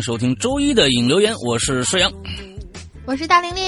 [0.00, 2.10] 迎收听周一的影留言，我是帅阳。
[3.04, 3.62] 我是大玲玲，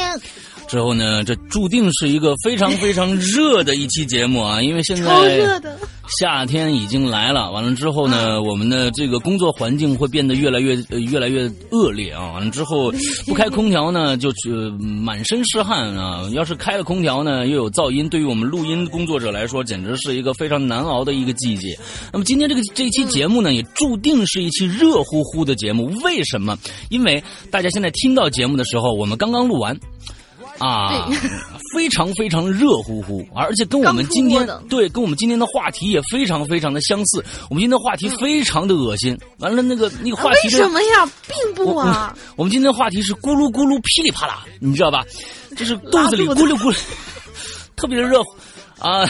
[0.66, 5.78] 之后呢，这注定是一个非常非常热的一期节目啊，因为现在超热在的。
[6.20, 12.92] 夏天已经来了，完了之后呢，我们的这个工作环境会变得越来越呃越来越恶劣啊，完了之后
[13.26, 21.78] 不开空调呢，就是满身是汗啊，要是开了空调呢，又有噪音，对于我们录音工作者来说，简直是一个非常难熬的一个季节。
[22.12, 25.86] 那么今天这个这一期节目呢，也注定是一期热乎乎的节目。
[26.04, 26.58] 为什么？
[26.90, 29.78] 因为大家现在听到节目的时候，我们刚刚录完。
[30.62, 31.08] 啊，
[31.74, 37.24] 非常非常热乎乎，而且跟我们今天对跟我们今天的话题也非常非常的相似。
[37.50, 41.10] 我们今天的话题非常的恶心，完了那个那个话题为什么呀？
[41.26, 45.04] 并不啊，我们今天的话题是咕噜咕噜噼里啪啦，你知道吧？
[45.56, 46.78] 就是肚子里咕噜咕噜，
[47.76, 48.30] 特别的热乎
[48.78, 49.04] 啊。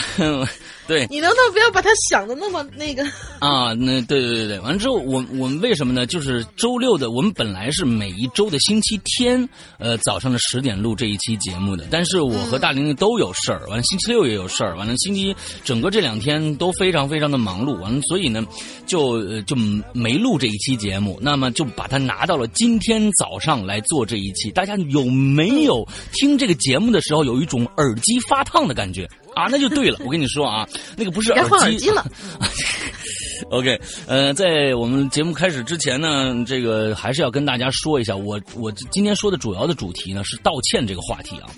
[0.87, 3.03] 对你能不能不要把它想的那么那个？
[3.39, 6.05] 啊，那对对对对，完了之后，我我们为什么呢？
[6.05, 9.47] 就是周六的，我们本来是每一周的星期天，
[9.79, 18.45] 呃，早上的十点录这一期节目的，但是我和大玲玲都有事儿，完了星期六也有事儿，完了星期整个这两天都非常非常的忙碌，完了所以呢，
[18.85, 19.55] 就呃就
[19.93, 24.51] 没录这一期节目，那么就把它拿到了今天早上来做这一期。
[24.51, 29.09] 大家有没有听这个节目的时候有一种耳机发烫的感觉？
[29.35, 32.05] 啊，那就对了，我跟你说啊，那个不是耳机了。
[33.49, 41.49] OK，呃，在我们节目开始之前呢，这个还是要跟大家说一下，我我今天说的主要的主题呢是道歉这个话题啊。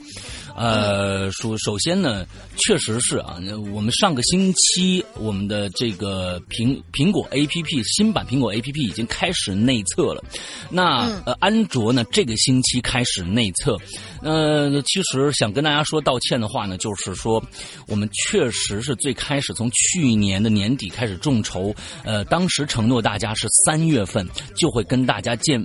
[0.57, 2.25] 呃，首首先呢，
[2.57, 3.37] 确实是啊，
[3.73, 10.23] 我们上个星期我们的这个苹苹果 APP 新版苹果 APP 已经开始内测了，
[10.69, 13.77] 那、呃安卓呢这个星期开始内测，
[14.25, 17.39] 呃，其实想跟大家说道歉的话呢，就是说
[17.87, 21.71] 我们确实是最开始从去年的年底开始众筹，
[22.03, 25.63] 呃，当时承诺大家是三月份就会跟大家见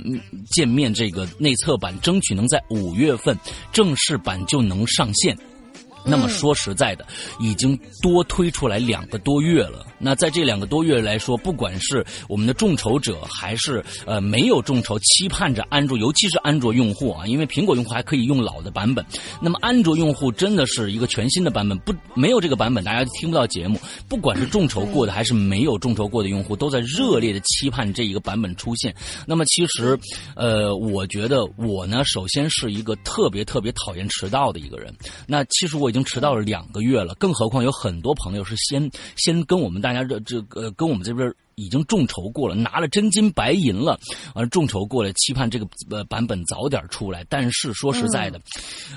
[0.50, 3.34] 见面，这个内测版争取能在五月份
[3.72, 5.34] 正式版就能上线。
[6.04, 7.06] 那么说实在的，
[7.38, 9.86] 已经多推出来两个多月了。
[10.00, 19.04] 那在这两个多月来说，不管是我们的众筹者，还是呃没有众筹，期盼着安卓，尤其是安卓用户啊，因为苹果用户还可以用老的版本，
[19.40, 23.78] 那么安卓用户真的是一个全新的版本，不没有这个版本，大家听不到节目。
[24.08, 28.94] 不管是众筹过的还是没有众筹过的用户，都在热烈的期盼这一个版本出现。
[29.26, 29.98] 那么其实，
[30.34, 34.94] 呃，我觉得我呢，首先是一个特别特别讨厌迟到的一个人。
[35.26, 41.32] 那其实我已经迟到了两个月了，更何况有很多朋友是先先跟我们大大家这这呃跟我们这边。
[41.56, 44.00] 已经众筹过了，拿了真金白银了，
[44.34, 47.22] 完众筹过了，期盼这个呃版本早点出来。
[47.28, 48.40] 但是说实在的，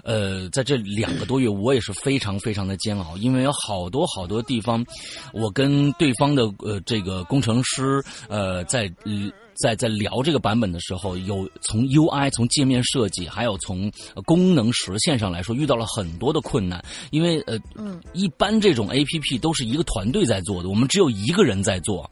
[0.05, 4.85] 呃，在这两个多月，我也是非常非常的煎熬，因为有好多好多地方，
[5.33, 8.83] 我跟对方的呃这个工程师呃在。
[9.03, 16.83] 呃在在聊这个版本的时候，有从 UI 从界面设计，还有从呃功能实现上来说，遇到了很多的困难。
[17.11, 22.09] 因为呃，嗯，一般这种 APP 都是一个团队在做的，我们只有一个人在做。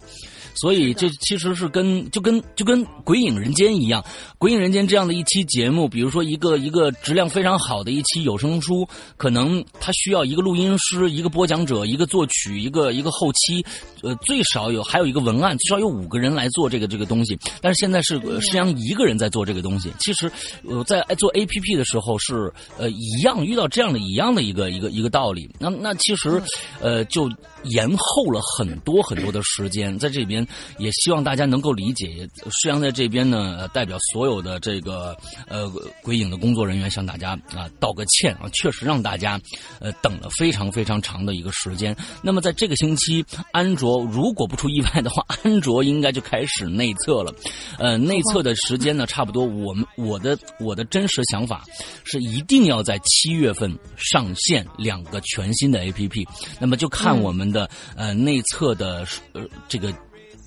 [0.56, 4.02] 所以这其实是跟就跟就跟《鬼影人间》一样，
[4.38, 8.88] 《鬼影人间》这样的一期节目，比如说一个一个质量非常好的一期有声书，
[9.18, 13.66] 可能它需要一个录音师、一个播讲者、一个作曲、一个一个后期，
[14.02, 17.38] 呃，最少有还有一个文案，至少有五个人来做这个这个东西。
[17.62, 19.92] 但是现在是呃实际上一个人在做这个东西。
[20.00, 20.32] 其实
[20.68, 25.50] 呃在做 A P P 的时候是呃一样遇到这样的一样的一个一个一个道理。
[25.60, 26.42] 那那其实
[26.80, 27.30] 呃就
[27.64, 30.46] 延后了很多很多的时间，在这边
[30.78, 32.28] 也希望大家能够理解。
[32.50, 35.16] 施阳在这边呢，呃代表所有的这个
[35.48, 35.72] 呃
[36.02, 39.40] 鬼影的工作人员向大家啊道个歉啊，确实让大家
[39.80, 41.96] 呃等了非常非常长的一个时间。
[42.22, 47.34] 那么在这个星期，安卓如果不出意外的话， 安卓应该就开始内测了。
[47.78, 51.64] 呃，内测的时间呢，差不多我们我的我的真实想法
[52.04, 56.28] 是一定要在七月份上线两个全新的 APP。
[56.60, 59.94] 那么就看我们的、呃内测的呃这个。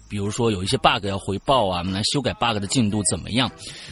[0.06, 3.50] 比如说有一些 bug 要回报啊，来修改 bug 的进度怎么样？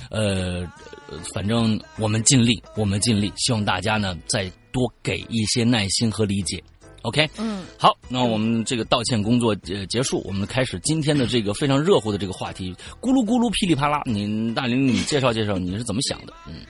[0.08, 0.60] 呃，
[1.08, 6.62] 呃反正我们尽力，我们尽力，希望大家呢再多给一些耐心和理解。
[7.00, 14.02] OK，嗯，好，那我们这个道歉工作呃结束，我们开始今天的这个非常热乎的这个话题，咕噜咕噜噼里啪啦。
[14.04, 16.32] 您大玲，你介绍介绍你是怎么想的？
[16.46, 16.60] 嗯，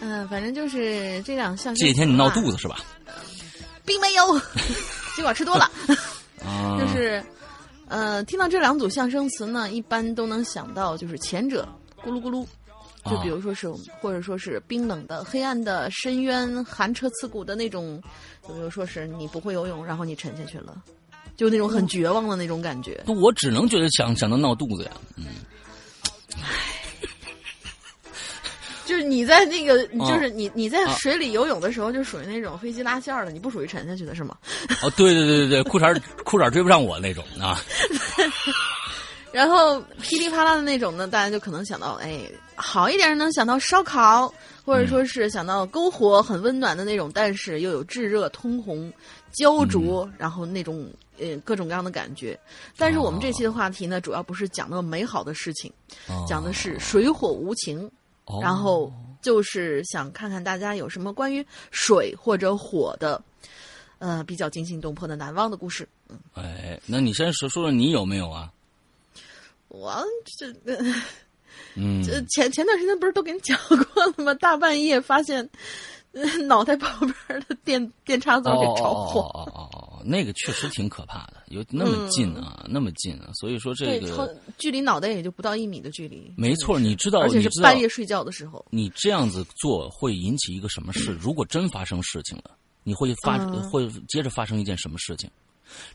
[0.00, 1.72] 嗯、 反正就是这两项。
[1.76, 2.80] 这几天你闹肚子是吧？
[3.84, 4.24] 并没有，
[5.20, 5.70] 结果吃多了。
[6.42, 7.22] 啊，就是，
[7.88, 11.68] 呃，听到这两组象声词呢，一般都能想到就是前者
[12.02, 12.46] 咕噜咕噜，
[13.04, 13.70] 就啊比如说是、
[14.00, 18.02] 或者说是冰冷的、黑暗的、深渊、寒彻刺骨的那种，
[18.48, 20.82] 就比如说是你不会游泳，然后你沉下去了，
[21.36, 22.98] 就那种很绝望的那种感觉。
[23.06, 24.90] 我只能觉得想想到闹肚子呀。
[25.16, 25.26] 嗯，
[29.00, 34.36] 就是你在那个，啊就是你你在啊水里游泳的时候，就属于那种飞机拉线儿的，你不属于沉下去的是吗？
[34.82, 37.58] 哦，对对对对对，裤衩儿裤衩儿追不上我那种啊。
[39.32, 42.20] 然后噼里啪啦的那种呢，大家就可能想到，哎，
[42.56, 44.32] 好一点能想到烧烤，
[44.64, 48.92] 或者说是想到篝火很温暖的那种，但是又有炙热、通红、
[49.32, 52.36] 焦灼，然后那种呃各种各样的感觉。
[52.76, 55.72] 但是我们这期的话题呢，主要不是讲那么美好的事情，
[56.08, 57.88] 哦讲的是水火无情，
[58.30, 63.22] 哦然后就是想看看大家有什么关于水或者火的，
[63.98, 65.88] 呃，比较惊心动魄的难忘的故事。
[66.08, 68.52] 嗯哎，那你先说说说你有没有啊？
[69.68, 70.04] 我
[70.38, 70.54] 这。
[71.74, 74.34] 嗯，这前前段时间不是都给你讲过了吗？
[74.34, 75.50] 大半夜发现，呃
[76.46, 79.20] 脑袋旁边的电电插座给着火。
[79.20, 86.32] 哦哦哦哦哦，那个确实挺可怕的，有那么近啊，那么近啊，所以说这个距离脑袋也就不到一米的距离。
[86.36, 88.64] 没错，你知道，而且是半夜睡觉的时候。
[88.70, 91.12] 你这样子做会引起一个什么事？
[91.20, 92.50] 如果真发生事情了，
[92.82, 95.30] 你会发、嗯会接着发生一件什么事情？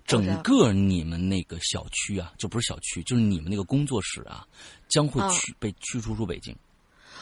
[0.05, 4.47] 整个你们那个小区啊，就不是小区，就是你们那个工作室啊，
[4.87, 6.55] 将会啊驱、被驱逐出北京。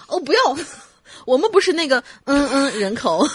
[0.07, 0.39] 哦，不要，
[1.25, 3.25] 我们不是那个嗯嗯人口，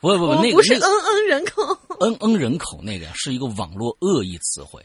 [0.00, 1.78] 不不不，那个不是嗯嗯人口。
[2.00, 4.84] 嗯嗯人口那个，是一个网络恶意词汇。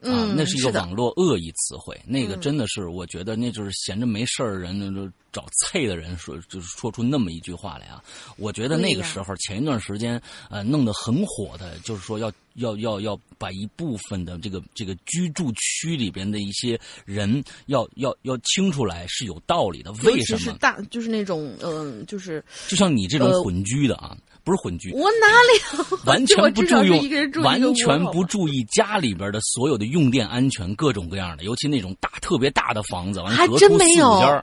[0.00, 8.02] 啊，嗯那是一个网络恶意词汇，那个嗯真的是，我觉得那就是闲着没事儿人，那就找菜的人说，就是说出那么一句话来啊。
[8.36, 19.90] 我觉得那个时候前一段时间，呃，弄得很火的，就是说要要要要把一部分的这个这个居住区里边的一些人要要要清出来是有道理的。
[20.04, 20.38] 为什么？
[20.38, 24.16] 是大，就是那种嗯、就是就像你这种呃混居的啊，
[24.48, 25.98] 不是混居，我哪里有？
[26.06, 34.42] 完全不注意完全不注意家里边的所有的用电安全，各种各样的，尤其那种大特别大的房子，还真没有。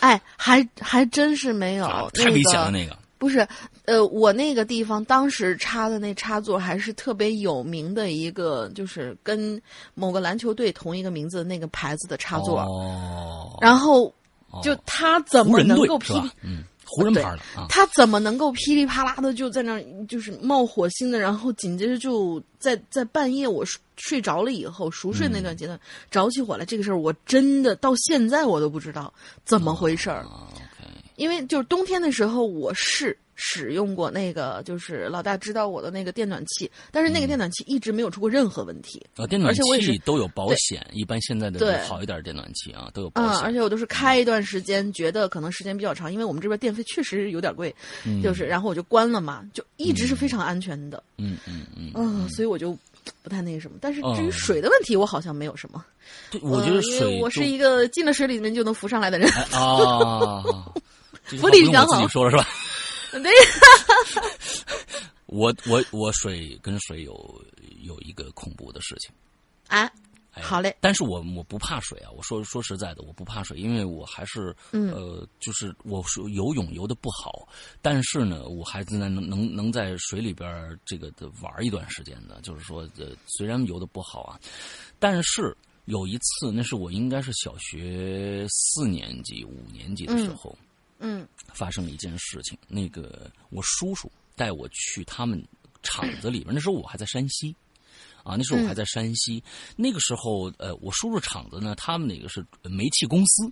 [0.00, 2.90] 哎，还还真是没有，啊太危险了那个。
[2.90, 2.98] 那个。
[3.16, 3.46] 不是，
[3.84, 9.60] 呃，我那个地方当时插的那插座还是特别有名的一个，就是跟
[9.94, 12.60] 某个篮球队同一个名字的那个牌子的插座。
[12.60, 14.04] 哦，然后
[14.50, 14.60] 哦。
[14.62, 16.34] 就他怎么能够噼里队是吧？
[16.42, 17.66] 嗯，湖人牌的啊。
[17.68, 25.78] 他怎么能够噼里啪啦的就在那儿就是冒火星的，然后紧接着就在在半夜我睡睡着了以后熟睡那段阶段、
[26.10, 29.12] 着起火来，这个事儿我真的到现在我都不知道
[29.44, 30.26] 怎么回事儿。
[31.16, 39.02] 因为就是冬天的时候，我是使用过那个，就是老大知道我的那个电暖气，但是那个电暖气一直没有出过任何问题。
[39.16, 43.22] 啊，电暖气都有保险，一般现在的对好一点的电暖气啊都有保。
[43.40, 51.02] 而且我都是开一段时间，觉得可能时间比较长，因为我们这边电费确实有点贵，嗯就是然后我就关了嘛，就一直是非常安全的。
[51.16, 52.76] 嗯嗯嗯，嗯，所以我就
[53.22, 53.78] 不太那个什么。
[53.80, 55.82] 但是至于嗯水的问题，我好像没有什么。
[56.30, 59.28] 对，我觉得呃因为我是一个进了水里面就能浮上来的人。
[59.30, 60.42] 哎啊，
[61.40, 62.46] 福利比较好己说了是吧？
[63.22, 63.30] 对，
[65.26, 67.44] 我我我水跟水有
[67.82, 69.10] 有一个恐怖的事情。
[69.68, 69.90] 啊，
[70.32, 77.48] 哎好嘞但是我我不怕水啊，我说说实在的，我不怕水，因为我还是、嗯呃，就是我说游泳游的不好，
[77.82, 84.40] 但是呢，我还是能能能在水里边这个的玩一段时间的，就是说呃，虽然游的不好啊，
[84.98, 90.56] 但是有一次，那是我应该是小学四年级、五年级的时候。
[90.60, 90.66] 嗯
[91.54, 95.42] 发生了一件事情，那个我叔叔带我去他们
[95.82, 97.54] 厂子里边，那时候我还在山西，
[98.22, 99.42] 啊，那时候我还在山西，
[99.76, 103.50] 那个时候呃，我叔叔厂子呢，他们那个是煤气公司。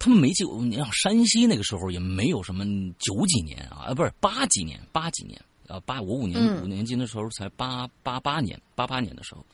[0.00, 2.64] 他们煤气，你像山西那个时候也没有什么
[2.98, 9.44] 九几年啊，啊不是八几年，八几年啊，八我五年、嗯五年级的时候才八八八年，八八年的时候，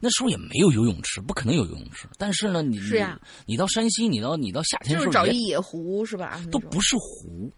[0.00, 2.08] 那时候也没有游泳池，不可能有游泳池。
[2.18, 6.40] 但是呢，你是呀你，你到山西，你到你到夏天时候找一野湖是吧？
[6.50, 7.50] 都不是湖，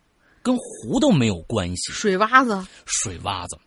[0.42, 1.92] 跟湖都没有关系。
[1.92, 3.58] 水洼子，水洼子，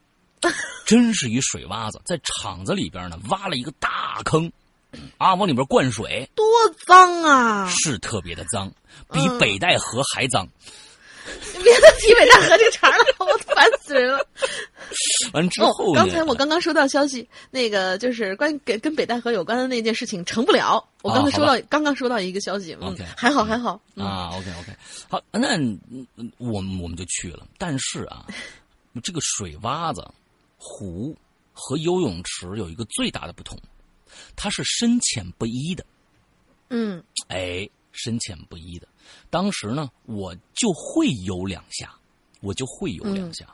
[0.85, 4.51] 真是一水洼子，在厂子里边呢挖了一个大坑，
[5.17, 6.45] 啊，往里边灌水，多
[6.85, 7.67] 脏啊！
[7.69, 8.71] 是特别的脏，
[9.11, 10.45] 比嗯北戴河还脏。
[10.45, 10.51] 你
[11.63, 14.19] 别再提北戴河这个茬了，我烦死人了。
[15.33, 16.01] 完之哦后，呢？
[16.01, 20.83] 刚才我刚刚收到消息，那个就是关于跟跟北戴河有关的那件事情成不了。
[21.01, 22.75] 我刚才收到，刚刚收到一个消息，
[23.15, 23.79] 还好还好。
[23.95, 24.71] 嗯啊，OK OK，
[25.09, 25.79] 好，那嗯
[26.37, 27.45] 我们我们就去了。
[27.57, 28.25] 但是啊，
[29.03, 30.05] 这个水洼子、
[30.57, 31.15] 湖
[31.53, 33.57] 和游泳池有一个最大的不同，
[34.35, 35.85] 它是深浅不一的。
[36.69, 37.67] 嗯哎，
[37.97, 38.87] 深浅不一的。
[39.29, 41.93] 当时呢，我就会游两下，
[42.41, 43.45] 我就会游两下。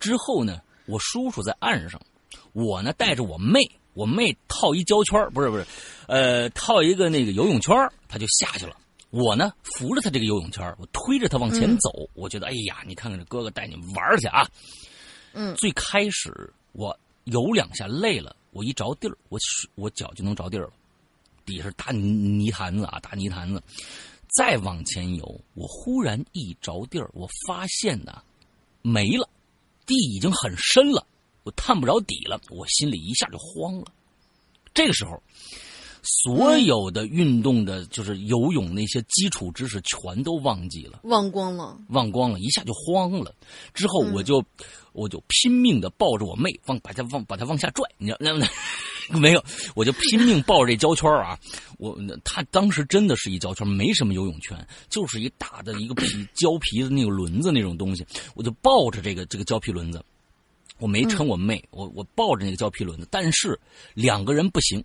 [0.00, 2.00] 之后呢，我叔叔在岸上，
[2.52, 3.60] 我呢带着我妹，
[3.94, 5.66] 我妹套一胶圈儿不是不是，
[6.08, 8.76] 呃，套一个那个游泳圈儿她就下去了。
[9.10, 11.90] 我呢扶着她这个游泳圈儿我推着她往前走。
[12.14, 14.48] 我觉得，哎呀，你看看这哥哥带你们玩儿去啊！
[15.34, 19.38] 嗯最开始我游两下累了，我一着地儿，我
[19.74, 20.72] 我脚就能着地儿了。
[21.44, 23.62] 底下是大泥泥潭子啊，大泥潭子。
[24.34, 28.22] 再往前游，我忽然一着地儿，我发现呐，
[28.80, 29.28] 没了，
[29.84, 31.06] 地已经很深了，
[31.42, 33.86] 我探不着底了，我心里一下就慌了。
[34.72, 35.22] 这个时候，
[36.02, 41.00] 所有的运动的，就是游泳那些基础知识全都忘记了。
[41.02, 41.78] 忘光了。
[41.90, 43.34] 忘光了，一下就慌了。
[43.74, 44.42] 之后我就、
[44.94, 48.46] 我就拼命的抱着我妹往把她往把她往下拽，你知道那那
[49.18, 49.44] 没有，
[49.74, 51.38] 我就拼命抱着这胶圈啊。
[51.78, 54.56] 我他当时真的是一胶圈，没什么游泳圈，
[54.88, 60.04] 就是一大的一个皮胶皮的那个轮子那种东西，我就抱着这个这个胶皮轮子。
[60.78, 63.58] 我没撑我妹，我我抱着那个胶皮轮子，但是
[63.94, 64.82] 两个人不行，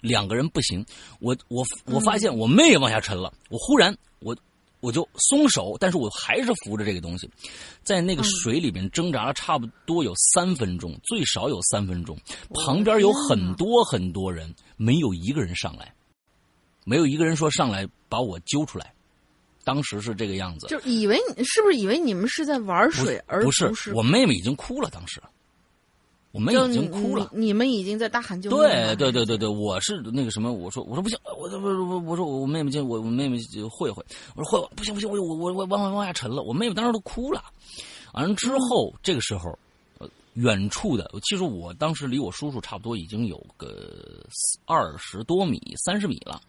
[0.00, 0.84] 两个人不行。
[1.20, 4.36] 我我我发现我妹也往下沉了，我忽然我
[4.86, 7.28] 我就松手，但是我还是扶着这个东西，
[7.82, 12.16] 在那个水里面挣扎了差不多有三分钟，最少有三分钟。
[12.54, 15.92] 旁边有很多很多人，没有一个人上来，
[16.84, 18.94] 没有一个人说上来把我揪出来。
[19.64, 25.20] 当时是这个样子，就以为你是不是以为你们是在玩水，而不是是我妹妹已经哭了，当时
[26.36, 27.30] 我们已经哭了。
[27.32, 28.94] 你你们已经在大喊救命对了。
[28.94, 37.42] 对对对对，我是那个什么，我说我说不行，我我我我说我妹妹就我我妹妹就会会，我说慧不行不行，我我我我往下沉了，我妹妹当时都哭了。
[38.12, 39.58] 完了之后，这个时候，
[39.98, 44.22] 呃，远处的，其实我当时离我叔叔差不多已经有个
[44.66, 46.40] 二十多米、三十米了。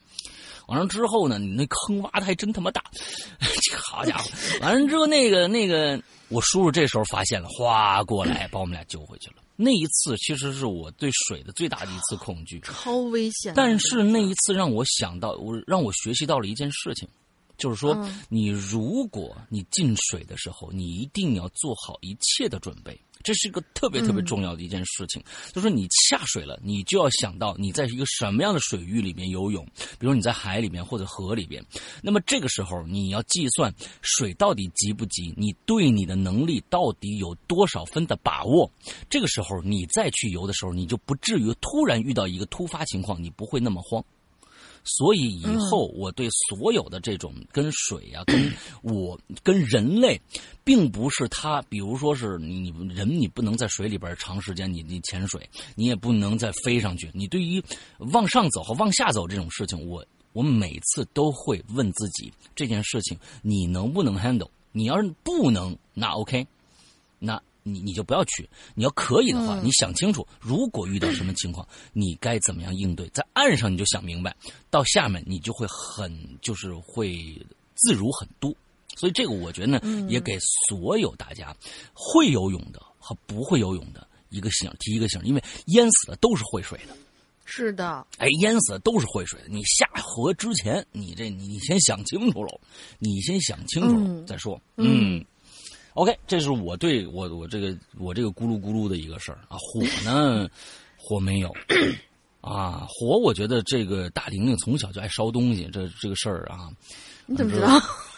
[0.67, 2.83] 完了之后呢，你那坑挖的还真他妈大，
[3.39, 4.29] 这好家伙！
[4.59, 9.35] 完了之后，那个那个，我叔叔这时候发现了，哗过来把我们俩救回去了。
[9.59, 13.53] 那一次其实是我对水的最大的一次恐惧，超危险。
[13.55, 17.09] 但是那一次让我想到，我让我学习到了一件事情，
[17.57, 22.97] 就是说，嗯你如果你进水的时候，你一定要做好一切的准备。
[23.27, 29.65] 这是一个特别特别重要的一件事情，就是说你下水了，你就要想到你在一个什么样的水域里面游泳，
[29.99, 31.61] 比如你在海里面或者河里边，
[32.01, 33.69] 那么这个时候你要计算
[34.01, 38.71] 水到底急不急，你对你的能力到底有多少分的把握。
[39.09, 44.01] 这个时候你再去游的时候，你就不至于突然遇到一个突发情况，你不会那么慌。
[44.87, 48.51] 所以以后我对所有的这种跟水啊，跟
[48.81, 50.19] 我跟人类，
[50.63, 57.11] 并不是他，比如说是你你人你不能在水里边长时间你你潜水，你也不能再飞上去。
[57.13, 57.61] 你对于
[57.99, 64.49] 往上走和往下走这种事情，我我每次都会问自己这件事情你能不能 handle？
[64.71, 66.45] 你要是不能，那 OK，
[67.19, 68.49] 那 你你就不要去。
[68.75, 73.07] 你要可以的话，嗯你想清楚，如果遇到什么情况，你该怎么样应对。
[73.09, 74.35] 在岸上你就想明白，
[74.69, 77.17] 到下面你就会很就是会
[77.75, 78.53] 自如很多。
[78.95, 81.55] 所以这个我觉得呢，也给所有大家
[81.93, 86.95] 会游泳的和不会游泳的一个醒，提一个醒，因为淹死的都是会水的。
[87.49, 89.47] 是的，哎，淹死的都是会水的。
[89.47, 92.59] 你下河之前，你这你你先想清楚喽，
[92.99, 94.59] 你先想清楚了、嗯再说。
[94.75, 95.23] 嗯
[95.97, 99.39] OK，这是我对我我这个我这个咕噜咕噜的一个事儿。
[99.47, 99.57] 啊。
[99.57, 100.47] 火呢，
[100.95, 101.51] 火没有。
[102.39, 106.69] 啊，火我觉得这个大玲玲从小就爱烧东西，这这个事儿啊，
[107.25, 107.67] 你怎么知道？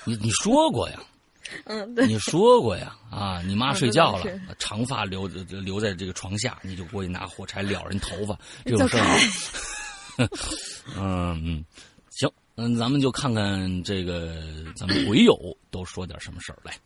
[0.04, 1.02] 你你说过呀，
[1.64, 2.98] 嗯，对，你说过呀。
[3.10, 4.26] 啊，你妈睡觉了
[4.60, 9.18] 长发留留在这个床下，你就过去拿火柴燎人头发， 这种事儿啊。
[10.98, 11.66] 嗯嗯，
[12.12, 14.44] 行，嗯，咱们就看看这个
[14.76, 15.34] 咱们鬼友
[15.72, 16.78] 都说点什么事儿来。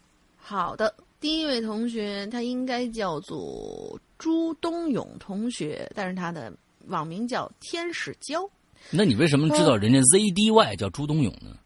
[0.46, 6.52] 好的，第一位同学他应该叫做朱东勇同学，但是他的
[6.88, 8.48] 网名叫天使娇。
[8.92, 11.58] 那你为什么知道人家 ZDY 叫朱东勇呢？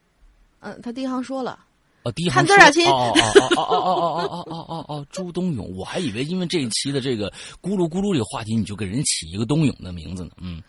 [0.59, 1.59] 嗯，他第一行说了，
[2.03, 3.13] 哦，第一行看字儿啊亲说哦
[3.55, 10.31] 哦哦哦哦哦哦哦哦哦哦，朱东勇，我还以为因为这一期的这个咕噜咕噜这个话题，你就给人起一个东勇的名字呢。
[10.37, 10.61] 嗯，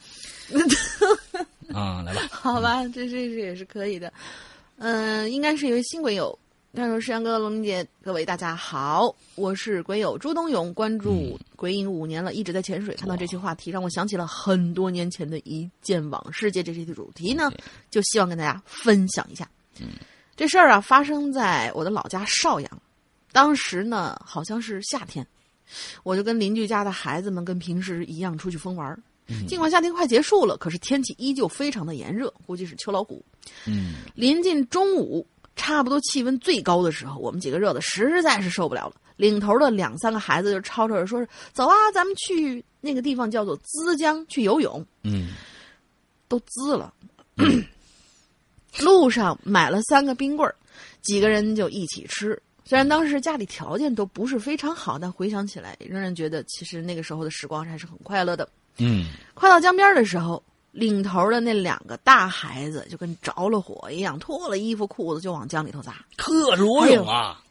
[1.76, 4.10] 啊，来吧，好吧，这这这也是可以的。
[4.78, 6.38] 嗯，应该是一位新鬼友。
[6.74, 12.94] 他说：“世阳哥、龙明姐，各位大家好，我是鬼友朱东勇，关注鬼影五年了，一直在潜水。
[12.94, 16.52] 看到这期话题，让我想起了很多年前的一件往事。
[16.52, 17.50] 借这期的主题呢，
[17.90, 19.48] 就希望跟大家分享一下。
[20.36, 22.82] 这事儿啊，发生在我的老家邵阳，
[23.32, 25.26] 当时呢，好像是夏天，
[26.02, 29.00] 我就跟邻居家的孩子们跟平时一样出去疯玩儿。
[29.46, 33.24] 尽管夏天快结束了，可是天气依旧非常的炎热，估计是秋老虎。
[33.66, 35.26] 嗯临近中午，
[35.58, 38.94] 差不多气温最高的时候，我们几个热的实在是受不了了。
[39.16, 44.82] 领头的两三个孩子就吵吵着说是：“走啊，咱们去那个地方叫做资江去游泳。
[45.02, 45.32] 嗯”
[46.28, 46.94] 都滋了。
[48.80, 50.54] 路上买了三个冰棍儿，
[51.02, 52.40] 几个人就一起吃。
[52.64, 58.48] 虽然当时家里条件都不是非常好，但回想起来，仍然觉得其实那个时候的时光还是很快乐的。
[58.76, 60.40] 嗯快到江边的时候，
[60.78, 66.04] 领头的那两个大孩子就跟着了火一样，脱了衣服裤子就往江里头砸。
[66.16, 67.42] 特裸泳啊。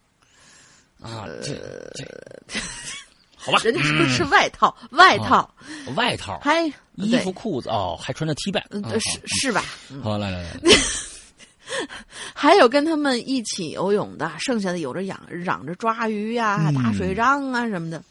[1.02, 1.54] 啊，这
[1.94, 2.06] 这
[3.36, 5.50] 好吧，人家说是外套，外套，
[5.96, 9.64] 外套、还衣服、，裤子哦，还穿着 T 恤，是是吧？
[9.92, 10.02] 嗯。
[10.02, 10.60] 好，来来来，
[12.34, 16.74] 还有跟他们一起游泳的，剩下的有着嚷嚷着抓鱼呀、嗯。
[16.74, 18.02] 打水仗啊什么的。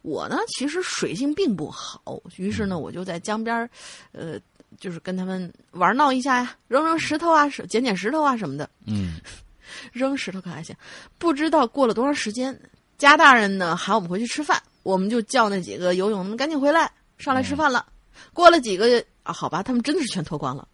[0.00, 3.70] 我呢，其实水性并不好，于是呢，我就在江边儿，
[4.10, 4.36] 呃，
[4.82, 8.68] 就是跟他们玩闹一下呀，扔扔石头啊，捡捡石头啊什么的。
[8.84, 9.20] 嗯
[9.92, 10.74] 扔石头可还行，
[11.18, 12.60] 不知道过了多长时间，
[12.98, 17.86] 家大人呢喊我们回去吃饭，我们就叫那几个游泳的赶紧回来，上来吃饭了。
[18.32, 20.66] 过了几个啊，好吧，他们真的是全脱光了。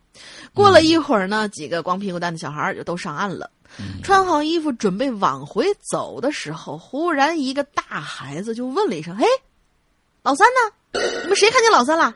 [0.55, 3.51] 过了一会儿呢，几个光屁股蛋的小孩儿就都上岸了，
[4.03, 9.27] 穿好衣服准备往回走的时候，忽然一个大孩子就问了一声：“嘿，
[10.23, 11.01] 老三呢？
[11.23, 12.13] 你们谁看见老三了？”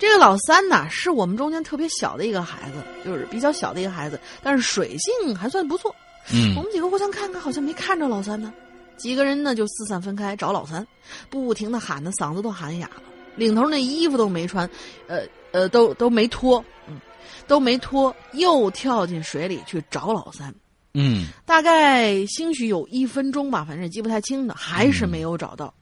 [0.00, 5.94] 这个老三呐，是我们中间特别小的一个孩子，就是比较小的一个孩子，但是水性还算不错。
[6.32, 8.52] 嗯我们几个互相看看，好像没看着老三呢。
[8.96, 10.86] 几个人呢就四散分开找老三，
[11.28, 13.02] 不停的喊的嗓子都喊哑了。
[13.36, 14.68] 领头那衣服都没穿，
[15.06, 15.20] 呃
[15.52, 16.98] 呃，都都没脱，嗯，
[17.46, 20.54] 都没脱，又跳进水里去找老三。
[20.94, 25.72] 嗯大概兴许有一分钟吧，反正也记不太清了，还是没有找到。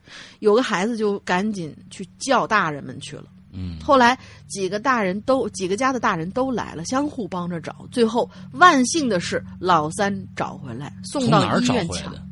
[0.40, 3.24] 有个孩子就赶紧去叫大人们去了。
[3.58, 4.16] 嗯后来
[4.46, 7.86] 几个大人都几个家的大人都来了，相互帮着找。
[7.90, 12.22] 最后万幸的是，老三找回来，送到医院抢找回来的？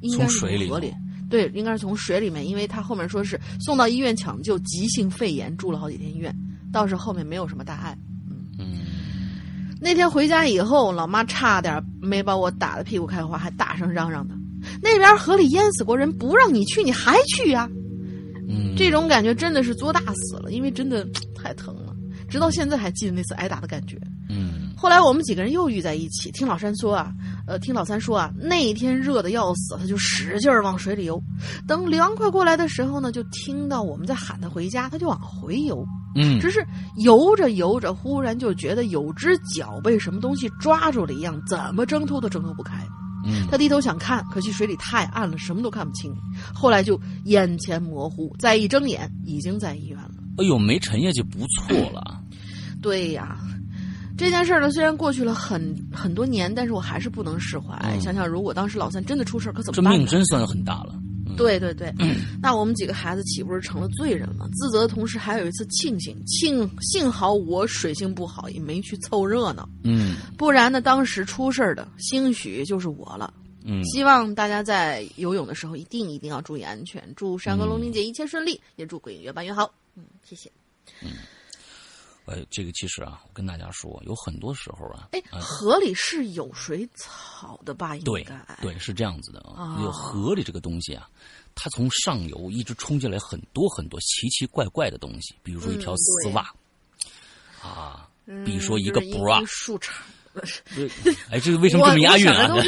[0.00, 0.92] 应该是从水里河里。
[1.28, 6.34] 对，应该是从水里面，因为他后面说是送到医院抢救急性肺炎，住了好几天医院，
[6.72, 7.96] 倒是后面没有什么大碍。
[8.58, 8.86] 嗯
[9.78, 14.34] 那天回家以后，老妈差点没把我打得屁股开花，还大声嚷嚷的
[14.80, 17.68] ：“那边河里淹死过人，不让你去，你还去呀、
[18.48, 21.94] 嗯，这种感觉真的是作大死了，因为真的太疼了，
[22.28, 23.98] 直到现在还记得那次挨打的感觉。
[24.28, 27.10] 嗯后来我们几个人又遇在一起，听老三说啊，
[27.46, 31.20] 呃，听老三说啊，那一天热的要死，他就使劲儿往水里游。
[31.66, 35.82] 等凉快过来的时候呢，就听到我们在喊他回家，他就往回游。
[36.14, 36.64] 嗯只是
[36.96, 42.86] 游着游着，忽然就觉得有只脚被什么东西抓住了一样，怎么挣脱都挣脱不开。
[43.26, 46.14] 嗯他低头想看，可惜水里太暗了，什么都看不清。
[46.54, 50.14] 后来就眼前模糊，再一睁眼，已经在医院了。
[50.38, 52.20] 哎呦，没沉下去不错了。
[52.82, 53.38] 对呀，
[54.16, 57.74] 这件事儿呢，虽然过去了很很多年，但是我还是不能释怀。
[57.84, 59.98] 嗯想想如果当时老三真的出事儿，可怎么办这？
[59.98, 60.94] 命真算很大了。
[61.36, 61.92] 对对对，
[62.40, 64.48] 那我们几个孩子岂不是成了罪人了？
[64.54, 73.32] 自责的同时，还有一次庆幸，幸幸好我水性不好，也没去凑热闹，嗯不然呢，当时出事儿的兴许就是我了。
[73.64, 79.74] 嗯，希望大家在游泳的时候一定一定要注意安全，祝山河龙玲姐一切顺利，也祝鬼影越办越好。
[79.96, 80.50] 嗯，谢谢。
[82.26, 87.96] 呃，这个其实啊，我跟大家说，有很多时候啊，哎，啊河里是有水草的吧？
[87.96, 89.76] 应对该对，是这样子的啊。
[89.76, 91.08] 哦有河里这个东西啊，
[91.54, 96.52] 它从上游一直冲进来很多很多奇奇怪怪的东西，比如说一条丝袜、
[97.62, 99.90] 啊，嗯比如说一个就是 bra 一树杈。
[101.30, 102.52] 哎，这个为什么这么押韵啊？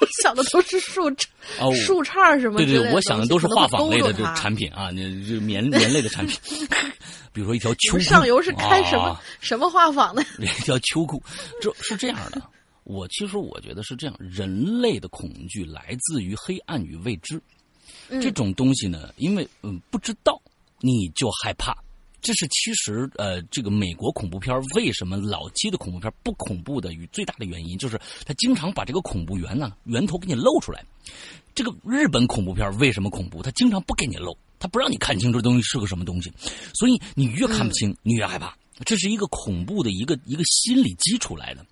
[0.00, 1.24] 我 我想的都是，树杈、
[1.60, 6.38] 哦树杈什么对对，我想的都是画舫类的这可能会勾着它产品啊，那这棉棉类的产品，
[7.32, 10.22] 比如说一条秋裤，上游是开什么、啊什么 画舫的？
[10.42, 11.22] 一条秋裤，
[11.60, 12.42] 这是这样的。
[12.84, 17.40] 我其实我觉得是这样，人类的恐惧来自于黑暗与未知。
[18.08, 20.40] 嗯这种东西呢，因为嗯不知道，
[20.80, 21.76] 你就害怕。
[22.26, 30.84] 这是其实呃，这个美国恐怖片为什么老期的恐怖片不恐怖的与最大的原因，就是他经常把这个恐怖源呢源头给你露出来。
[31.54, 33.44] 这个日本恐怖片为什么恐怖？
[33.44, 36.32] 他经常不给你露，他不让你看清这东西是个什么东西，
[36.74, 38.58] 所以你越看不清，你越害怕。
[38.84, 41.64] 这是一个恐怖的一个一个心理基础来的。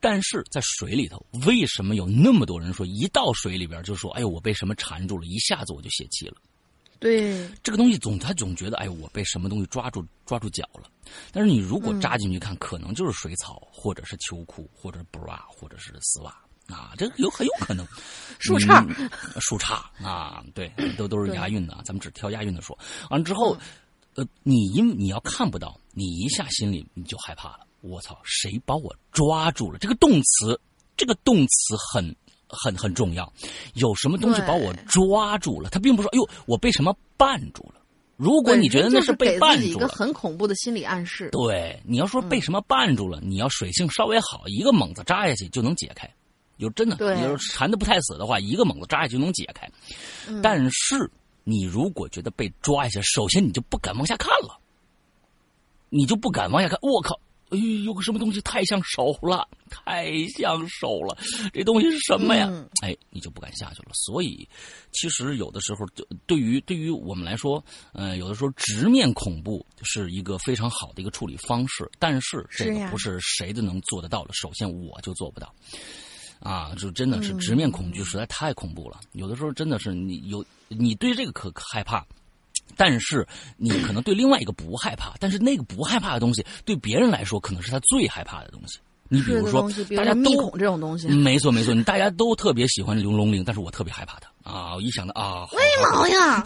[0.00, 6.34] 但是在水里头，为什么有那么多人说一到水里边就说：“哎呦，我被什么缠住了，一下子我就泄气了。”
[6.98, 10.90] 对，这个东西总他总觉得，哎，我被什么东西抓住抓住脚了。
[11.32, 16.30] 但是你如果扎进去看，可能就是水草，或者是秋裤，或者是 bra，或者是丝袜
[16.66, 17.86] 啊，这有很有可能。
[18.40, 22.76] 树杈嗯树杈啊，对，都都是押韵的，咱们只挑押韵的说。
[23.10, 23.56] 完了之后，
[24.14, 27.66] 呃，你因你要看不到，你一下心里你就害怕了。
[27.80, 29.78] 我操，谁把我抓住了？
[29.78, 30.60] 这个动词，
[30.96, 32.14] 这个动词很
[32.48, 33.32] 很很重要。
[33.74, 35.70] 有什么东西把我抓住了？
[35.70, 37.74] 他并不是说，哎呦，我被什么绊住了。
[38.16, 41.28] 如果你觉得那是被绊给了一个很恐怖的心理暗示。
[41.30, 46.08] 对，你要说被什么绊住了，你要水性稍微好，一个猛子扎下去就能解开。
[46.56, 49.70] 有真的，你要是缠的不太死的话，一个猛子扎下去就能解开。
[50.26, 51.08] 嗯但是
[51.44, 54.58] 你如果觉得被抓一下，首先你就不敢往下看了，
[55.88, 56.76] 你就不敢往下看。
[56.82, 57.18] 我靠！
[57.50, 61.16] 哎呦，有个什么东西太像手了，太像手了，
[61.52, 62.46] 这东西是什么呀？
[62.50, 63.90] 嗯哎，你就不敢下去了。
[63.94, 64.48] 所以，
[64.92, 74.34] 其实有的时候，对对于对于我们来说，呃，有的时候直面恐怖是一个非常好的一个处理方式，但是这个不是谁都能做得到的。
[74.34, 75.54] 首先，我就做不到。
[76.40, 79.00] 啊，就真的是直面恐惧，实在太恐怖了。
[79.12, 82.06] 有的时候真的是你有你对这个可可害怕，
[82.78, 83.26] 但是
[83.58, 88.78] 你可能对另外一个不害怕，但是那个不害怕的东西对别人来说可能是他最害怕的东西。
[89.10, 89.62] 你比如说
[89.96, 94.74] 大家都这种东西，嗯没错没错，你大家都特别喜欢刘龙玲，但是我特别害怕它啊！
[94.76, 96.44] 我一想到啊，为毛呀？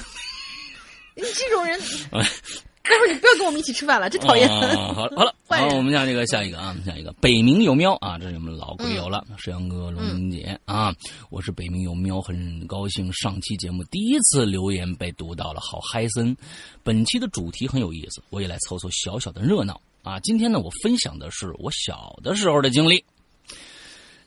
[1.15, 1.79] 你这种人，
[2.83, 4.49] 待会儿你不要跟我们一起吃饭了，真讨厌。
[4.51, 10.93] 啊好了 好了，好，我们下这个下一个啊，下一个北冥有喵啊，这是我们老鬼友了，沈阳哥、龙玲姐啊，
[11.31, 16.37] 我是北冥有喵，很高兴上期节目第一次留言被读到了，好嗨森。
[16.83, 20.19] 本期的主题很有意思，我也来凑凑小小的热闹啊。
[20.21, 23.05] 今天呢，我分享的是我小的时候的经历，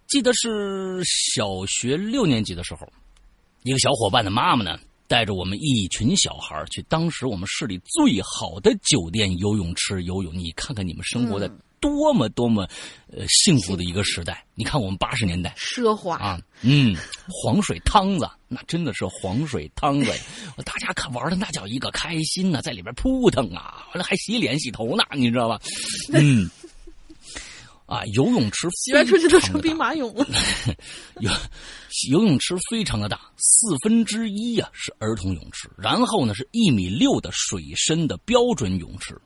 [0.08, 2.88] 记得是小学六年级的时候，
[3.64, 10.34] 一个小伙伴的妈妈呢，带着我们一群小孩儿去当时我们市里最好的酒店游泳池游泳。
[10.34, 12.68] 你看看你们生活在多么多么
[13.12, 14.44] 呃幸福的一个时代！
[14.56, 16.96] 你看我们八十年代奢华，啊，嗯，
[17.30, 20.12] 黄水汤子那真的是黄水汤子，
[20.66, 25.60] 大家看玩的那叫一个开心呐、在里边扑腾啊，完了还洗脸洗头呢，你知道吧？
[26.14, 26.50] 嗯。
[27.96, 30.28] 啊，游泳池洗完出去都成兵马俑了。
[31.22, 31.32] 游
[32.10, 39.18] 游泳池非常的大，四分之一呀、是儿童泳池，然后呢是一米六的水深的标准泳池，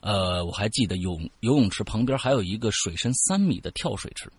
[0.00, 4.30] 呃，我还记得泳游泳池旁边还有一个水深三米的跳水池。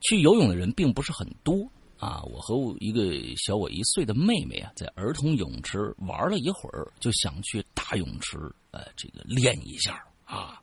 [0.00, 8.38] 去游泳的人并不是很多啊，我和我一个小我一岁的妹妹啊，在儿童泳池玩了一会儿，就想去大泳池，
[8.70, 10.58] 呃，这个练一下啊。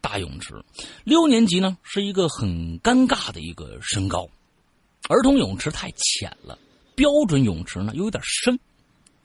[0.00, 0.54] 大泳池，
[1.04, 4.28] 六年级呢是一个很尴尬的一个身高，
[5.08, 6.58] 儿童泳池太浅了，
[6.94, 8.58] 标准泳池呢又有点深。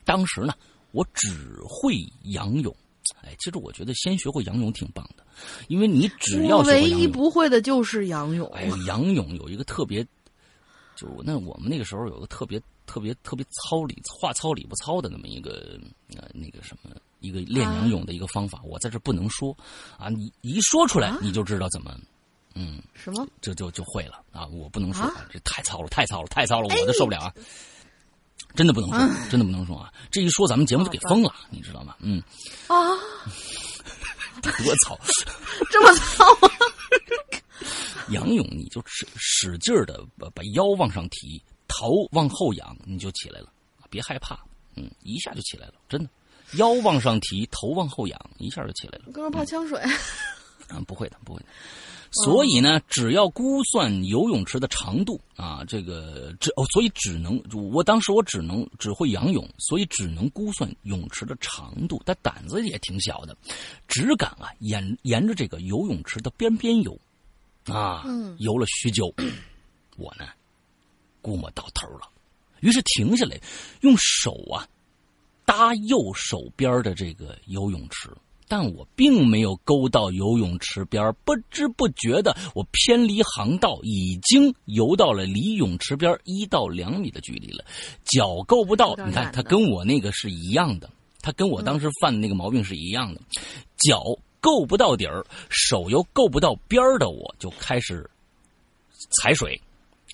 [0.06, 0.54] 当时呢，
[0.92, 1.96] 我只会
[2.32, 2.76] 仰泳。
[3.22, 5.24] 哎，其实我觉得先学会仰泳挺棒的，
[5.68, 8.48] 因为你只要我唯一不会的就是仰泳。
[8.54, 10.06] 哎，仰泳有一个特别，
[10.96, 15.78] 就那我们那个时候有个特别特别特别糙理话糙理不糙的那么一个
[16.16, 19.58] 呃那个什么一个练仰泳的一个方法，我在这不能说
[19.98, 21.98] 啊，你一说出来啊你就知道怎么。
[22.56, 23.26] 嗯，什么？
[23.42, 24.46] 这就就会了啊！
[24.46, 27.34] 我不能说，啊这太糙了，太糙了，太糙了，我都受不了啊！
[28.54, 29.00] 真的不能说，
[29.32, 29.92] 真的不能说啊！
[30.12, 31.96] 这一说咱们节目就给封了，你知道吗？
[32.00, 32.22] 嗯，
[32.68, 32.76] 啊，
[34.44, 35.00] 多糙！
[35.72, 36.54] 这么糙吗！
[38.14, 43.52] 仰泳你就使使劲的把把腰往上提，头往后仰，你就起来了，
[43.90, 44.38] 别害怕，
[44.76, 46.10] 嗯，一下就起来了，真的。
[46.58, 49.12] 腰往上提，头往后仰，一下就起来了。
[49.12, 49.80] 哥们儿怕呛水，
[50.68, 51.46] 啊，不会的，不会的。
[52.24, 62.00] 所以呢，只要估算游泳池的长度啊，这个只哦，所以只能我当时我只能只会仰泳，所以只能估算泳池的长度。
[62.06, 63.36] 但胆子也挺小的，
[63.88, 66.96] 只敢啊沿沿着这个游泳池的边边游，
[67.66, 69.12] 啊，嗯游了许久，
[69.98, 70.28] 我呢
[71.20, 72.08] 估摸到头了，
[72.60, 73.40] 于是停下来，
[73.82, 74.70] 用手啊
[75.46, 78.10] 搭右手边的这个游泳池。
[78.46, 87.64] 但我并没有勾到游泳池边，不知不觉的，我偏离航道，已经游到了离泳池边一到两米的距离了，
[88.04, 90.88] 脚够不到你看，他跟我那个是一样的，
[91.22, 93.22] 他跟我当时犯的那个毛病是一样的，
[93.78, 94.04] 脚
[94.40, 98.08] 够不到底儿，手又够不到边儿的，我就开始
[99.22, 99.60] 踩水，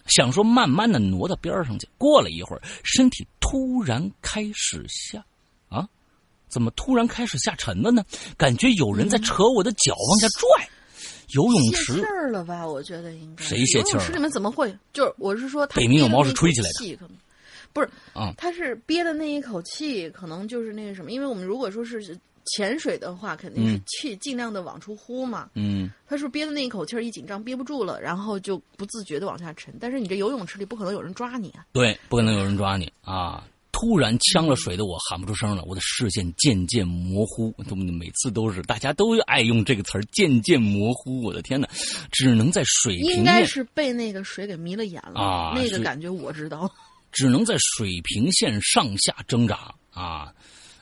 [0.10, 1.88] 想说慢慢的挪到边上去。
[1.98, 5.24] 过了一会儿，身体突然开始下，
[5.70, 5.88] 啊，
[6.48, 8.04] 怎么突然开始下沉了呢？
[8.38, 10.70] 感觉有人在扯我的脚往下拽。
[11.36, 12.68] 游泳泄池气儿了吧？
[12.68, 13.44] 我觉得应该。
[13.44, 14.76] 谁泄气儿了游泳池里面怎么会？
[14.92, 16.98] 就是我是说，他北冥有毛是吹起来的
[17.72, 22.18] 不是啊他是憋的那一口气，可能就是那个什么，因为我们如果说是
[22.50, 25.50] 潜水的话，肯定是嗯气尽量的往出呼嘛。
[25.56, 29.74] 嗯，他是憋的那一口气儿一紧张憋不住了，然后就不自觉的往下沉。
[29.80, 31.66] 但是你这游泳池里不可能有人抓你啊！
[31.72, 33.44] 对，不可能有人抓你啊！
[33.72, 37.54] 突然呛了水的我喊不出声了，我的视线渐渐模糊。
[37.70, 41.22] 都每次都是大家都爱用这个词儿“渐渐模糊”。
[41.24, 41.70] 我的天哪，
[42.12, 46.70] 只能在水平应该，是被那个水给迷了眼了，啊那个感觉我知道。
[47.12, 50.32] 只能在水平线上下挣扎啊！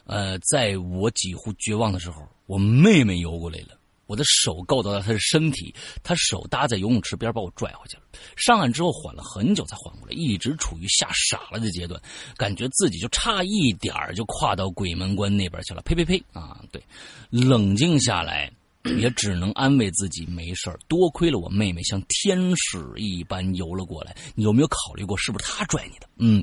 [0.07, 3.77] 呃，在我几乎绝望的时候，我妹妹游过来了。
[4.07, 8.03] 我的手够到了她的身体，她手搭在游泳池边把我拽回去了。
[8.37, 12.01] 上岸之后缓了很久才缓过来，一直处于吓傻了的阶段，
[12.37, 15.81] 感觉自己就差一点就跨到鬼门关那边去了。
[15.81, 16.23] 呸呸呸！
[16.31, 16.81] 啊，对，
[17.29, 18.49] 冷静下来，
[18.97, 20.79] 也只能安慰自己没事儿。
[20.87, 24.15] 多亏了我妹妹像天使一般游了过来。
[24.35, 26.07] 你有没有考虑过是不是她拽你的？
[26.15, 26.41] 嗯，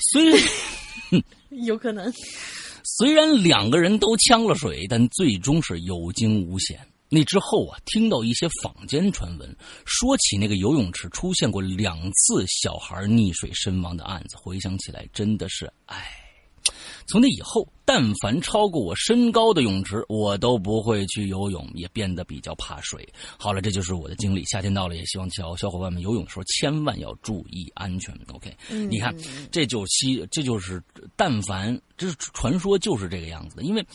[0.00, 0.36] 虽然。
[1.64, 2.12] 有可能。
[2.84, 6.78] 虽然两个人都呛了水，但最终是有惊无险。
[7.08, 16.23] 那之后啊，听到一些坊间传闻，说起那个游泳池出现过两次小孩溺水身亡的案子，回想起来真的是唉。
[17.06, 23.06] 从那以后，但凡超过我身高的泳池，我都不会去游泳，也变得比较怕水。
[23.38, 24.44] 好了，这就是我的经历。
[24.46, 28.18] 夏天到了，也希望小小伙伴们游泳的时候千万要注意安全。
[28.32, 29.14] OK，、嗯你看，
[29.52, 30.82] 这就西，这就是
[31.16, 33.86] 但凡这是传说就是这个样子的，因为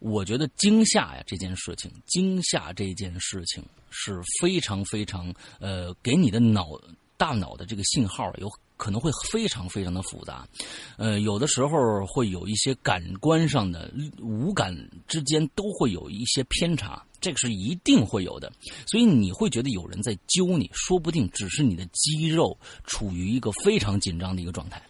[0.00, 6.68] 我觉得惊吓呀这件事情，惊吓这件事情是非常非常呃，给你的脑
[7.16, 10.48] 大脑的这个信号有可能会非常非常的复杂，
[10.96, 14.74] 呃，有的时候会有一些感官上的五感
[15.06, 18.50] 之间都会有一些偏差，这个是一定会有的，
[18.86, 24.80] 所以你会觉得有人在揪你，说不定只是你的肌肉处于一个非常紧张的一个状态。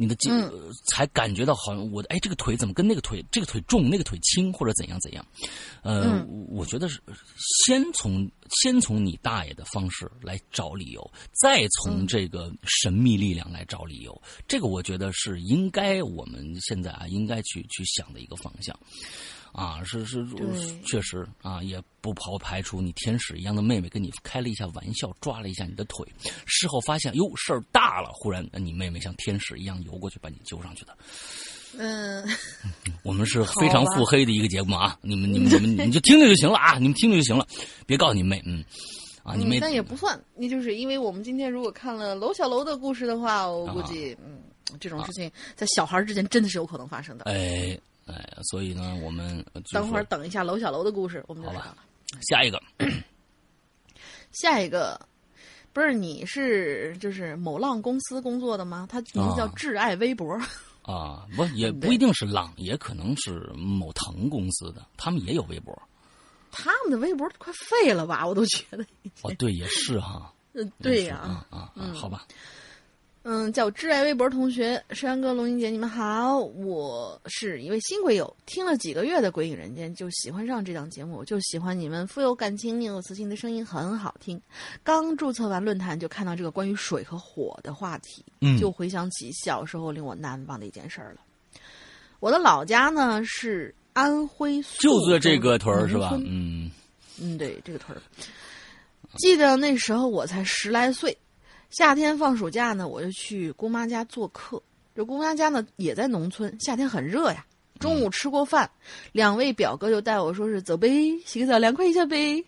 [0.00, 0.32] 你的筋、
[0.86, 5.22] 才感觉到好像我的哎这个腿怎么跟那个腿这个腿重那个腿轻或者怎样怎样，
[5.82, 6.46] 呃，嗯。
[6.48, 6.98] 我觉得是
[7.64, 8.26] 先从
[8.62, 12.06] 先从你大爷的方式来找理由，再从嗯。
[12.06, 18.74] 这个神秘力量来找理由，这个我觉得是应该我们现在啊应该去去想的一个方向。
[19.52, 20.24] 啊，是是，
[20.86, 26.06] 确实啊，也不刨排除你天使一样的妹妹跟你开了一下玩笑，抓了一下你的腿，
[26.46, 30.96] 事后发现哟事儿大了，忽然呃你妹妹像天使一样游过去把你揪上去的。
[31.78, 32.24] 嗯，
[33.04, 37.46] 我们是非常腹黑的一个节目啊，你们你们你们你就听听就行了啊，你们听听就行了，
[37.86, 38.64] 别告诉你妹，嗯，
[39.22, 44.40] 啊你妹，嗯但也不算，那就是因为我们今天如果看了楼小楼的故事的话，我估计，嗯，
[44.80, 47.24] 这种事情在小孩之间真的是有可能发生的。
[47.24, 47.78] 哎
[48.10, 52.22] 哎，所以呢，我们等会儿等一下楼小楼的故事，我们就好吧知道了。
[52.28, 52.60] 下一个
[54.32, 55.00] 下一个，
[55.72, 58.86] 不是你是就是某浪公司工作的吗？
[58.90, 60.36] 他名字叫啊挚爱微博。
[60.82, 65.80] 啊，不也不一定是浪，也可能是某腾公司的，他们也有微博。
[66.50, 68.26] 他们的微博快废了吧？
[68.26, 68.84] 我都觉得。
[69.22, 70.32] 哦，对，也是哈。
[70.52, 72.26] 嗯，对呀、是啊啊啊，好吧。
[73.22, 84.40] 嗯，叫挚爱微博同学，山哥、龙英姐，你们好，我是一位新鬼友，听了几个月的《鬼影人间》，就喜欢上这档节目，就喜欢你们富有感情、宁有磁性的声音，很好听。
[84.82, 91.20] 刚注册完论坛，就看到这个关于水和火的话题，嗯就回想起小时候令我难忘的一件事儿了。
[92.20, 96.70] 我的老家呢是安徽宿就在这个屯儿是吧嗯
[97.20, 98.00] 嗯，对，这个屯儿。
[99.18, 101.16] 记得那时候我才十来岁，
[101.70, 104.60] 夏天放暑假呢，我就去姑妈家做客。
[104.94, 107.46] 这姑妈家呢也在农村，夏天很热呀。
[107.78, 108.70] 中午吃过饭，
[109.12, 112.44] 两位表哥就带我说是走呗，洗个澡凉快一下呗。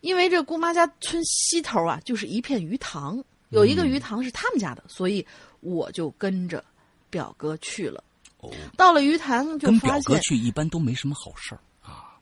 [0.00, 5.24] 因为这姑妈家村西头啊，就是一片鱼塘，有一个鱼塘是他们家的，所以
[5.60, 6.64] 我就跟着
[7.10, 8.02] 表哥去了。
[8.38, 12.18] 哦，到了鱼塘就跟表哥去一般都没什么好事儿啊，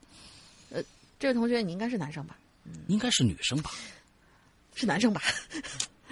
[1.19, 2.37] 这位同学你应该是男生吧？
[2.89, 3.71] 应该是女生吧？
[4.75, 5.23] 是男生吧？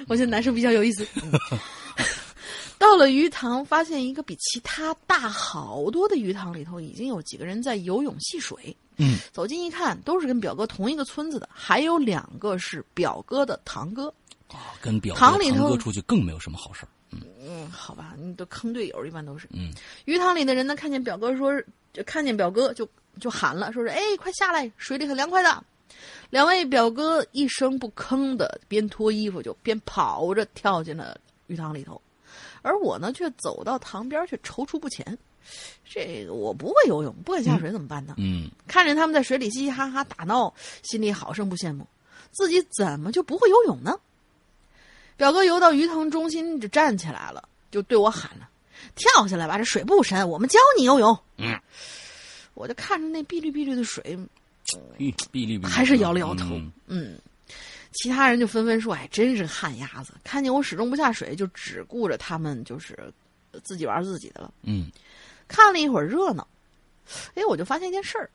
[0.08, 1.06] 我觉得男生比较有意思。
[2.78, 8.76] 到了鱼塘，发现一个比其他大好多的鱼塘里头，已经有几个人在游泳戏水。
[8.96, 14.12] 嗯，走近一看，都是跟表哥同一个村子的，还有两个是表哥的堂哥。
[14.48, 16.88] 啊，跟表哥塘里头堂哥出去更没有什么好事儿。
[17.12, 19.48] 嗯，好吧，你都坑队友，一般都是。
[19.52, 19.72] 嗯，
[20.04, 21.52] 鱼塘里的人呢，看见表哥说，
[21.92, 22.88] 就看见表哥就
[23.20, 25.64] 就喊了，说是哎，快下来，水里很凉快的。
[26.32, 31.14] 两位表哥一声不吭的，边脱衣服就边跑着跳进了
[31.46, 32.00] 鱼塘里头，
[32.62, 35.18] 而我呢，却走到塘边却踌躇不前。
[35.84, 38.14] 这个我不会游泳，不敢下水怎么办呢？
[38.16, 41.86] 嗯，看着他们在水里嘻嘻哈哈打闹，心里好生不羡慕，
[42.30, 43.94] 自己怎么就不会游泳呢？
[45.18, 48.48] 表哥游到鱼塘中心就站起来了，就对我喊了
[48.96, 51.60] ：“跳下来吧，这水不深，我们教你游泳。”嗯，
[52.54, 54.18] 我就看着那碧绿碧绿的水，
[55.68, 56.54] 还是摇了摇头。
[56.54, 57.18] 嗯嗯，
[57.92, 60.12] 其他人就纷纷说：“哎，真是旱鸭子！
[60.24, 62.98] 看见我始终不下水，就只顾着他们就是
[63.62, 64.90] 自己玩自己的了。”嗯
[65.48, 66.46] 看了一会儿热闹，
[67.34, 68.30] 哎，我就发现一件事儿：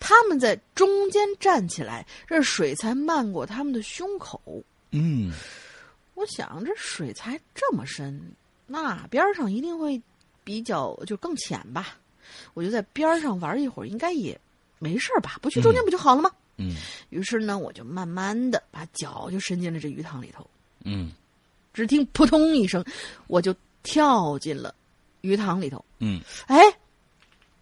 [0.00, 4.40] 他们在中间站起来，这水才漫过他们的胸口。
[4.90, 5.32] 嗯
[6.14, 8.20] 我想，这水才这么深，
[8.66, 10.00] 那边上一定会
[10.42, 11.96] 比较就更浅吧？
[12.54, 14.38] 我就在边上玩一会儿，应该也
[14.80, 15.38] 没事儿吧？
[15.40, 16.30] 不去中间不就好了吗？
[16.56, 16.74] 嗯
[17.10, 20.44] 于是呢，我就慢慢的把脚就伸进了这鱼塘里头。
[20.84, 21.12] 嗯
[21.72, 22.84] 只听扑通一声，
[23.28, 24.74] 我就跳进了
[25.20, 25.82] 鱼塘里头。
[26.00, 26.60] 嗯哎，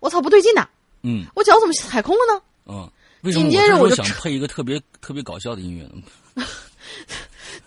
[0.00, 0.66] 我操，不对劲呐！
[1.02, 2.42] 嗯我脚怎么踩空了呢？
[2.66, 2.90] 嗯，
[3.22, 6.44] 为什么紧接着我就想配一个特别特别搞笑的音乐呢？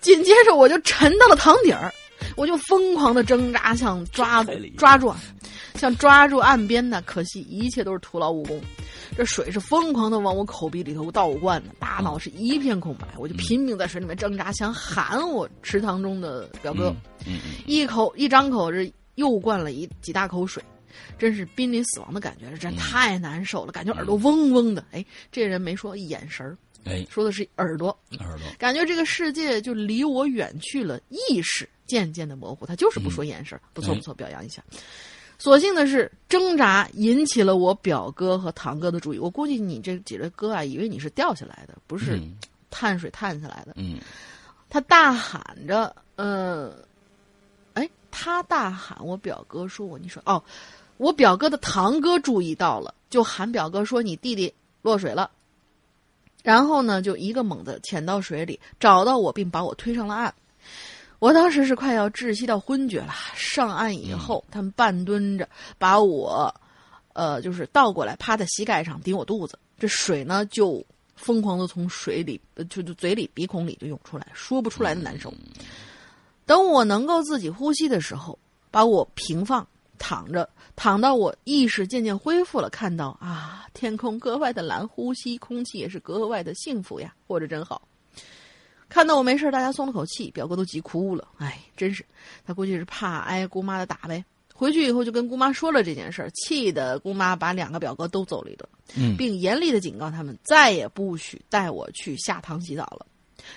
[0.02, 1.94] 紧接着我就沉到了塘底儿，
[2.36, 5.20] 我就疯狂的挣扎，想抓太厉害抓住啊，
[5.76, 7.02] 想抓住岸边的。
[7.04, 8.62] 可惜一切都是徒劳无功，
[9.15, 13.08] 这水是疯狂的往我口鼻里头倒灌呢，大脑是一片空白。
[13.17, 16.94] 我就拼命在水里面挣扎，想喊我池塘中的表哥，
[17.26, 20.63] 嗯嗯一口一张口这又灌了一几大口水。
[21.17, 24.84] 真是濒临死亡的感觉，这真太难受了，感觉耳朵嗡嗡的。
[24.91, 27.98] 哎，这人没说眼神儿，哎，说的是耳朵。
[28.20, 32.65] 耳朵，感觉这个世界就离我远去了，意识渐渐的模糊。
[32.65, 34.63] 他就是不说眼神儿，不错哎不错，表扬一下。
[35.38, 39.19] 所幸的是，挣扎引起了我表哥和堂哥的注意。
[39.19, 42.17] 我估计你这几位哥啊，以为你是掉下来的，不是
[42.69, 43.73] 碳水碳下来的。
[43.75, 43.99] 嗯
[44.69, 46.73] 他大喊着，呃，
[47.73, 50.41] 哎，他大喊，我表哥说我，你说哦，
[50.95, 55.30] 我表哥的堂哥注意到了，就喊表哥说你弟弟落水了。
[56.41, 60.34] 然后呢，就一个猛地潜到水里，找到我，并把我推上了岸。
[61.21, 63.13] 我当时是快要窒息到昏厥了。
[63.36, 66.51] 上岸以后，他们半蹲着把我，
[67.13, 70.84] 呃，就是倒过来趴在膝盖上顶我肚子，这水呢就
[71.15, 75.31] 疯狂的从水里，呃就就嘴里、鼻孔里就涌出来，说不出来的难受。
[76.47, 78.39] 等我能够自己呼吸的时候，
[78.71, 79.65] 把我平放
[79.99, 87.88] 躺着，躺到我意识渐渐恢复了，看到啊，天空格外的蓝，呼吸空气也是格外的幸福呀，活着真好。
[88.91, 91.25] 看到我没事，大家松了口气，表哥都急哭了。
[91.38, 92.04] 哎，真是，
[92.45, 94.23] 他估计是怕挨姑妈的打呗。
[94.54, 103.06] 回去以后就跟姑妈说了这件事儿，气得姑妈把两个表哥都揍了一顿，嗯并严厉的警告他们再也不许带我去下塘洗澡了。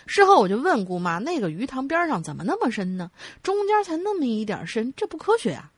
[0.07, 3.11] 事后我就问姑妈，那个鱼塘边上怎么那么深呢？
[3.43, 5.69] 中间才那么一点深，这不科学啊！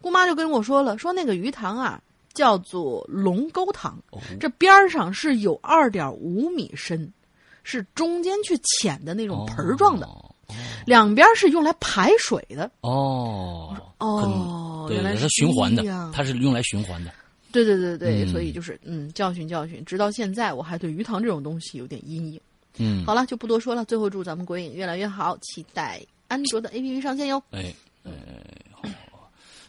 [0.00, 2.02] 姑妈就跟我说了，说那个鱼塘啊
[2.34, 7.10] 叫做龙沟塘，哦这边儿上是有二点五米深，
[7.70, 10.24] 是中间去浅的那种盆儿状的，哦
[10.86, 12.70] 两边是用来排水的。
[12.80, 17.12] 哦哦，原来是它循环的，它是用来循环的。
[17.52, 22.40] 对对对对，嗯所以就是嗯，教训教训，直到现在我还对鱼塘这种东西有点阴影。
[22.78, 23.84] 嗯，好了，就不多说了。
[23.84, 27.42] 最后祝咱们鬼影越来越好，期待安卓的 APP 上线哟。
[27.50, 28.12] 哎，哎，
[28.72, 28.82] 好，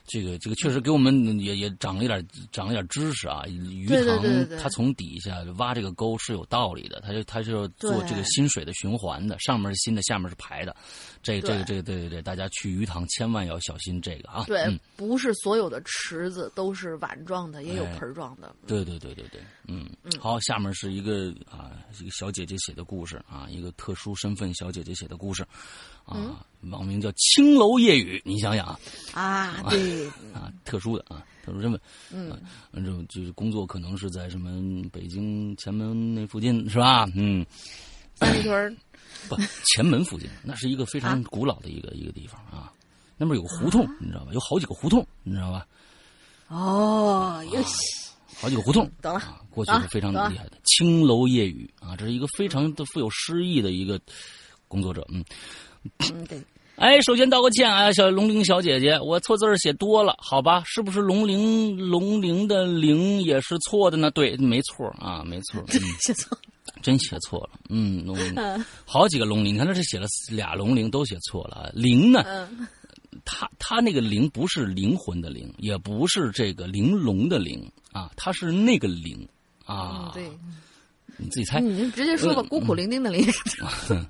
[0.10, 3.44] 这个这个确实给我们也也长了一点长了一点知识啊。
[3.48, 10.76] 鱼塘它从底下挖这个沟是有道理的，它就它就要做这个新水的循环的，上面是新的，下面是排的。
[11.22, 14.46] 这这个这个对对对，大家去鱼塘千万要小心这个啊。
[14.48, 17.98] 对，嗯，不是所有的池子都是碗状的，也有哎。
[17.98, 18.56] 盆儿状的。
[18.66, 19.90] 对对对对对，嗯，
[20.20, 25.46] 好，下面是一个啊，一个小姐姐写的故事啊，一个特殊身份小姐姐写的故事，
[26.08, 26.28] 嗯。
[26.28, 28.80] 啊，网名叫青楼夜雨，你想想啊，
[29.14, 31.80] 啊，对， 啊，特殊的啊，特殊身份，
[32.12, 32.38] 嗯，
[32.84, 37.08] 就就是工作可能是在什么北京前门那附近是吧？
[37.16, 37.46] 嗯，
[38.20, 38.78] 三里屯
[39.30, 42.72] 不，前门附近，那是一个非常古老的一个、一个地方啊。
[43.18, 44.32] 那边有个胡同，你知道吧？
[44.34, 45.66] 有好几个胡同，你知道吧？
[46.48, 47.62] 哦，有
[48.40, 50.54] 好几个胡同，懂了啊，过去是非常厉害的。
[50.64, 54.00] 青楼夜雨啊，这是一个非常的富有诗意的一个
[54.68, 55.24] 工作者，嗯。
[56.00, 56.42] 嗯，对，
[56.80, 60.64] 哎，首先道个歉啊，小龙玲小姐姐，我错字儿写多了，好吧？
[60.66, 64.10] 是不是龙玲龙玲的玲也是错的呢？
[64.12, 66.42] 对，没错啊，没错，嗯，写错了。
[66.82, 72.24] 真写错了，嗯，龙玲，嗯好几个龙玲，你看这是写了俩龙玲都写错了啊，玲呢？
[72.26, 72.66] 嗯，
[73.26, 79.28] 它它那个灵不是灵魂的灵，也不是这个玲珑的玲啊，他是那个灵
[79.66, 80.06] 啊。
[80.06, 80.32] 嗯，对，
[81.18, 81.60] 你自己猜。
[81.60, 83.28] 你就直接说吧，孤苦伶仃的伶。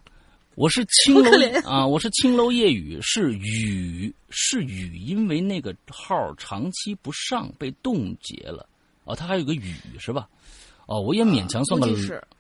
[0.60, 1.32] 我是青楼
[1.64, 8.68] 啊，我是青楼夜雨，是雨是雨，因为那个号长期不上被冻结了。
[9.06, 10.28] 哦，他还有个雨是吧？
[10.90, 11.88] 哦，我也勉强算个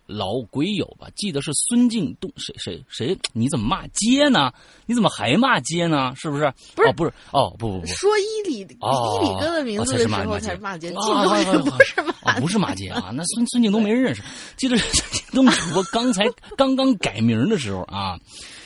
[0.07, 1.07] 老鬼友吧。
[1.15, 3.15] 记得是孙敬东，谁谁谁？
[3.31, 4.51] 你怎么骂街呢？
[4.87, 6.11] 你怎么还骂街呢？
[6.15, 6.51] 是不是？
[6.75, 14.23] 不是哦，不是哦，不不不，说伊里哦伊里哥的名字的时候才是骂街，啊靳东不是骂啊，不是骂街啊，那孙孙敬东没人认识。
[14.57, 16.25] 记得孙敬东主播刚才
[16.57, 18.17] 刚刚改名的时候啊，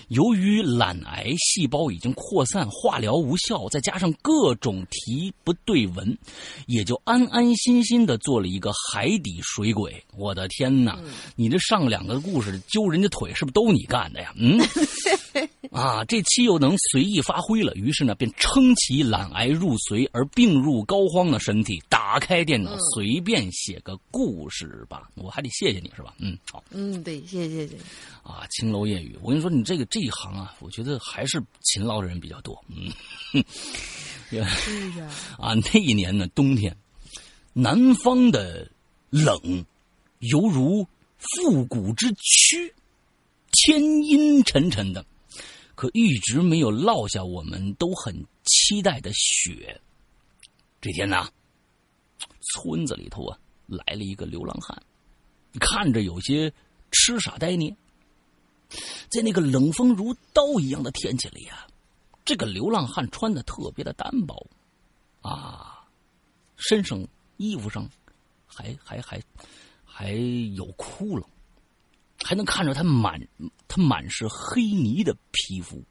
[0.09, 6.17] 由于懒癌细胞已经扩散，化疗无效，再加上各种题不对文，
[6.67, 10.03] 也就安安心心的做了一个海底水鬼。
[10.17, 10.99] 我的天哪！
[11.35, 14.33] 你这上两个故事揪人家腿，是不是都你干的呀？
[14.37, 14.59] 嗯。
[15.71, 25.09] 啊，这期又能随意发挥了，于是呢，便撑起懒癌入髓而病入膏肓的身体，打开电脑，随便写个故事吧。
[25.15, 26.13] 我还得谢谢你是吧？
[26.19, 27.75] 嗯，好嗯，对，谢谢谢谢。
[28.21, 32.65] 啊，青楼夜雨，我跟你说，你这个这一行啊，我觉得还是勤劳的人比较多。
[32.67, 32.91] 嗯，
[34.25, 36.75] 是呀， 啊，那一年呢，冬天，
[37.53, 38.67] 南方的
[39.11, 39.63] 冷，
[40.17, 40.83] 犹如
[41.19, 42.73] 复古之躯，
[43.51, 45.05] 天阴沉沉的，
[45.75, 49.79] 可一直没有落下我们都很期待的雪。
[50.81, 51.29] 这天呢，
[52.55, 53.37] 村子里头啊
[53.67, 54.81] 来了一个流浪汉，
[55.59, 56.51] 看着有些
[56.89, 57.77] 痴傻呆捏，
[59.09, 61.67] 在那个冷风如刀一样的天气里啊，
[62.25, 64.47] 这个流浪汉穿的特别的单薄，
[65.21, 65.85] 啊，
[66.57, 67.05] 身上
[67.37, 67.89] 衣服上
[68.45, 69.21] 还还还
[69.83, 70.11] 还
[70.55, 71.25] 有窟窿，
[72.23, 73.21] 还能看着他满
[73.67, 75.83] 他满是黑泥的皮肤。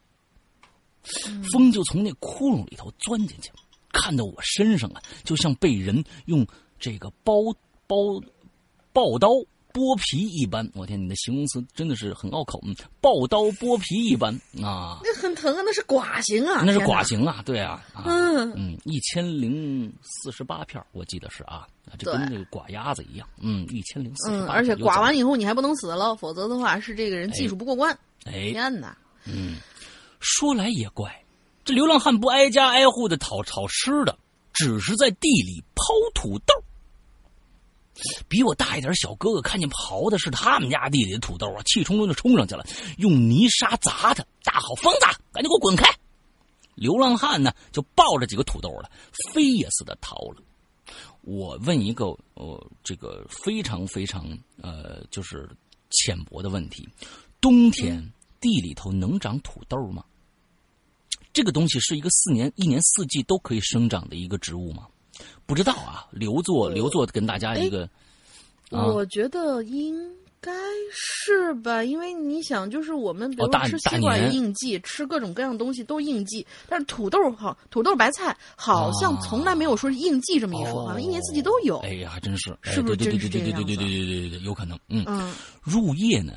[1.51, 3.51] 风就从那窟窿里头钻进去，
[3.91, 6.47] 看到我身上啊，就像被人用
[6.79, 7.35] 这个包
[7.85, 7.97] 包
[8.93, 9.27] 刨刀
[9.73, 10.69] 剥皮一般。
[10.75, 12.59] 我天，你的形容词真的是很拗口。
[12.63, 17.03] 嗯，刨刀剥皮一般啊，那很疼啊，那是寡刑啊，那是天哪寡。
[17.03, 27.97] 刑啊，对啊，啊嗯嗯，一千零四十八片我记得是啊，啊这跟那个寡鸭子一样，嗯，一千零四十嗯，八，而且寡完以后你还不能死了，否则的话是这个人技术不过关。
[28.25, 28.95] 哎，天哪！
[30.19, 31.23] 说来也怪，
[31.65, 34.17] 这流浪汉不挨家挨户的讨讨吃的，
[34.53, 36.53] 只是在地里刨土豆。
[38.27, 42.65] 比我大一点小哥哥看见刨的是他们家地里的土豆啊，气冲冲就冲上去了，
[42.97, 45.85] 用泥沙砸他，大吼：“疯子，赶紧给我滚开！”
[46.75, 48.89] 流浪汉呢，就抱着几个土豆了，
[49.31, 50.41] 飞也似的逃了。
[51.21, 54.27] 我问一个呃，这个非常非常
[54.61, 55.49] 呃，就是
[55.91, 56.89] 浅薄的问题：
[57.39, 60.03] 冬天地里头能长土豆吗？
[61.31, 64.87] 这个东西是一个四年一年四季都可以生长的一个植物吗？
[65.45, 67.83] 不知道啊，留作留作跟大家一个
[68.69, 69.93] 啊我觉得应
[70.41, 70.51] 该
[70.91, 81.77] 是吧，因为你想，就是我们比如吃西瓜应季，吃各种各样的东西都应季，但是土豆好，土豆白菜好像从来没有说是应季这么一说，哦好像一年四季都有。
[81.79, 85.05] 哎呀，还真是，哎是不是对对对真是对对对对对对对对，有可能，嗯。
[85.07, 86.33] 嗯，入夜呢，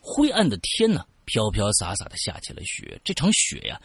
[0.00, 3.00] 灰暗的天呢，飘飘洒洒的下起了雪。
[3.02, 3.80] 这场雪呀，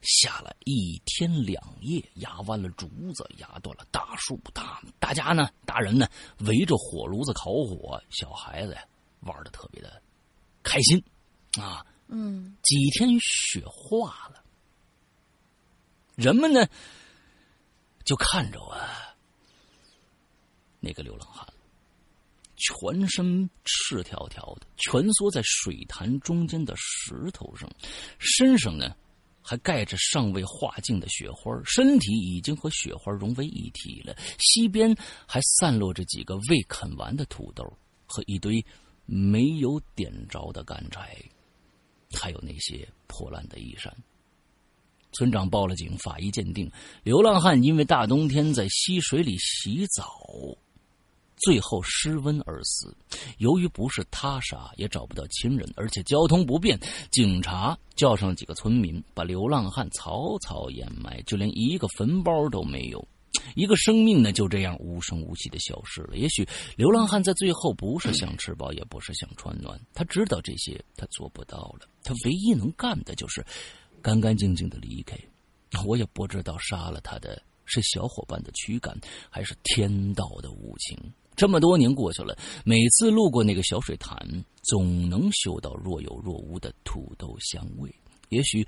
[0.00, 4.40] 下了一天两夜，压弯了竹子，压断了大树。
[4.54, 6.08] 大大家呢，大人呢，
[6.40, 8.84] 围着火炉子烤火，小孩子呀，
[9.20, 10.00] 玩的特别的
[10.62, 11.02] 开心
[11.60, 11.84] 啊。
[12.06, 14.42] 嗯，几天雪化了，
[16.14, 16.66] 人们呢
[18.04, 19.14] 就看着啊
[20.80, 21.46] 那个流浪汉，
[22.56, 27.70] 全身赤条条的，蜷缩在水潭中间的石头上，
[28.18, 28.96] 身上呢
[29.48, 34.14] 还盖着尚未化尽的雪花，身体已经和雪花融为一体了。
[34.38, 34.94] 西边
[35.26, 37.64] 还散落着几个未啃完的土豆
[38.04, 38.62] 和一堆
[39.06, 41.16] 没有点着的干柴。
[42.12, 43.90] 还有那些破烂的衣衫。
[45.12, 46.70] 村长报了警，法医鉴定，
[47.02, 50.04] 流浪汉因为大冬天在溪水里洗澡，
[51.40, 52.96] 最后失温而死。
[53.38, 56.78] 由于不是他杀，也找不到亲人，而且交通不便，
[57.10, 63.06] 警察叫上几个村民，把流浪汉草草掩埋，就连一个坟包都没有。
[63.54, 66.16] 一个生命呢，就这样无声无息的消失了。
[66.16, 73.44] 也许流浪汉在最后不是想吃饱，也不是想穿暖，他知道这些他做不到了，他唯一能干的就是
[74.02, 75.16] 干干净净的离开。
[75.86, 78.98] 我也不知道杀了他的是小伙伴的驱赶，
[79.30, 80.98] 还是天道的无情。
[81.38, 84.18] 这么多年过去了，每次路过那个小水潭，
[84.62, 87.88] 总能嗅到若有若无的土豆香味。
[88.30, 88.66] 也许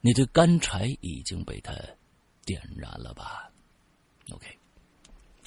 [0.00, 1.74] 那堆干柴已经被他
[2.46, 3.50] 点燃了吧。
[4.30, 4.46] OK，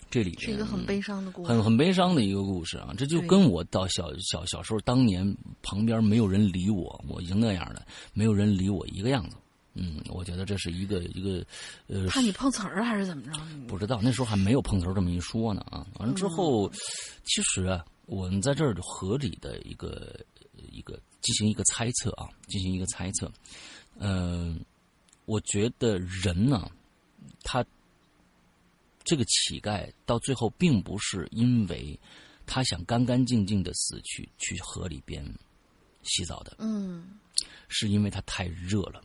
[0.10, 2.94] 这里是一个很悲伤的故事，很很悲伤的一个故事啊！
[2.98, 5.26] 这就跟我到小小小时候当年
[5.64, 9.38] 旁边没有人理我，我已经那样了，没有人理我一个样子。
[9.74, 11.46] 嗯，我觉得这是一个一个
[11.88, 13.40] 呃，怕你碰瓷儿还是怎么着？
[13.68, 15.86] 不知道那时候还没有碰瓷儿这么一说呢啊！
[16.00, 16.72] 完了之后，
[17.24, 20.20] 其实啊，我们在这儿合理的一个
[20.72, 23.32] 一个进行一个猜测啊，进行一个猜测。
[23.98, 24.60] 嗯，
[25.26, 26.70] 我觉得人呢，
[27.44, 27.66] 他。
[29.04, 32.00] 这个乞丐到最后并不是因为
[32.46, 35.26] 他想干干净净的死去，去河里边
[36.04, 37.18] 洗澡的，嗯，
[37.68, 39.02] 是因为他太热了。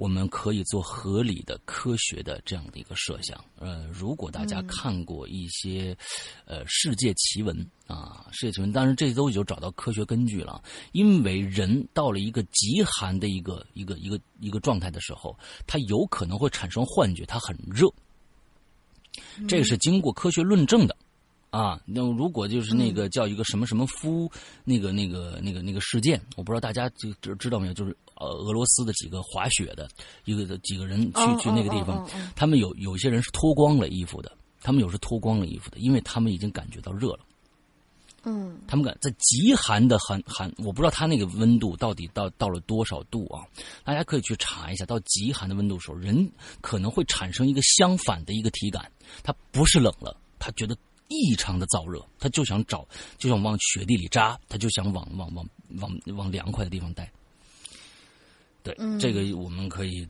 [0.00, 3.38] 我们可以做合理的、科学的这样的一个设想。
[3.58, 5.94] 呃，如果大家看过一些
[6.46, 7.54] 呃世界奇闻
[7.86, 10.64] 啊，世界奇闻，当然这都已经找到科学根据了。
[10.92, 17.86] 因为人到了一个极寒的一个一个一个一个状态的时候，他有可能会产生幻觉，他很热，
[19.46, 20.96] 这个是经过科学论证的。
[21.50, 24.30] 啊，那如果就是那个叫一个什么什么夫，
[24.64, 27.74] 那个那个那个那个事件，我不知道大家就知知道没有？
[27.74, 29.88] 就是呃，俄罗斯的几个滑雪的
[30.26, 37.20] 一个几个人去去那个地方，他们有有些人是脱光了衣服的，他们有时脱光了衣服的，因为他们已经感觉到热了。
[38.22, 43.42] 嗯，他们感在极寒的寒寒，我不知道他那个温度到底到到了多少度啊？
[43.82, 48.92] 大家可以去查一下，到极寒的温度时候，人可能会产生一个相反的一个体感，
[49.22, 50.76] 他不是冷了，他觉得。
[51.12, 52.86] 异常的燥热，他就想找，
[53.18, 55.44] 就想往雪地里扎，他就想往往往
[55.80, 57.10] 往往凉快的地方带。
[58.62, 60.06] 对，这个我们可以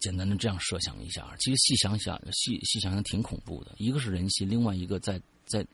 [0.00, 1.34] 简单的这样设想一下。
[1.38, 3.72] 其实细想想，细细想想挺恐怖的。
[3.78, 5.66] 一个是人心，另外一个在在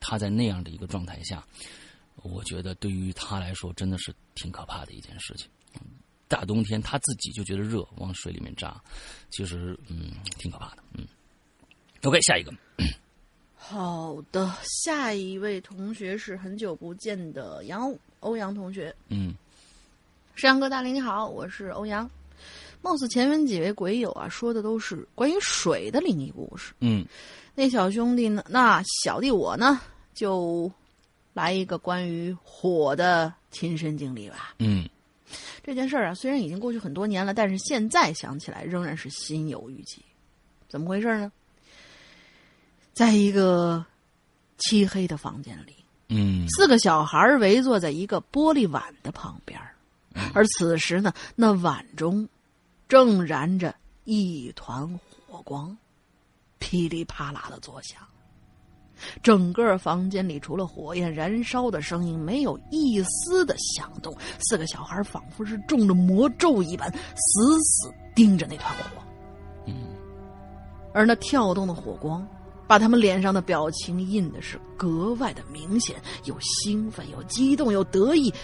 [0.00, 1.46] 他在那样的一个状态下，
[2.22, 5.48] 我觉得对于他来说真的是挺可怕的一件事情。
[6.28, 8.82] 大冬天他自己就觉得热，往水里面扎，
[9.30, 10.82] 其实嗯挺可怕的。
[10.94, 11.06] 嗯
[12.02, 12.52] ，OK，下一个。
[13.54, 18.94] 好的，下一位同学是很久不见的杨欧阳同学。
[19.08, 19.34] 嗯，
[20.36, 22.08] 山哥大林你好，我是欧阳。
[22.82, 26.74] 貌似前面几位鬼友啊，说的都是关于水的灵异故事。
[26.80, 27.06] 嗯，
[27.54, 28.44] 那小兄弟呢？
[28.46, 29.80] 那小弟我呢，
[30.12, 30.70] 就
[31.32, 34.54] 来一个关于火的亲身经历吧。
[34.58, 34.86] 嗯，
[35.64, 40.04] 这件事儿啊，虽然已经过去很多年了，但是现在想起来仍然是心有余悸。
[40.68, 41.32] 怎么回事呢？
[42.92, 43.82] 在一个
[44.58, 45.74] 漆黑的房间里，
[46.08, 49.58] 嗯，四个小孩围坐在一个玻璃碗的旁边，
[50.34, 52.28] 而此时呢，那碗中
[52.88, 54.88] 正燃着一团
[55.28, 55.76] 火光，
[56.58, 58.00] 噼里啪啦的作响。
[59.22, 64.16] 整个房间里除了火焰燃烧的声音，没有一丝的响动。
[64.40, 69.02] 四个小孩仿佛是中了魔咒一般，死死盯着那团火。
[69.66, 69.74] 嗯，
[70.94, 72.26] 而那跳动的火光。
[72.68, 75.94] 把他们脸上的表情印的是格外的明显，
[76.24, 78.34] 有兴奋，有激动，有得意，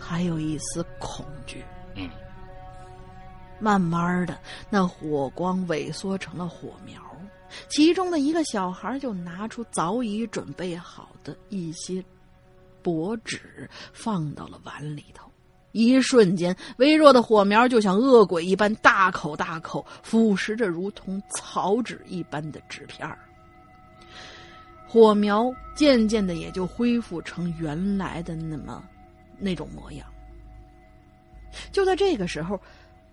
[0.00, 1.62] 还有一丝恐惧。
[1.94, 2.08] 嗯，
[3.60, 4.38] 慢慢的，
[4.70, 7.00] 那火光萎缩成了火苗，
[7.68, 12.02] 其中的一个小孩就拿出早已准备好的一些
[12.82, 15.30] 薄纸，放到了碗里头。
[15.72, 23.16] 一瞬间，微弱的火苗就像恶鬼一般，大口大口腐蚀着如同草纸一般的纸片儿。
[24.88, 28.82] 火苗渐渐的也就恢复成原来的那么
[29.40, 30.06] 那种模样。
[31.72, 32.60] 就在这个时候，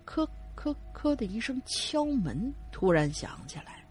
[0.04, 3.84] 咯咯咯的一声敲门突然响起来。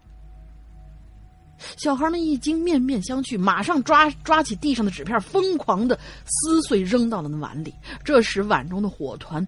[1.78, 7.74] 小孩们一惊，面面相觑，马上抓抓起地上的纸片，疯狂的撕碎，扔到了那碗里。
[8.04, 9.46] 这时，碗中的火团。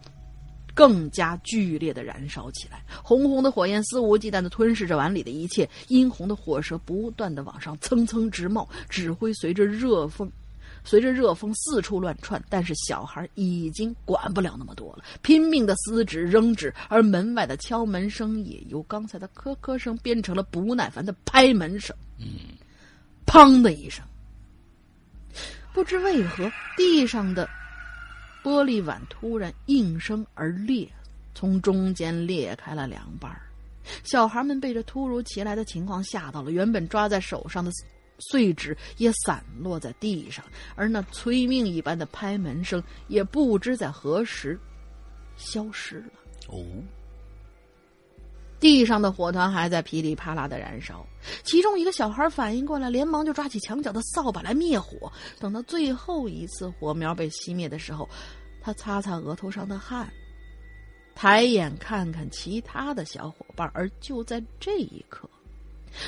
[0.75, 10.31] 更加剧烈的燃烧起来，红红的火焰肆无忌惮的吞噬着碗里的一切，殷红的火舌不断的往上蹭蹭直冒，纸灰随着热风，
[10.83, 21.95] 随着热风四处乱窜，但是小孩已经管不了那么多了，拼命的撕纸扔纸，而门外的敲门声也由刚才的咳咳声变成了不耐烦的拍门声。
[23.25, 24.03] 砰的一声，
[25.73, 27.47] 不知为何地上的
[28.43, 30.89] 玻璃碗突然应声而裂，
[31.35, 33.41] 从中间裂开了两半儿。
[34.03, 37.71] 小孩们被这突如其来的情况吓到了，原本抓在手上的
[38.19, 40.43] 碎纸也散落在地上，
[40.75, 44.59] 而那催命一般的拍门声也不知在何时
[45.35, 46.11] 消失了。
[46.47, 46.63] 哦，
[48.59, 51.05] 地上的火团还在噼里啪啦的燃烧，
[51.43, 55.11] 其中一个小孩反应过来，连忙就抓起墙角的扫把来灭火。
[55.39, 58.09] 等到最后一次火苗被熄灭的时候，
[58.61, 60.11] 他擦擦额头上的汗，
[61.15, 65.29] 抬眼看看其他的小伙伴，而就在这一刻，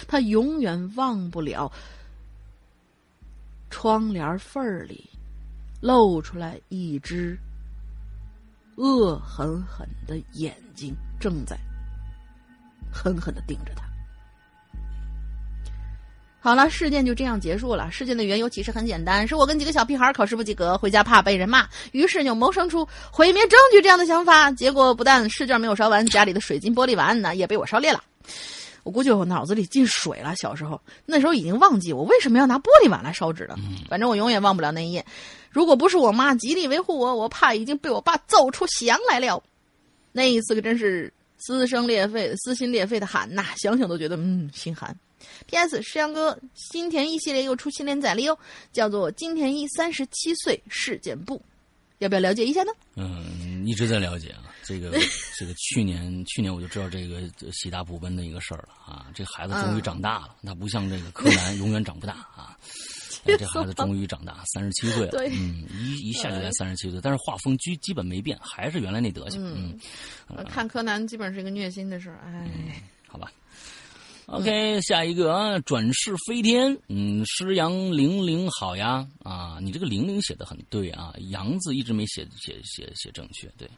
[0.07, 1.71] 他永远忘不了
[3.71, 5.09] 窗帘缝儿里
[5.81, 7.35] 露出来一只
[8.75, 11.57] 恶狠狠的眼睛，正在。
[12.93, 13.83] 狠狠的盯着他。
[16.43, 17.89] 好了，事件就这样结束了。
[17.91, 24.51] 事件的缘由其实很简单，是我跟几个小屁孩考试不及格，回家怕被人骂，于是就萌生出毁灭证据这样的想法。
[24.51, 28.03] 结果不但试卷没有烧完，家里的水晶玻璃碗呢也被我烧裂了。
[28.83, 30.33] 我估计我脑子里进水了。
[30.35, 33.55] 小时候那时候已经忘记我为什么要拿玻璃碗来烧纸了。
[33.89, 35.05] 反正我永远忘不了那一夜。
[35.49, 39.41] 如果不是我妈极力维护我，我怕已经被我爸揍出翔来了。
[40.11, 41.13] 那一次可真是。
[41.43, 44.95] 撕声裂肺、撕心裂肺的喊呐，想想都觉得嗯心寒。
[45.47, 45.81] P.S.
[45.81, 48.37] 石阳哥金田一系列又出新连载了哟，
[48.71, 51.37] 叫做《金田一三十七岁事件簿》，
[51.97, 52.71] 要不要了解一下呢？
[52.95, 54.50] 嗯，一直在了解啊。
[54.63, 54.91] 这个
[55.37, 59.07] 这个去年去年我就知道这个喜大普奔的一个事儿了啊。
[59.13, 62.57] 这孩子终于长大了，他不像这个柯南永远长不大啊。
[63.23, 65.11] 这孩子终于长大，三十七岁了。
[65.29, 69.39] 嗯，一一下就来三十七岁，但是画风基基本没变，还是原来那德行。
[69.45, 69.79] 嗯，
[70.49, 72.19] 看柯南基本是一个虐心的事儿。
[72.25, 73.31] 哎， 好吧。
[74.25, 76.75] OK，下一个啊，转世飞天。
[76.87, 83.69] 嗯，诗阳玲玲好呀啊，你这个玲玲写的很对啊，阳字一直没写写写写正确，对，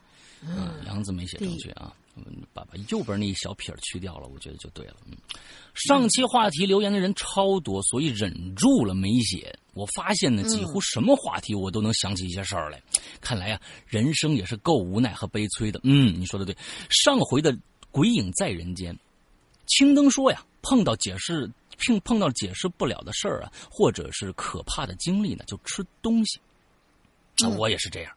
[0.46, 1.94] 嗯，杨字没写正确啊。
[2.54, 4.96] 把把右边那一小撇去掉了，我觉得就对了。
[5.08, 5.18] 嗯，
[5.74, 9.52] 上期话题留言的人超多，所以忍住了没写。
[9.74, 12.80] 我发现呢，几乎什么话题我都能想起一些事儿来。
[13.20, 15.80] 看来呀，人生也是够无奈和悲催的。
[15.84, 16.56] 嗯，你说的对。
[16.92, 17.58] 上回的
[17.90, 18.96] 鬼影在人间，
[19.66, 26.40] 青灯说呀，碰到解释碰碰到解释不了的事儿啊，或者是可怕的经历呢，就吃东西。
[27.40, 28.14] 那我也是这样，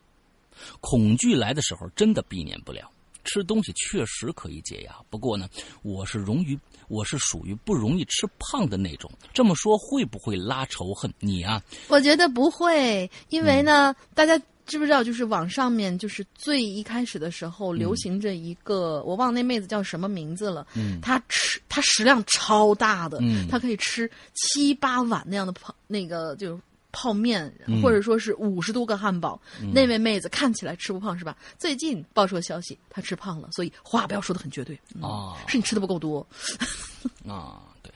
[0.81, 2.91] 恐惧来的时候真的避免不了。
[3.29, 5.49] 吃东西确实可以解压，不过呢，
[5.83, 9.11] 我是容于我是属于不容易吃胖的那种。
[9.35, 11.61] 这么说会不会拉仇恨你啊？
[11.89, 20.65] 我觉得不会，因为呢，大家知不知道，就是网上面就是最一开始的时候流行着一个，我忘那妹子叫什么名字了。
[20.77, 26.61] 嗯，她吃她食量超大的，嗯，她可以吃七八碗那样的胖那个就。
[26.99, 29.39] 泡面，或者说是五十多个汉堡，
[29.75, 31.37] 那位妹子看起来吃不胖是吧？
[31.59, 36.27] 最近爆出消息，她吃胖了，所以话不要说的很绝对啊，是你吃的不够多
[37.29, 37.61] 啊。
[37.83, 37.93] 对，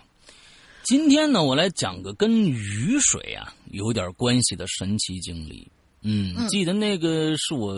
[0.85, 5.67] 今天呢，我来讲个跟雨水啊有点关系的神奇经历。
[6.03, 7.75] 嗯，记得那个是我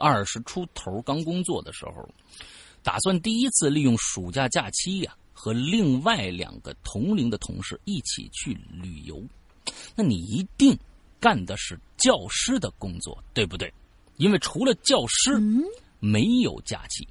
[0.00, 2.08] 二十出头刚工作的时候，
[2.82, 9.22] 打算第一次利用暑假假期呀，和另外两个同龄的同事一起去旅游。
[9.94, 10.78] 那你一定
[11.20, 13.72] 干的是教师的工作，对不对？
[14.16, 15.36] 因为除了教师，
[15.98, 17.06] 没有假期，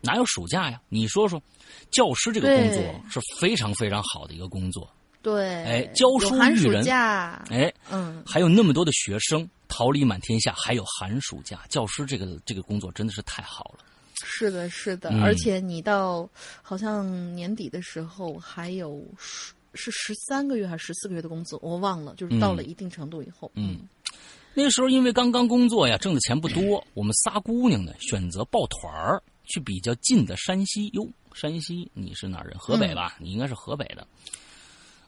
[0.00, 0.80] 哪有暑假呀？
[0.88, 1.42] 你说说，
[1.90, 4.88] 教师这个工作是非常非常好的一个工作。
[5.22, 13.84] 对，哎，教书育人，哎，嗯，还有那么多的学生，桃李满天下，还有寒暑假，教师这个这个工作真的是太好了。
[14.24, 16.28] 是的，是的，而且你到
[16.60, 19.02] 好像年底的时候还有。
[19.74, 21.58] 是十三个月还是十四个月的工资？
[21.62, 23.50] 我忘了，就是到了一定程度以后。
[23.54, 23.80] 嗯，
[24.54, 30.88] 那时候因为刚刚工作呀，挣的钱不多，我们仨姑娘呢选择抱团儿去比较近的山西。
[30.94, 32.58] 哟，山西，你是哪人？
[32.58, 33.16] 河北吧？
[33.18, 34.06] 你应该是河北的。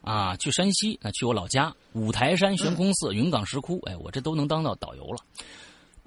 [0.01, 3.79] 啊，去山西，那去我老家五台山、悬空寺、云冈石窟。
[3.85, 5.23] 哎，我这都能当到导游了。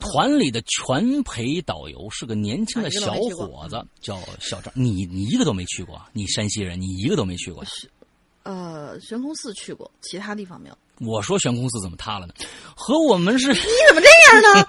[0.01, 4.73] 团里的全陪导游是个年轻的小伙子，叫小张。
[4.77, 6.01] 你你一个都没去过？
[6.13, 7.65] 你山西人，你一个都没去过？
[8.49, 10.79] 呃，悬空寺去过，其他地方没有。
[11.07, 12.33] 我说悬空寺怎么塌了呢？
[12.75, 13.49] 和我们是？
[13.53, 14.67] 你怎么这样呢？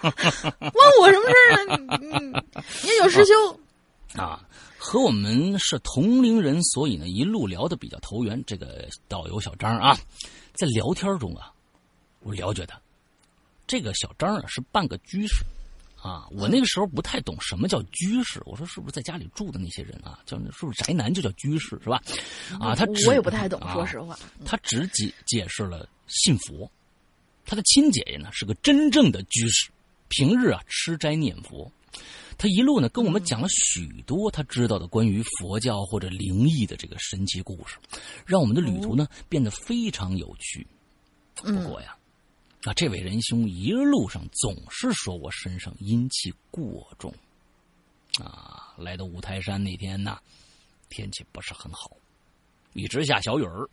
[0.59, 2.43] 问我什么事呢？
[2.83, 3.59] 你有师兄
[4.21, 4.45] 啊？
[4.77, 8.43] 和我们是同龄人，所以呢，一路聊的比较投缘。
[8.45, 9.97] 这个导游小张啊，
[10.55, 11.49] 在聊天中啊，
[12.19, 12.77] 我了解他，
[13.65, 15.45] 这个小张啊是半个居士。
[16.01, 22.01] 啊，我那个时候不太懂什么叫居士，我说是不是在家里住的那些人啊，叫是不是宅男就叫居士是吧？
[22.57, 26.71] 啊，他我也不太懂，说实话，他只解解释了信佛，
[27.45, 29.69] 他的亲姐姐呢是个真正的居士，
[30.07, 31.69] 平日啊吃斋念佛，
[32.37, 37.75] 他一路呢跟我们讲了许多他知道的关于佛教或者灵异的这个神奇故事，
[38.25, 40.65] 让我们的旅途呢变得非常有趣。
[41.35, 41.93] 不过呀。
[42.63, 47.13] 啊，这位仁兄一路上总是说我身上阴气过重，
[48.21, 50.19] 啊，来到五台山那天呢，
[50.89, 51.95] 天气不是很好，
[52.73, 53.69] 一直下小雨儿。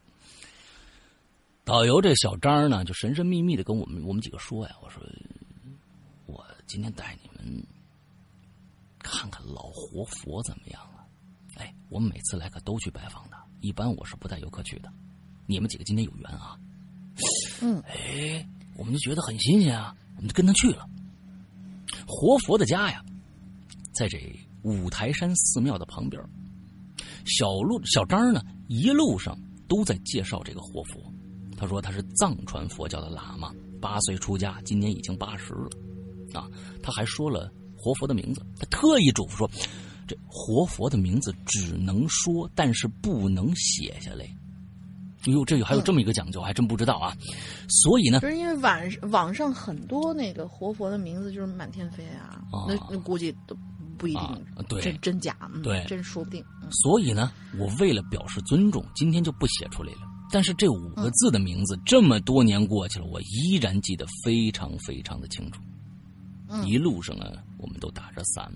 [1.65, 5.03] 导游这小张呢，就神神秘秘的跟我们我们几个说呀：“我说，
[6.27, 7.67] 我今天带你们
[9.01, 11.05] 看看老活佛怎么样了？
[11.57, 14.93] 哎，我们每次来可都去拜访的，一般我是不带游客去的。
[15.45, 16.57] 你们几个今天有缘啊。”
[17.61, 18.49] 嗯，哎。
[18.77, 20.87] 我们就觉得很新鲜啊，我们就跟他去了。
[22.07, 23.05] 活佛的家呀，
[23.93, 24.19] 在这
[24.63, 26.23] 五台山寺庙的旁边。
[27.25, 31.01] 小路小张呢，一路上都在介绍这个活佛。
[31.57, 35.71] 他说他是藏传佛教的喇嘛，八岁出家，今年已经八十了。
[36.33, 36.47] 啊，
[36.83, 39.51] 他还说了活佛的名字，他特意嘱咐说，
[40.07, 44.27] 这活佛的名字只能说，但是不能写下来。
[45.33, 47.17] 哟，这还有这么一个讲究，还真不知道啊。
[47.69, 53.57] 所以呢，就是因为网网上很多那个活佛的名字就是满天飞啊，那那估计都
[53.99, 56.45] 不一定对真真假，对真说不定。
[56.71, 60.01] 所以呢，我为了表示尊重，今天就不写出来了。
[60.31, 65.61] 但是这五个字的名字，这么多年过去了，我依然记得非常非常的清楚。
[66.65, 68.53] 一路上啊，我们都打着伞，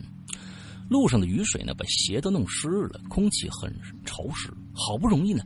[0.88, 3.72] 路上的雨水呢把鞋都弄湿了，空气很
[4.04, 5.44] 潮湿，好不容易呢。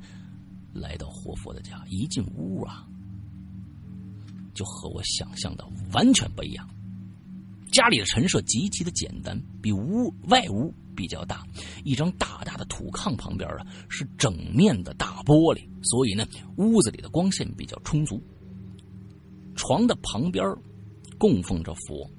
[0.74, 2.86] 来到活佛的家，一进屋啊，
[4.52, 6.68] 就和我想象的完全不一样。
[7.72, 11.42] 家里的陈设极其的简单，比屋外屋比较大。
[11.84, 18.22] 一张大大的土炕旁边啊，是整面的大玻璃，所以呢，屋子里的光线比较充足。
[19.56, 20.44] 床的旁边
[21.18, 22.10] 供奉着佛，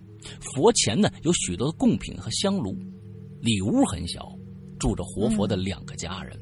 [0.41, 2.76] 佛前呢有许多的贡品和香炉。
[3.41, 4.28] 里屋很小，
[4.80, 6.38] 住着活佛的两个家人。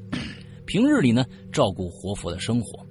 [0.73, 2.83] 平日里呢，照顾活佛的生活，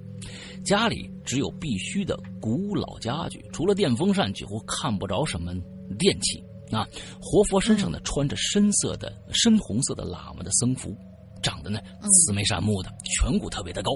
[0.63, 5.51] 家里只有必须的古老家具，除了电风扇，几乎看不着什么
[5.99, 6.41] 电器。
[6.71, 6.87] 啊，
[7.21, 10.95] 活佛身上呢穿着深色的、深红色的喇嘛的僧服，
[11.41, 11.77] 长得呢
[12.25, 13.91] 慈眉善目的，颧骨特别的高，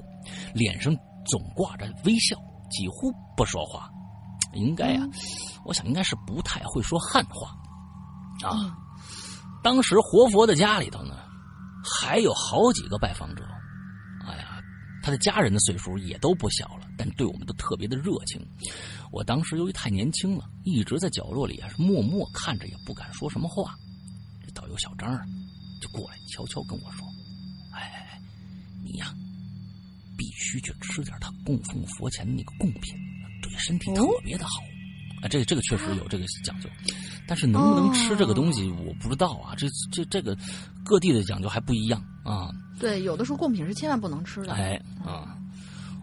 [0.53, 0.93] 脸上
[1.25, 2.35] 总挂着微笑，
[2.69, 3.89] 几乎不说话。
[4.53, 5.07] 应该啊，
[5.63, 7.55] 我想应该是不太会说汉话。
[8.49, 8.75] 啊，
[9.63, 11.15] 当时活佛的家里头呢，
[12.01, 13.46] 还有好几个拜访者。
[15.07, 18.45] 他的家人的岁数也都不小了，但对我们都特别的热情。
[19.09, 23.73] 我当时由于太年轻了，一直在角落里啊，是默默看着，也不敢说什么话。
[24.45, 25.25] 这导游小张啊，
[25.79, 27.07] 就过来悄悄跟我说
[27.71, 28.19] ：“哎，
[28.83, 29.15] 你呀，
[30.17, 32.93] 必须去吃点他供奉佛前的那个贡品，
[33.41, 34.61] 对身体特别的好。”
[35.21, 36.69] 啊，这个这个确实有这个讲究，
[37.27, 39.55] 但是能不能吃这个东西，我不知道啊。
[39.55, 40.37] 这这这个
[40.85, 42.49] 各地的讲究还不一样啊。
[42.79, 44.53] 对，有的时候贡品是千万不能吃的。
[44.53, 45.35] 哎啊，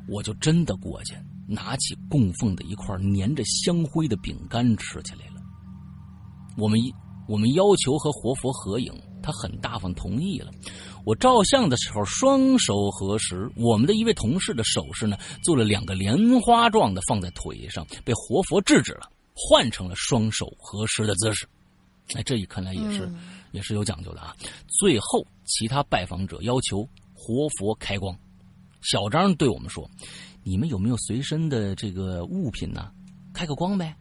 [0.08, 1.14] 我就真的过去，
[1.46, 5.40] 拿起供奉的一块粘着香灰的饼干吃起来了。
[6.56, 6.92] 我们一
[7.28, 8.92] 我们要求和活佛合影，
[9.22, 10.50] 他很大方同意了。
[11.04, 21.46] 我照相的时候双手合十，我们的一位同事的手势呢，做了两个莲花状的放在腿上，被活佛制止了，换成了双手合十的姿势。
[22.14, 23.08] 哎，这一看来也是。
[23.52, 24.34] 也是有讲究的啊！
[24.66, 26.84] 最后，其他拜访者要求
[27.14, 28.12] 活佛开光。
[28.80, 29.88] 小张对我们说
[30.42, 32.90] ：“你们有没有随身的这个物品呢？
[33.32, 33.94] 开个光呗。”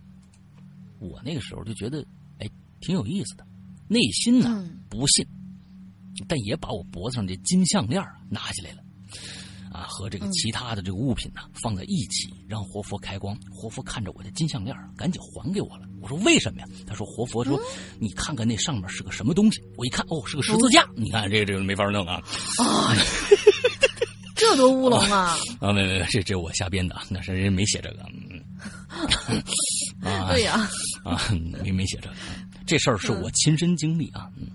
[0.97, 2.03] 我那个时候就觉得，
[2.39, 2.49] 哎，
[2.81, 3.45] 挺有意思的，
[3.87, 5.23] 内心呢不信，
[6.27, 8.77] 但也把我脖子上这金项链拿起来了。
[9.71, 13.35] 啊，和这个其他的这个物品呢放在一起，让活佛开光。
[13.49, 15.87] 活佛看着我的金项链，赶紧还给我了。
[15.99, 16.67] 我说为什么呀？
[16.85, 17.59] 他说活佛说，
[17.97, 19.59] 你看看那上面是个什么东西。
[19.75, 20.87] 我一看，哦，是个十字架。
[20.95, 22.21] 你看这个这个没法弄啊。
[22.59, 22.93] 啊，
[24.37, 25.35] 这多乌龙啊！
[25.59, 28.03] 啊，没没没，这这我瞎编的，那是人没写这个。
[30.07, 30.69] 啊，对呀，
[31.03, 31.19] 啊，
[31.63, 32.15] 没没写这个。
[32.67, 34.29] 这事儿是我亲身经历啊。
[34.37, 34.47] 嗯。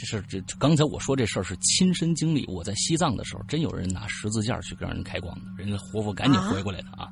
[0.00, 2.46] 这事这刚才我说这事儿是亲身经历。
[2.46, 7.06] 我在西藏的时候，真有人拿十字架去让人开光的，人家活佛赶紧回过来的啊！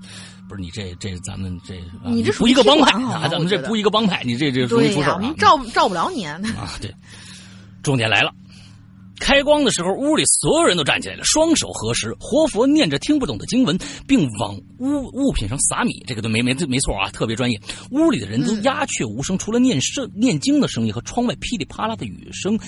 [0.48, 5.16] 不是你这这咱们这你这不一个帮派啊，咱们这不一个帮派，你这这容易出事啊！
[5.16, 6.40] 我们照照不了你啊！
[6.80, 6.90] 对，
[7.82, 8.32] 重点来了，
[9.18, 15.92] 开光的时候，屋里所有人都站起来了，双手合十，活佛念着听不懂的经文，并往物物品上撒米。
[16.06, 17.60] 这个都没没没错啊，特别专业。
[17.90, 22.58] 屋里的人都鸦雀无声，除了念圣念经的声音和窗外噼里啪啦的雨声，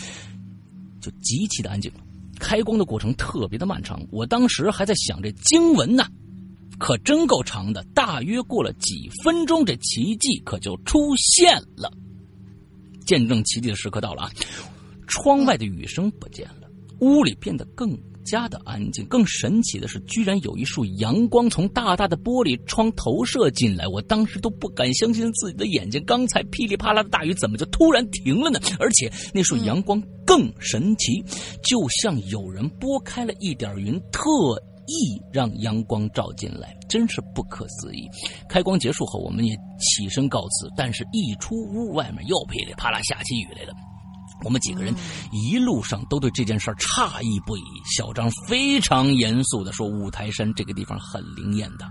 [1.00, 1.90] 就极其的安静。
[2.38, 6.06] 开光的过程特别的漫长，我当时还在想这经文呢，
[6.78, 7.84] 可真够长的。
[7.94, 11.92] 大约过了几分钟，这奇迹可就出现了。
[13.06, 14.30] 见证奇迹的时刻到了啊！
[15.10, 19.04] 窗外的雨声不见了，屋里变得更加的安静。
[19.06, 23.86] 更神奇的是，居然有一束阳光从大大的玻璃窗投射进来。
[23.88, 28.60] 我当时都不敢相信自己的眼睛，刚才噼里啪啦的大雨怎么就突然停了呢？
[28.78, 31.20] 而且那束阳光更神奇，
[31.62, 34.30] 就像有人拨开了一点云，特
[34.86, 38.08] 意让阳光照进来，真是不可思议。
[38.48, 43.72] 开光结束后，我们也起身告辞，但是一出屋，外面又噼里啪啦下起雨来了。
[44.44, 44.94] 我们几个人
[45.32, 47.62] 一路上都对这件事儿诧异不已。
[47.96, 51.86] 小张非常严肃地说：“五台山这个地方很灵验的，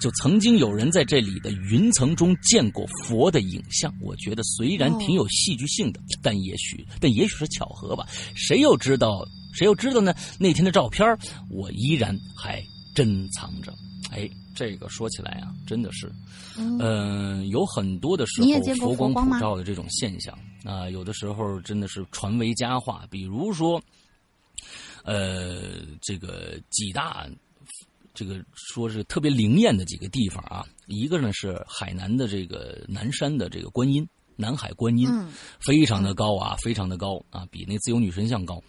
[0.00, 3.92] 就曾经有人在这里的云层中见过佛的影像。
[4.00, 8.06] 我觉得虽然挺有戏剧性的，但也许但也许是巧合吧。
[8.34, 9.26] 谁又知道？
[9.52, 10.14] 谁又知道呢？
[10.38, 11.18] 那天的照片
[11.50, 12.62] 我依然还
[12.94, 13.74] 珍藏着。
[14.10, 14.28] 哎，
[14.60, 16.12] 这个说起来啊，真的是，
[16.58, 23.06] 嗯、有很多的时候佛光普照的这种现象啊、有的时候真的是传为佳话。
[23.10, 23.80] 比如说，
[25.02, 27.26] 呃，这个几大，
[28.12, 34.06] 这个说是特别灵验的几个地方啊，一个呢是海南的这个南山的这个观音。
[34.36, 38.62] 南海观音、嗯非常的高啊，非常的高啊，比那自由女神像高。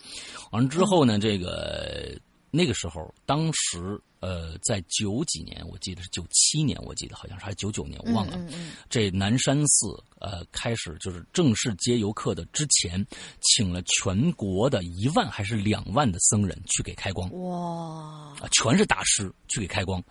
[0.51, 2.19] 完了之后呢，这个
[2.49, 8.37] 那个时候，当时呃，在九几年，我记得是九七年，我记得好像是还是九九年，我忘了。
[8.37, 9.87] 嗯嗯这南山寺
[10.19, 13.03] 呃开始就是正式接游客的之前，
[13.41, 20.01] 请了全国的一万还是两万的僧人去给开光嗯，哇，啊，全是大师去给开光。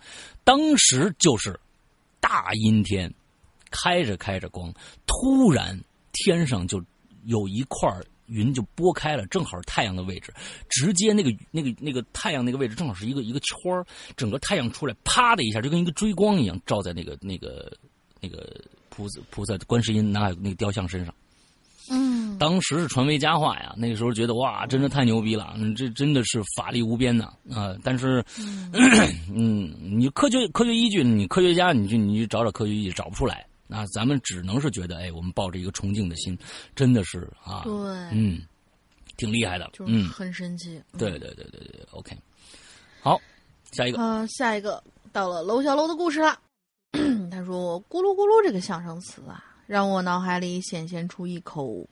[0.43, 1.57] 当时就是
[2.19, 3.11] 大阴天，
[3.69, 4.73] 开着开着光，
[5.07, 5.81] 突然
[6.11, 6.83] 天上就
[7.23, 7.89] 有一块
[8.31, 10.33] 云就拨开了，正好是太阳的位置，
[10.69, 17.71] 直接那个那个那个太阳那个位置正好是一个一个圈儿整个太阳出来，啪的一下就跟一个追光一样照在那个那个
[18.19, 18.59] 那个
[18.89, 21.13] 菩萨菩萨观世音南海那个雕像身上。
[21.89, 28.23] 嗯，当时是传为佳话呀，那个时候觉得哇，真的太牛逼了，嗯，这真的是法力无边呐啊、但是，
[29.35, 33.45] 嗯，你科学科学依据，你科学家，你去你去找找科学依据，找不出来。
[33.73, 36.37] 那咱们只能是觉得，哎，我们抱着一个崇敬的心，
[36.75, 37.71] 真的是啊，对，
[38.11, 38.41] 嗯，
[39.15, 40.75] 挺厉害的，就是嗯，很神奇。
[40.91, 42.17] 嗯对对对对对，OK，
[42.99, 43.17] 好，
[43.71, 46.37] 下一个，呃，下一个到了楼小楼的故事了。
[47.31, 51.87] 他说：“咕噜咕噜这个象声词啊，让我脑海里显现出一口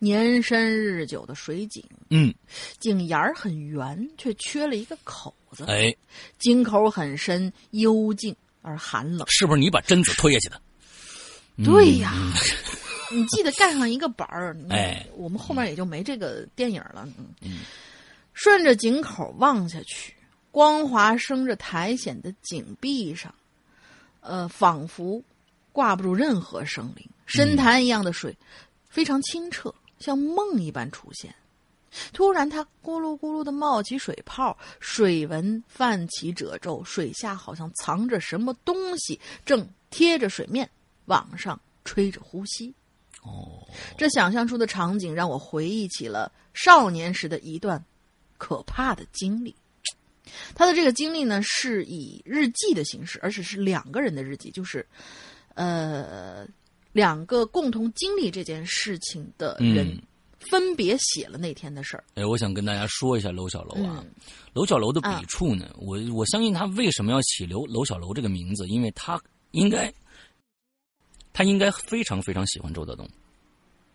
[0.00, 2.34] 年深日久的水井，嗯，
[2.80, 5.94] 井沿儿很圆，却缺了一个口子，哎，
[6.40, 9.24] 井口很深，幽静而寒冷。
[9.28, 10.60] 是不是你把贞子推下去的？
[11.56, 12.12] 嗯对呀，
[13.12, 17.08] 你记得盖上一个板儿，嗯 哎我们后面也就没这个电影了。
[17.42, 17.60] 嗯，
[18.32, 20.14] 顺着井口望下去，
[20.50, 23.32] 光滑生着苔藓的井壁上，
[24.20, 25.22] 呃，仿佛
[25.72, 27.08] 挂不住任何生灵。
[27.26, 28.36] 深潭一样的水，
[28.88, 31.34] 非常清澈，像梦一般出现。
[32.12, 40.68] 突然，它咕噜咕噜的冒起水泡，水纹泛起褶皱，水下好像藏着什么东西，正贴着水面
[41.06, 42.74] 往上吹着呼吸。
[43.22, 47.82] 哦，这想象出的场景让我回忆起了少年时的一段
[48.36, 49.54] 可怕的经历。
[50.54, 54.86] 他的这个经历呢，是以日记的形式，而且是两个人的日记，就是，
[55.54, 56.46] 呃，
[56.92, 60.02] 两个共同经历这件事情的人嗯
[60.50, 62.04] 分别写了那天的事儿。
[62.14, 64.10] 哎，我想跟大家说一下楼小楼啊，嗯
[64.54, 69.20] 楼小楼的笔啊触呢，我我相信他为什么要起楼楼小楼这个名字，因为他
[69.52, 69.92] 应该，
[71.34, 73.06] 他应该非常非常喜欢周德东，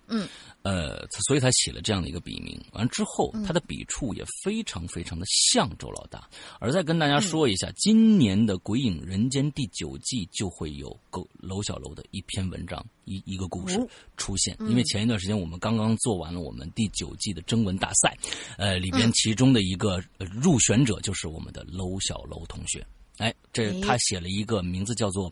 [0.08, 0.28] 嗯，
[0.62, 2.60] 呃，所以他起了这样的一个笔名。
[2.74, 6.30] 完之后，他的笔触也非常非常的像周老大。
[6.60, 13.88] 而再跟大家说一下，今年的《鬼影人间》第九季就会有楼楼小楼的一篇文章，一一个故事哦
[14.18, 14.58] 出现。
[14.68, 18.18] 因为前一段时间我们刚刚做完了我们第九季的征文大赛，
[18.58, 22.86] 呃，里边其中的一个呃入选者就是我们的楼小楼同学。
[23.18, 25.32] 哎，这哎他写了一个名字叫做。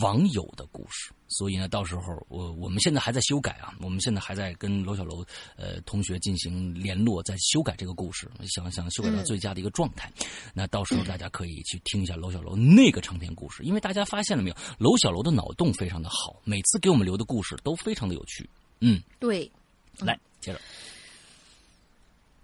[0.00, 5.24] 网友的故事，所以呢，到时候我我们现在还在修改啊，我们现在还在跟楼小楼
[5.56, 10.12] 呃同学进行联络，在修改这个故事，想想修改到最佳的一个状态。
[10.54, 18.48] 那到时候大家可以去听一下楼小楼那个长篇故事，因为大家发现了没有，楼小楼的脑洞非常的好，每次给我们留的故事都非常的有趣。
[18.80, 19.50] 嗯，对，
[19.98, 20.60] 来接着，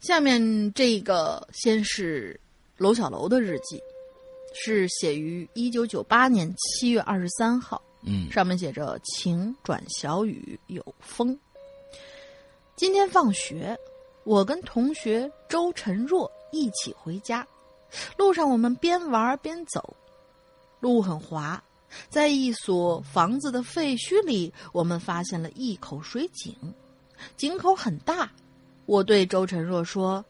[0.01, 2.39] 下面这个先是
[2.77, 3.81] 楼小楼的日记，
[4.59, 11.39] 是写于一九九八年七月二十三号，嗯上面写着“晴转小雨有风”。
[12.75, 13.79] 今天放学，
[14.25, 17.47] 我跟同学周晨若一起回家，
[18.17, 19.95] 路上我们边玩边走，
[20.81, 21.63] 路很滑，
[22.09, 26.55] 在一所房子的废墟里，我们发现了一口水井，
[27.37, 28.31] 井口很大。
[28.87, 30.25] 我对周晨若说：“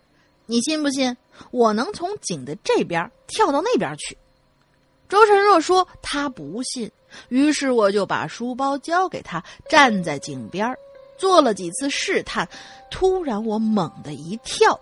[0.47, 1.17] 你信不信
[1.51, 4.17] 我能从井的这边跳到那边去？”
[5.09, 6.91] 周晨若说他不信，
[7.29, 10.77] 于是我就把书包交给他，站在井边
[11.17, 12.49] 做了几次试探。
[12.91, 14.81] 突然，我猛地一跳，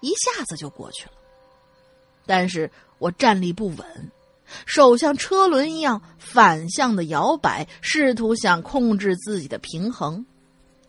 [0.00, 1.12] 一下子就过去了。
[2.24, 4.10] 但是我站立不稳，
[4.64, 10.24] 手像车轮一样反向的摇摆，试图想控制自己的平衡。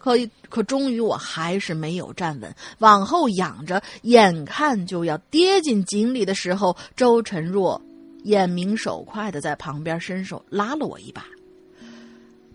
[0.05, 0.11] 可
[0.49, 7.81] 可终于我还是没有站稳，往后仰着，眼看就要跌进井里的时候，周晨若
[8.21, 11.25] 眼明手快的在旁边伸手拉了我一把。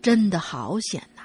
[0.00, 1.22] 真的好险呐！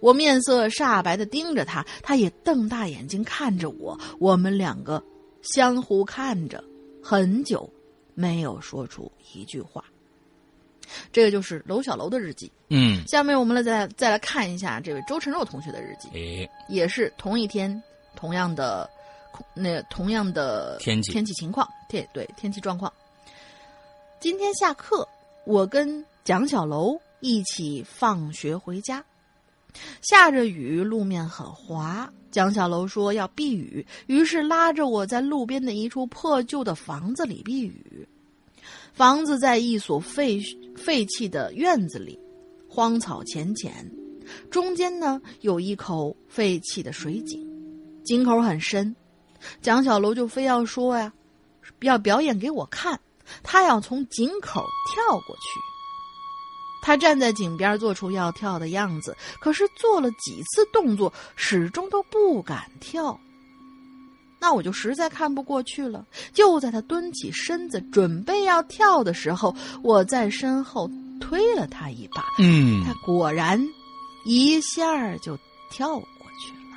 [0.00, 5.04] 我面色煞白的盯着他，他也瞪大眼睛看着我，我们两个
[5.42, 6.64] 相互看着，
[7.02, 7.70] 很久
[8.14, 9.84] 没有说出一句话。
[11.12, 12.50] 这个就是楼小楼的日记。
[12.68, 17.82] 嗯，下面我们来再再来看一下这位周晨若同学的日记，哎，也是同一天，
[18.16, 18.88] 同样的
[19.30, 22.92] 空那同样的天气天气情况，对对天气状况。
[24.20, 25.06] 今天下课，
[25.44, 29.04] 我跟蒋小楼一起放学回家，
[30.00, 32.10] 下着雨，路面很滑。
[32.30, 38.08] 蒋小楼说要避雨，于是拉着我在路边的一处破旧的房子里避雨。
[38.92, 40.38] 房子在一所废
[40.76, 42.18] 废弃的院子里，
[42.68, 43.90] 荒草浅浅，
[44.50, 47.42] 中间呢有一口废弃的水井，
[48.04, 48.94] 井口很深。
[49.60, 51.12] 蒋小楼就非要说呀，
[51.80, 53.00] 要表演给我看，
[53.42, 54.62] 他要从井口
[54.94, 55.60] 跳过去。
[56.82, 63.18] 他站在井边，做出要跳的样子，可是做了几次动作，始终都不敢跳。
[64.42, 66.04] 那我就实在看不过去了。
[66.32, 70.90] 就在他蹲起身子准备要跳的时候，我在身后
[71.20, 73.64] 推了他一把，嗯他果然
[74.24, 75.38] 一下就
[75.70, 76.76] 跳过去了。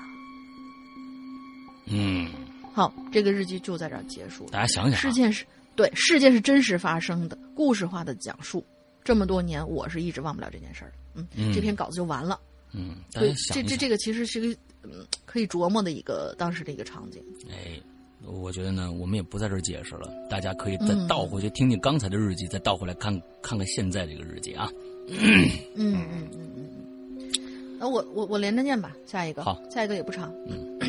[1.87, 2.29] 嗯，
[2.71, 4.51] 好，这个日记就在这儿结束了。
[4.51, 5.43] 大家想想啊，事件是
[5.75, 8.63] 对事件是真实发生的，故事化的讲述。
[9.03, 10.93] 这么多年，我是一直忘不了这件事儿。
[11.15, 12.39] 嗯，嗯这篇稿子就完了。
[12.73, 14.59] 嗯，大对这这这个其实是个
[14.91, 17.21] 嗯可以琢磨的一个当时的一个场景。
[17.49, 17.79] 哎，
[18.25, 24.69] 我觉得呢，我们也不在这儿解释了，大家可以再嗯倒回去听听刚才的日记，再倒回来看看看现在这个日记啊。
[25.07, 27.31] 嗯嗯嗯嗯嗯。
[27.77, 29.43] 那我我我连着念吧，下一个。
[29.43, 30.33] 好，下一个也不长。
[30.47, 30.79] 嗯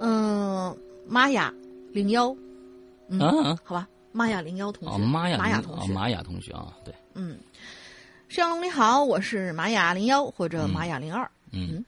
[0.00, 1.54] 嗯，玛雅
[1.92, 2.36] 零幺。
[3.08, 4.94] 嗯，啊好吧，玛雅零幺同学。
[4.94, 5.92] 啊，玛雅玛雅同学。
[5.92, 7.38] 啊玛雅同学啊，对，嗯，
[8.28, 11.30] 摄像龙你好，我是玛雅零幺或者玛雅零二。
[11.52, 11.84] 嗯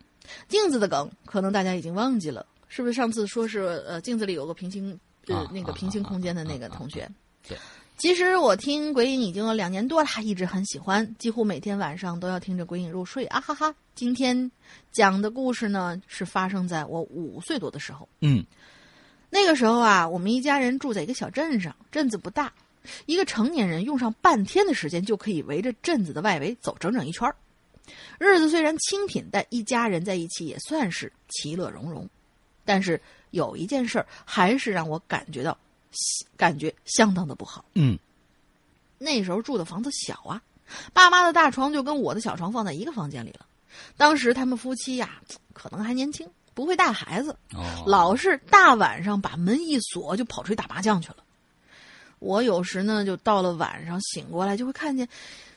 [0.48, 7.08] 镜子的梗可能大家已经忘记了，是不是上次说是呃镜子里有个平行呃、啊那个平行空间的那个啊啊啊同学？
[7.48, 7.58] 对。
[7.98, 13.74] 其实我听鬼影已经有两年多了，一直很喜欢，几乎每天晚上都要听着鬼影入睡啊哈哈！
[13.94, 14.52] 今天
[14.92, 18.06] 讲的故事呢，是发生在我五岁多的时候。
[18.20, 18.44] 嗯
[19.30, 22.52] 那个时候啊，我们一家人住在一个小镇上，镇子不大，
[23.06, 27.34] 一个成年人用上半天的时间就可以围着镇子的外围走整整一圈儿
[28.18, 32.08] 日子虽然清贫，但一家人在一起也算是其乐融融。
[32.64, 35.56] 但是有一件事儿还是让我感觉到，
[36.36, 37.64] 感觉相当的不好。
[37.74, 37.98] 嗯
[38.98, 40.42] 那时候住的房子小啊，
[40.92, 43.46] 爸妈的大床就跟我的小床放在一个房间里了。
[43.96, 45.20] 当时他们夫妻呀，
[45.52, 51.18] 可能还年轻，不会带孩子，哦，老是大晚上把门一锁就跑出去打麻将去了。
[52.18, 55.06] 我有时呢，就到了晚上醒过来，就会看见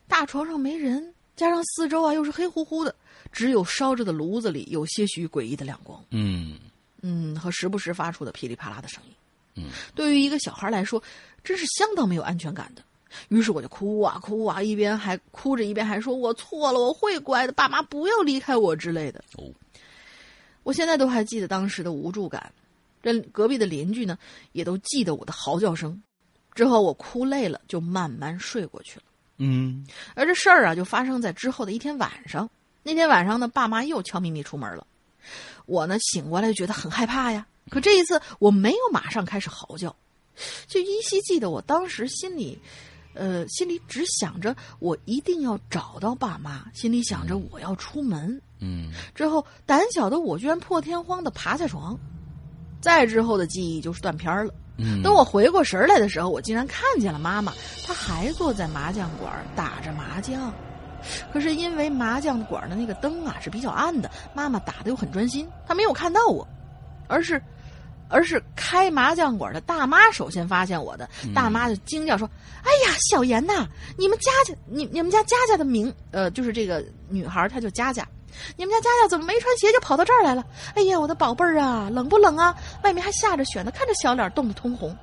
[0.07, 2.93] 大床上没人，加上四周啊又是黑乎乎的，
[3.31, 6.59] 只有烧着的炉子里有些许诡异的亮光，嗯
[7.01, 9.13] 嗯，和时不时发出的噼里啪啦的声音。
[9.55, 11.01] 嗯，对于一个小孩来说，
[11.41, 12.83] 真是相当没有安全感的。
[13.29, 19.49] 于是我就哭啊哭啊，一边还哭着，一边还说：“我错了，我会乖的，爸妈不要离开我之类的。”哦，
[20.63, 22.51] 我现在都还记得当时的无助感，
[23.01, 24.17] 这隔壁的邻居呢，
[24.51, 26.03] 也都记得我的嚎叫声。
[26.53, 29.05] 之后我哭累了，就慢慢睡过去了。
[29.39, 32.49] 嗯而这事儿啊，就发生在之后的一天晚上。
[32.83, 34.85] 那天晚上呢，爸妈又悄咪咪出门了。
[35.65, 37.45] 我呢醒过来就觉得很害怕呀。
[37.69, 39.95] 可这一次我没有马上开始嚎叫，
[40.67, 42.57] 就依稀记得我当时心里，
[43.13, 48.41] 呃，心里只想着我一定要找到爸妈，心里想着我要出门。
[48.59, 51.97] 嗯之后，胆小的我居然破天荒的爬下床，
[52.81, 54.53] 再之后的记忆就是断片儿了。
[54.79, 57.53] 嗯，等我回过神来的时候，我竟然看见了妈妈，
[57.85, 60.53] 她还坐在麻将馆打着麻将。
[61.31, 66.47] 可是因为麻将馆的那个灯啊是比较暗的，妈妈打的又很专心，她没有看到我，
[67.07, 67.41] 而是，
[68.09, 71.09] 而是开麻将馆的大妈首先发现我的。
[71.33, 72.29] 大妈就惊叫说
[72.63, 73.65] ：“哎呀，小严呐，
[73.97, 78.05] 你们家家你你们家佳佳的名，呃，就是这个女孩，她叫佳佳。”
[78.55, 80.43] 你们家佳佳怎么没穿鞋就跑到这儿来了？
[80.75, 82.55] 哎呀，我的宝贝儿啊，冷不冷啊？
[82.83, 84.95] 外面还下着雪呢，看着小脸冻得通红。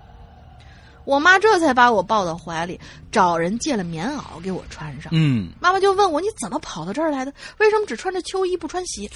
[1.04, 2.80] 我妈这才把我抱到怀里，
[3.12, 5.12] 找人借了棉袄给我穿上。
[5.14, 7.32] 嗯妈妈就问我：“你怎么跑到这儿来的？
[7.58, 9.08] 为什么只穿着秋衣不穿鞋？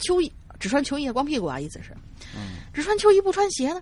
[0.00, 1.58] 秋衣只穿秋衣光屁股啊？
[1.58, 1.96] 意思是，
[2.74, 3.80] 只穿秋衣不穿鞋呢？”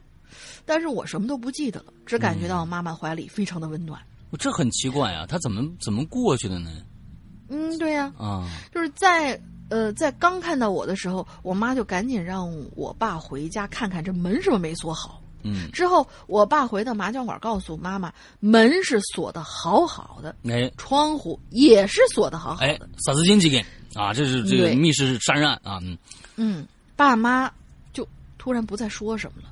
[0.64, 4.01] 但是我什么都不记得了，只感觉到妈妈怀里非常的温暖。
[4.39, 6.70] 这很奇怪啊，他怎么怎么过去的呢？
[7.49, 15.21] 嗯，对呀、啊，就是在呃，在刚看到我的时候，我妈就赶紧让我爸回家看看这门是不是没锁好。
[15.43, 23.64] 嗯，之后，我爸回到麻将馆，告诉妈妈，门是锁的好好的，哎窗户也是锁的好好哎的。，啥子经济给
[23.95, 24.12] 啊？
[24.12, 25.97] 这是这个密室杀人案啊，嗯
[26.37, 27.49] 嗯，爸妈
[27.93, 28.07] 就
[28.39, 29.49] 突然不再说什么了。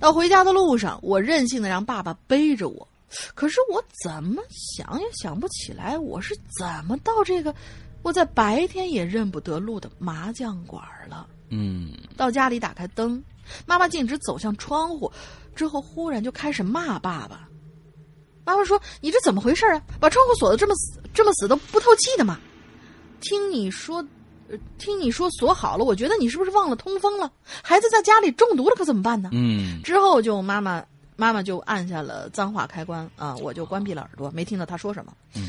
[0.00, 2.88] 到回家的路上，我任性的让爸爸背着我，
[3.34, 7.54] 可是我怎么想也想不起来，我是怎么到这个
[8.04, 11.26] 我在白天也认不得路的麻将馆了。
[11.48, 13.22] 嗯到家里打开灯，
[13.66, 15.10] 妈妈径直走向窗户，
[15.56, 17.48] 之后忽然就开始骂爸爸。
[18.44, 19.82] 妈妈说：“你这怎么回事啊？
[19.98, 22.38] 把窗户锁的这么死，这么死都不透气的吗？
[23.22, 24.04] 听你说，
[24.50, 27.32] 呃听你说锁好了，我觉得你是不是忘了通风了？
[27.62, 30.84] 孩子在家里中毒了，可怎么办呢？”嗯之后就妈妈
[31.16, 35.14] 妈妈就按下了脏话开关啊，我就关闭了耳朵，没听到他说什么。
[35.36, 35.48] 嗯，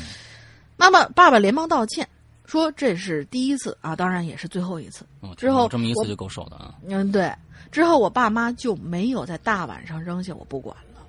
[0.78, 2.08] 妈妈爸爸连忙道歉，
[2.46, 5.04] 说这是第一次啊，当然也是最后一次。
[5.20, 6.74] 哦之后我这么一次就够受的啊。
[6.88, 7.30] 嗯，对。
[7.70, 11.02] 之后我爸妈就没有在大晚上扔下我不管了。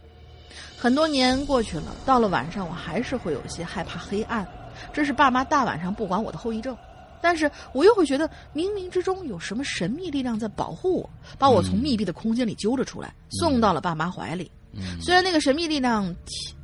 [0.78, 4.46] 很多年过去了，到了晚上我还是会有些害怕黑暗，
[4.92, 6.76] 这是爸妈大晚上不管我的后遗症。
[7.20, 11.10] 但是我又会觉得冥冥之中有什么神秘力量在保护我，
[11.40, 14.52] 把我从密闭的空间里揪了出来，送到了爸妈怀里。
[14.74, 16.16] 嗯虽然那个神秘力量，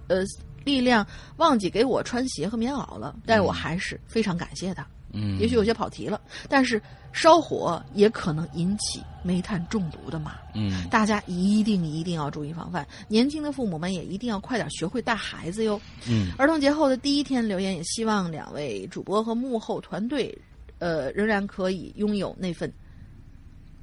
[0.08, 0.24] 呃，
[0.64, 1.06] 力量
[1.38, 4.86] 忘记给我穿鞋和棉袄了，但是我还是非常感谢他。
[5.16, 10.38] 嗯，也许有些跑题了，但是烧火也可能引起煤炭中毒的嘛。
[10.56, 15.80] 嗯大家一定一定要注意防范，年轻的父母们也一定要快点学会带孩子哟。
[16.10, 20.36] 嗯儿童节后的第一天留言，也希望两位主播和幕后团队，
[20.80, 22.72] 呃，仍然可以拥有那份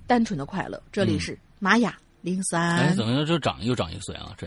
[0.08, 0.82] 单纯的快乐。
[0.90, 4.34] 这里是玛雅零哎，三怎么就长又长一岁啊？
[4.36, 4.46] 这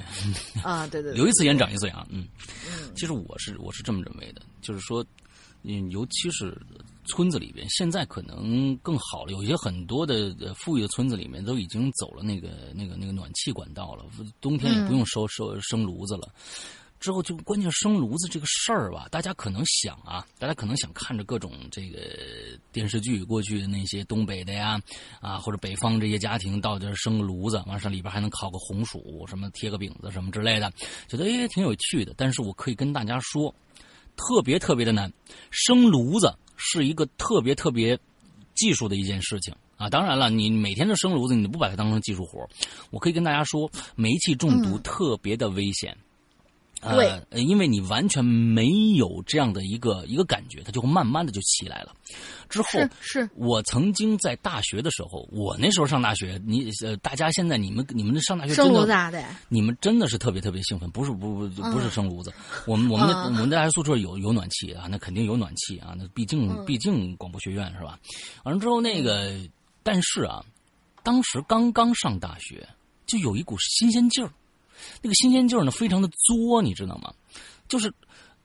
[0.61, 2.27] 啊，对对对，留一次言长一岁啊，嗯，
[2.95, 5.05] 其实我是我是这么认为的，就是说，
[5.63, 6.55] 嗯，尤其是
[7.05, 14.05] 村子里边，现在可能更好了，有一些很多的呃富裕的村子里面都已经走了那个那个那个暖气管道了，
[14.39, 16.31] 冬天也不用收收生炉子了。
[17.03, 21.99] 之后就关键生炉子这个事儿吧，大家可能想啊，大家可能想看着各种这个
[22.71, 24.81] 电视剧，过去的那些东北的呀，
[25.19, 30.71] 啊或者北方这些家庭到这儿生个炉子，完事里边还能烤个红薯，什么贴个饼子什么之类的，
[31.09, 32.13] 觉得哎挺有趣的。
[32.15, 33.53] 但是我可以跟大家说，
[34.15, 35.11] 特别特别的难，
[35.51, 37.99] 生炉子是一个特别特别
[38.55, 39.53] 技术的一件事情。
[39.75, 42.47] 啊，当然了，你每天的生炉子，你不把它当成技术活儿
[42.91, 45.97] 我可以跟大家说，煤气中毒嗯特别的危险。
[46.91, 47.07] 对。
[47.29, 51.93] 呃，因为你完全没有这样的一个一个感觉，它就会慢慢的就起来了。
[52.49, 61.91] 之后是是，我曾经在大学的时候，我那时候上大学，你呃，大家现在你们你们上大学生炉子啊，对，你们真的是特别特别兴奋，不是不不不是嗯。
[61.91, 62.33] 生炉子，
[62.65, 63.23] 我们我们的、嗯。
[63.25, 66.65] 我们的大学宿舍有有暖气啊，那肯定有暖气啊，那毕竟、嗯。
[66.65, 67.99] 毕竟广播学院是吧？
[68.43, 69.31] 完了之后那个，
[69.83, 70.43] 但是啊，
[71.03, 72.67] 当时刚刚上大学，
[73.05, 74.31] 就有一股新鲜劲儿，
[75.01, 77.13] 那个新鲜劲儿呢，非常的作，你知道吗？
[77.67, 77.91] 就是，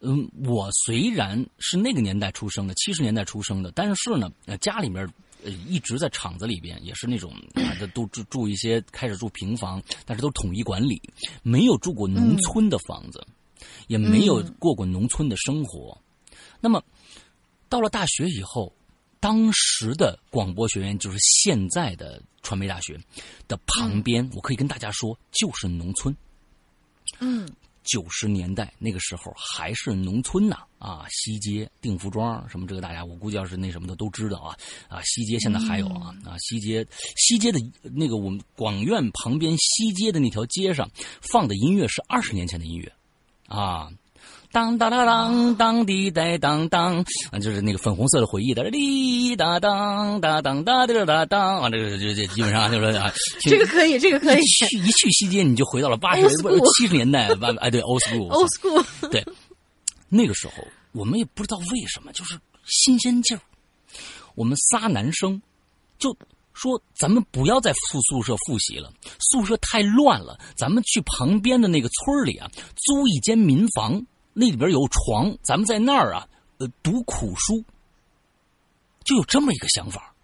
[0.00, 5.06] 嗯，我虽然是那个年代出生的，七十年代出生的，但是呢，呃，家里面
[5.44, 7.32] 呃一直在厂子里边，也是那种
[7.94, 11.00] 都住住一些，开始住平房，但是都统一管理，
[11.42, 13.26] 没有住过农村的房子，
[13.88, 15.96] 也没有过过农村的生活。
[16.60, 16.82] 那么，
[17.68, 18.72] 到了大学以后，
[19.20, 22.98] 当时的广播学院就是现在的传媒大学
[23.46, 26.16] 的旁边，我可以跟大家说，就是农村。
[27.20, 27.48] 嗯
[27.84, 34.54] 九十年代那个时候还是农村呢啊，西街、定福庄什么这个大家我估计要是那什么的都知道啊
[34.88, 36.86] 啊，西街现在还有啊啊，西街
[37.16, 40.90] 西街的那个我们广院旁边西街的那条街上
[41.22, 42.92] 放的音乐是二十年前的音乐
[43.46, 43.90] 啊，
[44.50, 54.46] 当当当当当滴答当当啊，就是那个粉红色的回忆的滴答当当当当滴答当啊，这个这这基本上就是啊，这个可以，这个可以一。
[54.46, 59.24] 去一去西街，你就回到了八十 school 七十年代，完哎对，old school，old school，对，
[60.08, 60.54] 那个时候
[60.92, 63.40] 我们也不知道为什么，就是新鲜劲儿。
[64.34, 65.40] 我们仨男生
[65.98, 66.16] 就
[66.52, 72.48] 说：“咱们不要在宿宿舍复习了，宿舍太乱了，咱们去旁边的那个村儿里啊，
[72.86, 74.04] 租一间民房，
[74.40, 76.28] 那里边有床，咱们在那儿啊，
[76.58, 77.64] 呃，读苦书。”
[79.04, 80.14] 就有这么一个想法。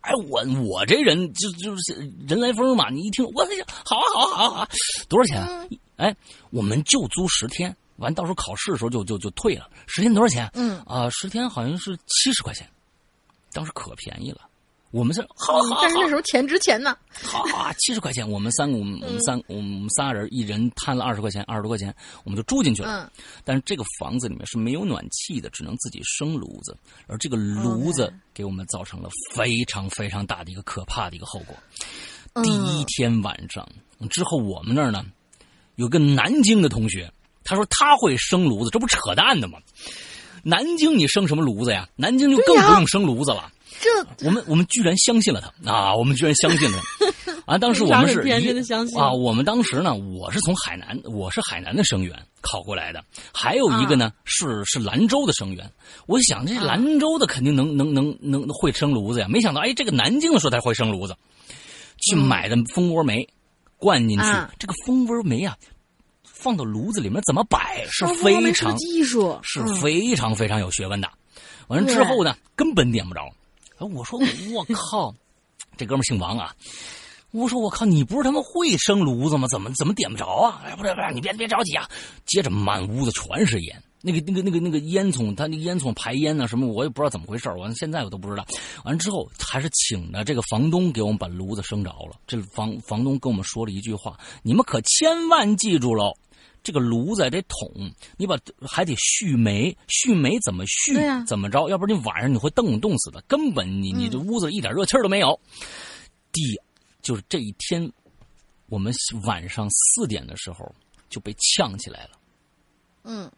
[0.00, 4.68] 哎，我我这人就就是人来疯嘛，你一听，我这好啊好啊好啊好啊，
[5.08, 5.64] 多少钱啊？
[5.96, 6.16] 哎，
[6.50, 9.70] 我们就租十天，完到时候考试的时候就就就退了。
[9.86, 10.50] 十天多少钱？
[10.54, 12.68] 嗯啊、十天好像是七十块钱，
[13.52, 14.40] 当时可便宜了。
[14.92, 16.96] 我们是好好好，但是那时候钱值钱呢。
[17.10, 21.92] 好啊，七十块钱，我们三个，我们 我们三我们仨人，一人摊了二十块钱，二十多块钱，
[22.24, 23.02] 我们就住进去了。
[23.02, 23.10] 嗯
[23.44, 31.56] 但是这个房子里面是没有暖气的，只能自己生炉子，而这个炉子给我们造成了非常非常大的一个可怕的一个后果。
[32.34, 33.66] 嗯第一天晚上
[34.10, 35.04] 之后，我们那儿呢
[35.76, 37.10] 有个南京的同学，
[37.44, 39.58] 他说他会生炉子，这不扯淡的吗？
[40.42, 41.88] 南京你生什么炉子呀？
[41.96, 43.50] 南京就更不用生炉子了。
[43.80, 45.96] 这我们我们居然相信了他啊！
[45.96, 46.78] 我们居然相信了
[47.24, 47.58] 他 啊！
[47.58, 48.20] 当时我们是
[49.00, 49.12] 啊！
[49.12, 53.02] 我们当时呢，我是从海南，我是海南的生源考过来的，
[53.32, 55.68] 还有一个呢、是是兰州的生源。
[56.06, 61.16] 我想这啊兰州的肯定能能能能会生炉子呀，没想到哎，这个南京的说他会生炉子，
[61.98, 63.26] 去买的蜂窝煤
[63.78, 65.56] 灌进去，啊这个蜂窝煤啊，
[66.42, 71.08] 放到炉子里面怎么摆是哦非常技术，是嗯非常非常有学问的。
[71.68, 73.22] 完了之后呢，根本点不着。
[73.78, 74.18] 哎我说
[74.52, 75.14] 我靠，
[75.76, 76.54] 这哥们儿姓王啊。
[77.30, 79.48] 我说我靠，你不是他妈会生炉子吗？
[79.48, 80.62] 怎么怎么点不着啊？
[80.66, 81.88] 哎，不是不是，你别别着急啊。
[82.26, 88.44] 接着满屋子全是烟，那个那个那个那个烟囱，他那个烟囱排烟呢什么，我也不知道怎么回事完了现在我都不知道。
[88.84, 92.20] 完了之后，还是请的这个房东给我们把炉子生着了。
[92.26, 96.12] 这房房东跟我们说了一句话：你们可千万记住喽。
[96.62, 100.94] 这个炉子得捅，你把还得续煤，续煤怎么续？
[101.26, 101.68] 怎么着？
[101.68, 105.38] 要不然你晚上你会冻冻死的，根本你你这屋子一点热气儿都没有。
[106.30, 106.40] 第
[107.02, 107.92] 就是这一天，
[108.68, 108.92] 我们
[109.24, 110.72] 晚上四点的时候
[111.10, 112.10] 就被呛起来了。
[113.04, 113.30] 嗯，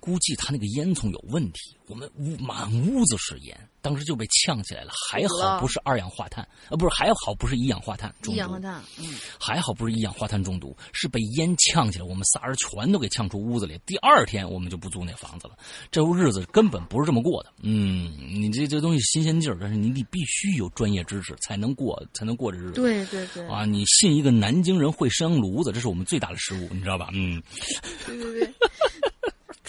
[0.00, 4.92] 估计他那个烟囱有问题，我们屋满屋子是烟，当时就被呛起来了。
[5.08, 8.36] 还好不是二氧化碳，呃，不是，还好不是一氧化碳中毒。
[8.36, 13.78] 一氧化碳，嗯，还好不是一氧化碳中毒，是被烟呛起来，我们仨人全都给呛出屋子里。
[13.86, 15.56] 第二天我们就不租那房子了，
[15.90, 17.52] 这日子根本不是这么过的。
[17.62, 22.72] 嗯，你这这东西新鲜劲儿，但是你得必须有专业知识才能过，才能过这日子。
[22.72, 27.10] 对对对，啊，你信一个南京人会生炉子，这是我们最大的失误，你知道吧？
[27.12, 27.40] 嗯，
[28.06, 28.54] 对对对。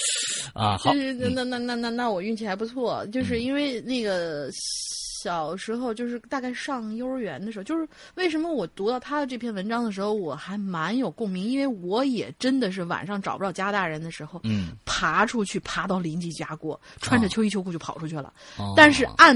[0.54, 1.34] 啊，好，就是嗯。
[1.34, 18.34] 那那那那那我运气还不错，就是因为那个小时候，就是大概上幼儿园的时候，就是为什么我读到他的这篇文章的时候，我还蛮有共鸣，因为我也真的是晚上找不着家大人的时候，嗯，爬出去，爬到邻居家过，穿着秋衣秋裤就跑出去了。
[18.58, 18.74] 哦。
[18.76, 19.36] 但是按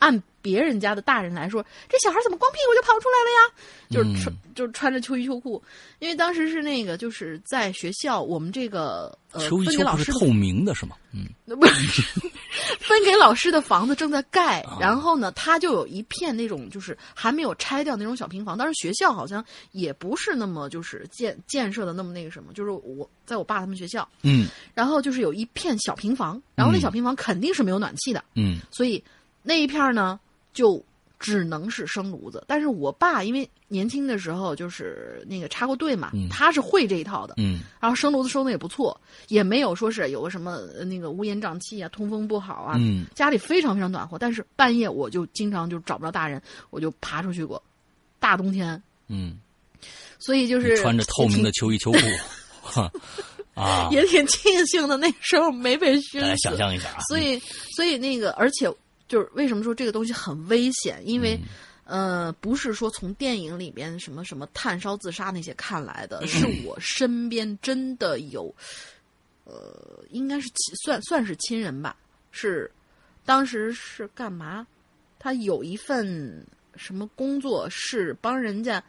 [0.00, 3.54] 按别人家的大人来说，这小孩怎么光屁股就跑出来了呀？
[3.90, 5.62] 就是穿、就是穿着秋衣秋裤，
[5.98, 10.96] 因为当时是那个就是在学校，我们这个呃秋衣秋裤是透明的是吗？
[11.12, 11.26] 嗯，
[11.58, 12.02] 不是
[12.80, 14.78] 分给老师的房子正在盖，啊。
[14.80, 18.56] 然后呢，他就有一片那种就是还没有拆掉那种小平房。
[18.56, 24.48] 当时学校好像也不是那么就是建建设的那么那个什么，就是我在我爸他们学校，嗯。
[24.72, 26.80] 然后就是有一片小平房，然后那嗯。
[26.80, 28.60] 小平房肯定是没有暖气的，嗯。
[28.70, 29.02] 所以
[29.42, 30.18] 那一片儿呢
[30.52, 30.82] 就
[31.18, 32.42] 只能是生炉子。
[32.46, 38.98] 但是我爸因为年轻的时候就是那个插过队嘛，嗯他是会这一套的，嗯然后生炉子生的也不错，
[39.28, 44.18] 也没有说是有个什么呃那个乌烟瘴气啊、通风不好啊，嗯家里非常非常暖和。
[44.18, 47.62] 但是半夜我就经常就找不着大人，我就爬出去过，
[48.18, 49.38] 大冬天，嗯，
[50.18, 51.98] 所以就是穿着透明的秋衣秋裤，
[52.62, 52.90] 哈
[53.54, 56.42] 啊，也挺，庆幸的，那时候没被熏大家死。
[56.42, 57.38] 想象一下啊，所以，
[57.76, 58.72] 所以那个，而且
[59.10, 61.02] 就是为什么说这个东西很危险？
[61.04, 61.38] 因为，
[61.84, 68.54] 嗯呃，不是说从电影里边什么什么炭烧自杀那些看来嗯的，是我身边真的有，
[69.44, 71.96] 呃，应该是亲算算是亲人吧，
[72.30, 72.70] 是
[73.24, 74.66] 当时是干嘛？
[75.18, 76.46] 他有一份
[76.76, 78.82] 什么工作是帮人家。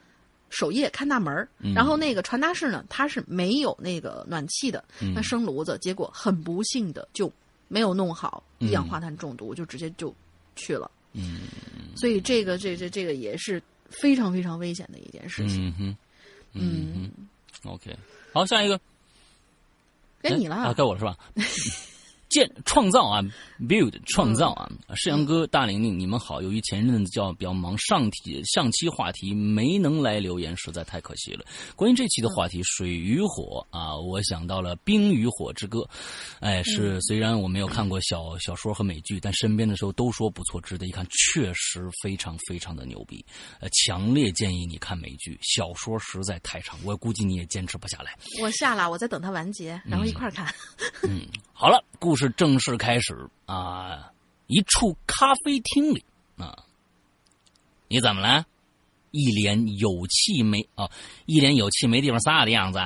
[0.54, 7.32] 守夜看大门儿嗯然后那个传达室呢，它是没有那个暖气的，嗯那生炉子，结果很不幸的就
[7.72, 10.14] 没有弄好，嗯一氧化碳中毒，就直接就
[10.58, 10.92] 去了。
[11.14, 11.40] 嗯。
[11.96, 15.70] 所以这个这这这个也是非常非常危险的一件事情。
[15.70, 15.98] 嗯哼，
[16.54, 17.12] 嗯。
[17.64, 17.98] 哼，OK，
[18.34, 18.80] 好，下一个，
[20.22, 20.56] 该你了。
[20.56, 21.18] 啊，该我了是吧？
[22.32, 23.22] 建创造啊
[23.60, 26.42] ，build 创造啊，世阳哥、大玲玲，你们好。
[26.42, 31.46] 由于前阵子较比较忙，上题上期话题没能来留言，实在太可惜了。
[31.76, 35.80] 关于这期的话题，水与火啊，我想到了《冰与火之歌》。
[36.40, 43.24] 哎，是虽然我没有看过小小说和美剧，但身边的时候都说不错，值得一看，确实非常非常的牛逼。
[43.60, 48.18] 呃，强烈建议你看美剧，小说实在太长，我估计你也坚持不下来。
[48.42, 50.48] 我下了，我在等它完结，然后一块儿看。
[51.04, 51.22] 嗯，
[51.52, 54.12] 好了，故事是正式开始啊！
[54.46, 56.06] 一处咖啡厅里
[56.38, 56.56] 啊，
[57.88, 58.46] 你怎么了？
[59.10, 60.90] 一脸有气没啊？
[61.26, 62.80] 一脸有气没地方撒的样子。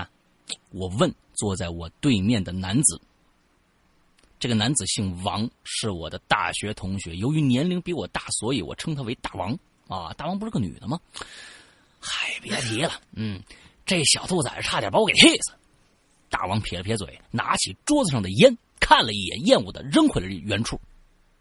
[0.69, 3.01] 我问坐在我对面的男子。
[4.39, 7.15] 这个男子姓王，是我的大学同学。
[7.15, 9.57] 由于年龄比我大，所以我称他为大王
[9.87, 10.13] 啊。
[10.13, 10.99] 大王不是个女的吗？
[11.99, 13.01] 嗨，别提了。
[13.11, 13.41] 嗯，
[13.85, 15.53] 这小兔崽子差点把我给气死。
[16.29, 20.79] 大王撇了撇嘴，拿起桌子上的烟，看了一眼，厌恶的扔回了原处。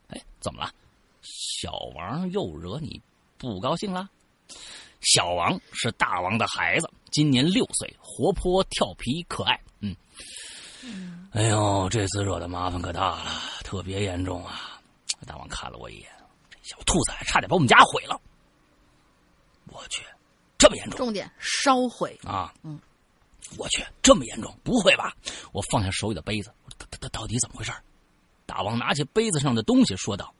[0.08, 0.72] 哎，怎么了？
[1.20, 2.98] 小王又惹你
[3.36, 4.08] 不高兴了？
[5.02, 9.60] 小王是大王的孩子，今年六岁，活泼调皮可爱。
[9.80, 9.94] 嗯，
[11.32, 13.30] 哎呦，这次惹的麻烦可大了，
[13.62, 14.80] 特别严重啊！
[15.26, 16.10] 大王看了我一眼，
[16.50, 18.18] 这小兔崽差点把我们家毁了。
[19.66, 20.02] 我去，
[20.56, 20.96] 这么严重？
[20.96, 22.54] 重点烧毁啊！
[22.62, 22.80] 嗯。
[23.58, 24.58] 我去，这么严重？
[24.64, 25.14] 不会吧？
[25.52, 27.72] 我放下手里的杯子，他他他到底怎么回事？
[28.46, 30.34] 大王拿起杯子上的东西说道：“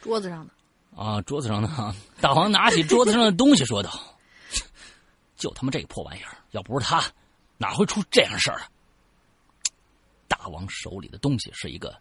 [0.00, 0.52] 桌子上的
[0.96, 3.90] 啊，桌子上的。”大王拿起桌子上的东西说道：
[5.36, 7.04] “就他妈这个破玩意儿，要不是他，
[7.58, 8.62] 哪会出这样事儿？”
[10.28, 11.94] 大王手里的东西是一个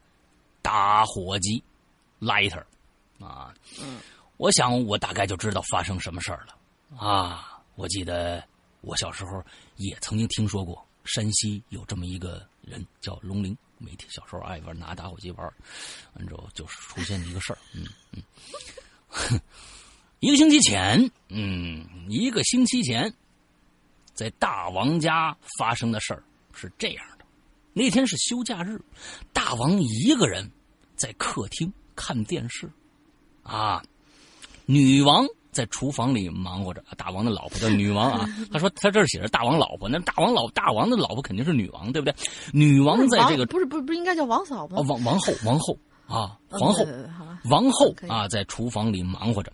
[0.61, 1.61] 打火机
[2.21, 2.63] ，lighter
[3.19, 3.53] 啊。
[3.81, 3.99] 嗯，
[4.37, 6.55] 我想我大概就知道发生什么事儿了
[6.97, 7.61] 啊！
[7.75, 8.43] 我记得。
[8.81, 9.43] 我小时候
[9.75, 15.53] 也曾经听说过山西有这么一个人叫龙鳞，每天小时候爱玩拿打火机玩，
[16.13, 19.41] 完之后就是出现一个事儿，嗯嗯，
[20.21, 23.13] 一个星期前，嗯，一个星期前，
[24.13, 26.23] 在大王家发生的事儿
[26.53, 27.25] 是这样的，
[27.73, 28.79] 那天是休假日，
[29.33, 30.49] 大王一个人
[30.95, 32.69] 在客厅看电视，
[33.43, 33.83] 啊，
[34.65, 35.27] 女王。
[35.51, 38.29] 在厨房里忙活着，大王的老婆叫女王啊。
[38.51, 42.15] 他说他这儿写着大王老婆，那大王老大王的老婆肯定是女王，对不对？
[42.53, 44.77] 女王在这个不是不是不是应该叫王嫂吗？
[44.77, 45.77] 哦，王王后王后
[46.07, 46.85] 啊，皇后
[47.49, 49.51] 王后啊，在厨房里忙活着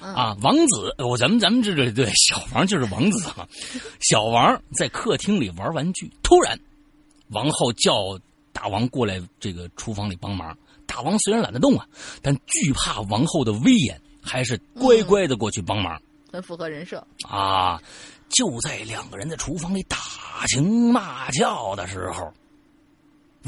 [0.00, 0.36] 啊。
[0.42, 3.46] 王子，我咱们咱们这这对小王就是王子啊。
[4.00, 6.58] 小王在客厅里玩玩具，突然
[7.30, 8.18] 王后叫
[8.52, 10.56] 大王过来这个厨房里帮忙。
[10.86, 11.86] 大王虽然懒得动啊，
[12.22, 14.00] 但惧怕王后的威严。
[14.24, 16.00] 还是乖乖的过去帮忙，
[16.32, 17.80] 很符合人设啊！
[18.30, 19.96] 就在两个人在厨房里打
[20.48, 22.32] 情骂俏的时候，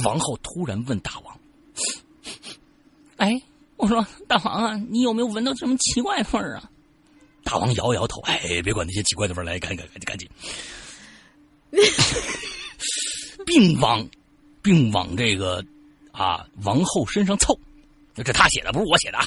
[0.05, 1.40] 王后突然问大王
[3.16, 3.40] ：“哎，
[3.77, 6.70] 我说大王啊，你有没有闻到什么奇怪的味儿啊？”
[7.43, 10.28] 大王摇摇头：“哎，别管那些奇怪的味儿，来，赶紧赶紧赶紧，
[13.47, 14.07] 并往
[14.62, 15.65] 并往这个
[16.12, 17.59] 啊王后身上凑。
[18.15, 19.27] 这他写的，不是我写的啊。”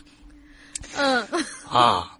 [0.95, 1.27] 嗯
[1.67, 2.17] 啊，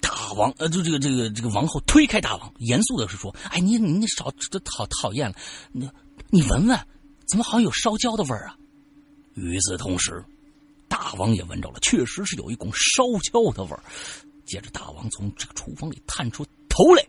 [0.00, 5.36] 大王呃，就这个这个这个王后推开大王，严肃的是说：“哎，你你你少这讨讨厌了，
[5.72, 5.88] 你
[6.30, 6.78] 你闻闻，
[7.26, 8.56] 怎么好像有烧焦的味儿啊？”
[9.34, 10.24] 与此同时，
[10.88, 13.82] 大王也闻着了，确实是有一股烧焦的味儿。
[14.44, 17.04] 接着，大王从这个厨房里探出头来。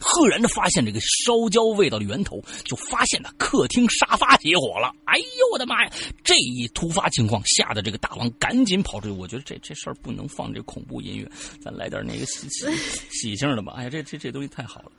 [0.00, 4.92] 赫然的发现这个烧焦味道的源头，就发现呢客厅沙发起火了。
[5.06, 5.92] 哎呦我的妈呀！
[6.22, 9.14] 这一突发情况吓得这个大王赶紧跑出去。
[9.14, 12.66] 我觉得这这事儿不能放这恐怖音乐，咱来点那个喜喜
[13.10, 13.74] 喜庆的吧。
[13.76, 14.92] 哎呀，这这这东西太好了。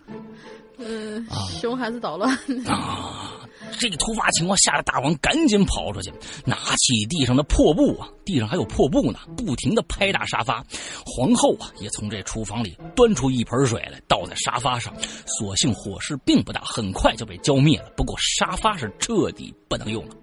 [0.78, 1.26] 嗯，
[1.60, 2.32] 熊孩子捣乱
[2.68, 3.34] 啊！
[3.80, 6.12] 这个突发情况吓得大王赶紧跑出去，
[6.46, 10.64] 拿起地上的破布啊，地上还有破布呢，不停的拍打沙发。
[11.06, 14.94] 皇后啊，也从这厨房里端出一盆水来，倒在沙发上。
[15.26, 17.92] 所幸火势并不大，很快就被浇灭了。
[17.98, 20.16] 不过沙发是彻底不能用了。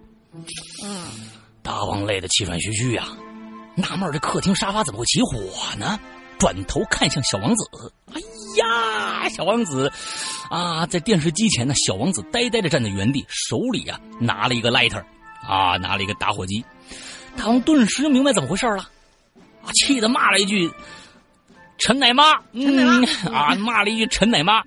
[0.85, 1.06] 嗯，
[1.62, 3.16] 大王累得气喘吁吁啊，
[3.76, 5.39] 纳闷这客厅沙发怎么会起火
[5.76, 5.98] 呢？
[6.39, 7.69] 转头看向小王子，
[8.12, 8.20] 哎
[8.59, 9.90] 呀，小王子，
[10.51, 15.02] 啊，在电视机前呢，小王子呆呆的站在原地，手里啊拿了一个 lighter，
[15.47, 16.65] 啊，拿了一个打火机。
[17.36, 18.89] 大王顿时就明白怎么回事了，
[19.62, 20.70] 啊，气得骂了一句
[21.78, 24.62] ：“陈奶妈！”嗯，啊，骂了一句“陈奶妈”。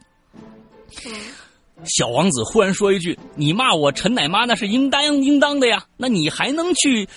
[1.85, 7.07] 小王子忽然说一句：“你骂我陈奶妈，那是应当应当的呀，那你还能去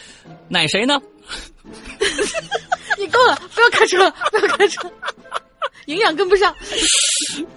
[0.48, 1.00] 奶谁呢？”
[3.00, 4.92] 你够了，不要开车了，不要开车，
[5.86, 6.54] 营养跟不上。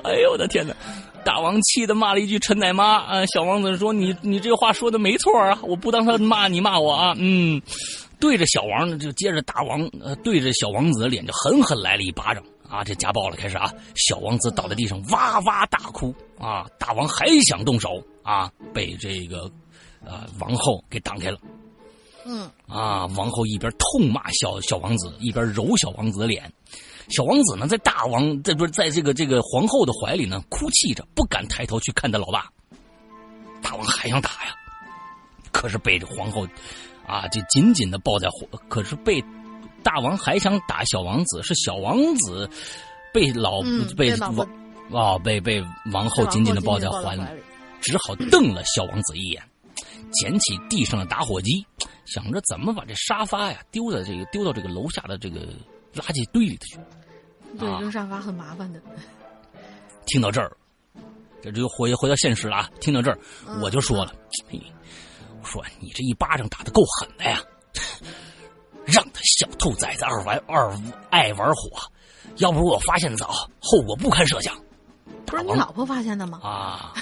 [0.04, 0.74] 哎呦我的天哪！
[1.26, 7.62] 大王气的骂了一句“陈奶妈”，啊，小王子说：“你你这话说的没错啊，我不当他骂你骂我啊。”嗯，
[8.20, 19.50] 对着小王就接着大王呃对着小王子的脸就狠狠来了一巴掌啊，这家暴了开始啊，小王子倒在地上哇哇大哭啊，大王还想动手啊，被这个
[20.06, 21.38] 呃王后给挡开了。
[22.26, 26.52] 嗯啊，王后一边痛骂小小王子，一边揉小王子的脸。
[27.10, 32.46] 小王子呢，在大王在不是在这个这个皇后的怀里呢，哭泣着，不敢抬头去看他老爸。
[33.62, 34.56] 大王还想打呀，
[35.52, 36.48] 可是被这皇后
[37.06, 39.24] 啊，就紧紧的抱在怀，可是被
[39.84, 42.50] 大王还想打小王子，是小王子
[43.14, 44.48] 被老、嗯被王
[44.92, 47.28] 啊被被王后紧紧的抱在怀里，里。
[47.82, 49.44] 只好瞪了小王子一眼，
[50.14, 51.66] 捡起地上的打火机，
[52.06, 55.42] 想着怎么把这沙发呀丢在这个丢到这个楼下的这个
[55.94, 56.80] 垃圾堆里头去。
[57.60, 58.82] 对，啊扔沙发很麻烦的。
[60.06, 60.52] 听到这儿，
[61.42, 62.70] 这就回回到现实了啊！
[62.82, 63.18] 听到这儿，
[63.62, 64.14] 我就说了，
[64.50, 64.62] 嘿，
[65.42, 67.42] 我说你这一巴掌打得够狠的呀，
[68.86, 70.78] 让他小兔崽子二玩二
[71.10, 71.70] 爱玩火，
[72.38, 73.28] 要不是我发现早，
[73.62, 74.54] 后果不堪设想。
[75.26, 76.40] 不是你老婆发现的吗？
[76.44, 76.94] 啊！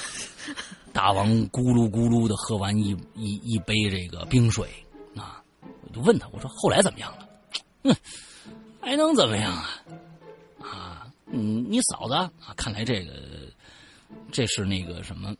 [0.93, 4.67] 大王咕噜咕噜的喝完一一一杯这个冰水
[5.91, 7.27] 就问他，我说后来怎么样了？
[7.83, 7.95] 哼，
[8.81, 9.69] 还能怎么样啊？
[10.59, 13.13] 啊，嗯，你嫂子啊，看来这个
[14.31, 15.35] 这是那个什么，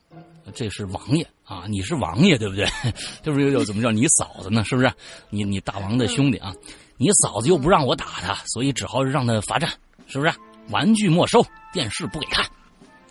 [0.53, 2.65] 这是王爷啊，你是王爷对不对？
[3.23, 4.64] 这不是又怎么叫你嫂子呢？
[4.64, 4.91] 是不是？
[5.30, 6.53] 你你大王的兄弟啊，
[6.98, 9.69] 你嫂子又不让我打他，所以只好让他罚站，
[10.07, 10.34] 是不是？
[10.69, 12.45] 玩具没收，电视不给看。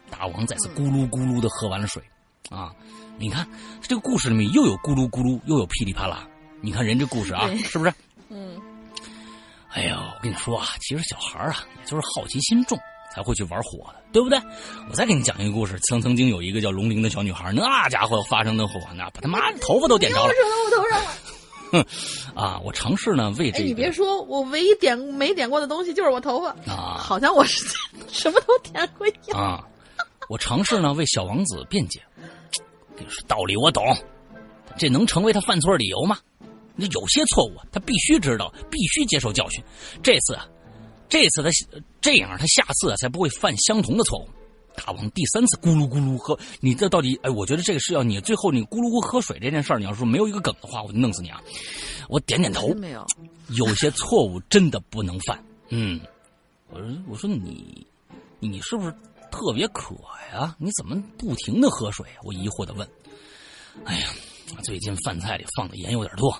[0.08, 2.02] 大王再次咕噜咕噜的喝完了水，
[2.48, 2.72] 啊，
[3.18, 3.46] 你看
[3.80, 6.26] 这个故事里面又有咕噜咕噜，又有噼里啪啦。
[6.60, 7.92] 你看人这故事啊，是不是？
[8.28, 8.60] 嗯，
[9.72, 12.78] 哎呦，我跟你说啊，其实小孩儿啊，也就是好奇心重
[13.14, 14.38] 才会去玩火的，对不对？
[14.88, 21.10] 我再给你讲一个故事，曾曾经有一个叫龙玲的小女孩，那家伙发生的火，那把他妈的头发都点着了我头上了。
[22.34, 22.60] 啊！
[22.64, 27.64] 我尝试呢为哎，这你别说，我唯一点没点过的东西就是我头发，啊好像我是
[28.10, 29.40] 什么都点过一样。
[29.40, 29.64] 啊，
[30.28, 32.02] 我尝试呢为小王子辩解，
[32.96, 33.84] 跟你说道理我懂，
[34.76, 36.18] 这能成为他犯错理由吗？
[36.80, 39.62] 那有些错误他必须知道，必须接受教训。
[40.02, 40.48] 这次啊，
[41.08, 41.50] 这次他
[42.00, 44.28] 这样，他下次啊才不会犯相同的错误。
[44.76, 47.18] 大王第三次咕噜咕噜喝，你这到底？
[47.22, 51.42] 哎，我觉得这个是要你最后你咕噜咕喝水这件事儿，你要说没有一个梗的话，我就弄死你啊！
[52.08, 53.04] 我点点头，没有，
[53.48, 55.44] 有些错误真的不能犯。
[55.68, 56.00] 嗯，
[56.70, 57.86] 我说我说你
[58.38, 58.94] 你是不是
[59.30, 59.94] 特别渴
[60.32, 60.56] 呀？
[60.58, 62.22] 你怎么不停的喝水啊？
[62.22, 62.88] 我疑惑的问。
[63.84, 64.08] 哎呀，
[64.62, 66.32] 最近饭菜里放的盐有点多，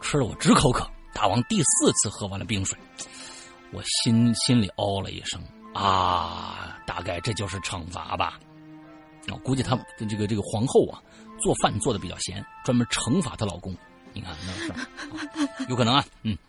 [0.00, 0.88] 吃的我直口渴。
[1.14, 2.78] 大王第四次喝完了冰水，
[3.72, 5.40] 我心心里哦了一声
[5.74, 8.40] 啊，大概这就是惩罚吧。
[9.30, 11.00] 我估计他这个这个皇后啊，
[11.40, 13.76] 做饭做的比较咸，专门惩罚她老公。
[14.12, 14.36] 你看
[15.68, 16.36] 有可能啊，嗯。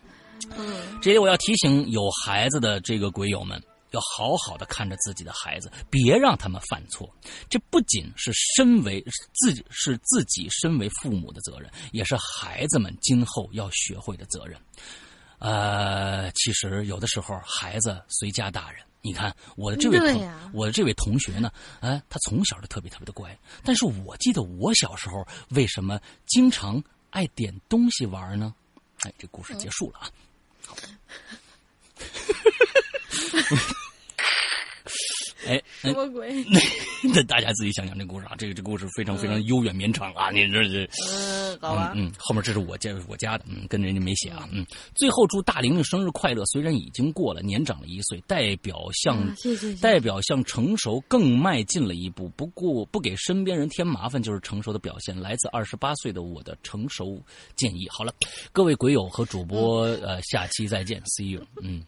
[0.58, 3.62] 嗯，这里我要提醒有孩子的这个鬼友们，
[3.94, 7.08] 要好好的看着自己的孩子，别让他们犯错。
[7.48, 9.00] 这不仅是身为
[9.32, 14.60] 自己是自己身为父母的责任，也是孩子们今后要学会的责任。
[15.38, 18.82] 呃，其实有的时候孩子随家大人。
[19.00, 23.38] 你看我的这位同、我的这位同学呢，哎，他从小就特别特别的乖。
[23.62, 28.54] 但是我记得我小时候为什么经常爱点东西玩呢？
[29.00, 30.10] 哎，这故事结束了啊。
[35.46, 36.44] 哎，什么鬼？
[37.02, 40.88] 那大家自己想想这故事啊，这个这故事非常非常悠远绵长啊，你这这。
[41.10, 41.92] 嗯，好吧。
[41.94, 44.64] 嗯，嗯，后面这是我家我家的，嗯，跟人家没写啊，嗯。
[44.94, 49.34] 最后祝大玲玲生日快乐，虽然已经过了，年长了一岁，代表向、
[49.80, 52.28] 代表向成熟更迈进了一步。
[52.30, 57.22] 不过不给身边人添麻烦就是成熟的表现，来自二十八岁的我的成熟
[57.56, 57.86] 建议。
[57.90, 58.12] 好了，
[58.52, 61.84] 各位鬼友和主播，呃，下期再见，see you，嗯。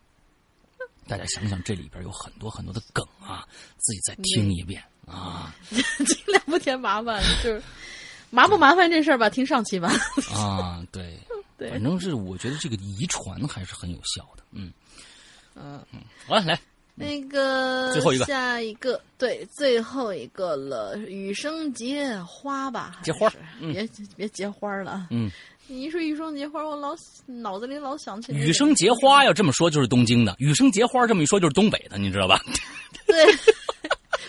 [1.08, 3.46] 大家想想，这里边有很多很多的梗啊，
[3.78, 7.62] 自己再听一遍啊 尽量不添麻烦，就是
[8.30, 9.92] 麻不麻烦这事儿吧，听上期吧。
[10.34, 11.18] 啊，对，
[11.56, 14.72] 对反正是我觉得这个遗传还是很有效的，嗯
[15.54, 15.80] 嗯，
[16.26, 16.58] 好了，来，
[16.94, 23.00] 那个最后一个下一个，对，最后一个了，雨生结花吧？
[23.02, 23.30] 结花
[23.60, 25.06] 别别结花了啊！
[25.10, 25.30] 嗯，
[25.68, 26.94] 你一说羽生结花，我老
[27.26, 32.40] 脑子里老想起那个羽生结花要这么说就是东京的，羽生结花这么一说就是东北的，你知道吧？
[33.06, 33.24] 对，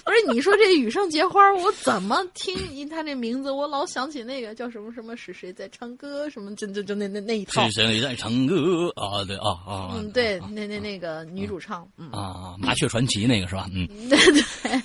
[0.03, 7.71] 不是你说这羽生结花，我怎么听一他这名字，我老想起那个叫什么什么是谁在唱歌什么，就就就那那那一套是。
[7.71, 9.23] 谁在唱歌啊？
[9.25, 13.69] 对啊啊，嗯，对，啊那那那个女主唱，嗯，啊，麻雀传奇那个是吧？
[13.73, 14.81] 嗯， 对对，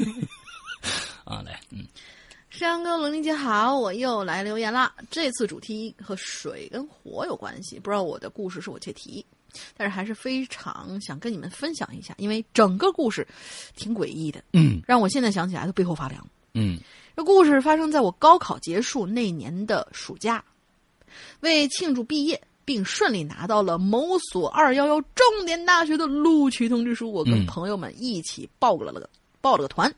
[2.52, 4.94] 山羊哥、龙玲姐好，我又来留言啦。
[5.10, 9.24] 这次主题和水跟火有关系，不知道我的故事是我切题，
[9.74, 13.26] 但是还是非常想跟你们分享一下，因为整个故事
[13.74, 16.24] 挺诡异的，嗯让我现在想起来都背后发凉。
[16.52, 16.78] 嗯
[17.16, 20.44] 这故事发生在我高考结束那年的暑假，
[21.40, 29.08] 为庆祝毕业并顺利拿到了某所二幺幺重点大学的录取通知书，我跟嗯朋友们一起报了个
[29.40, 29.92] 报了个团，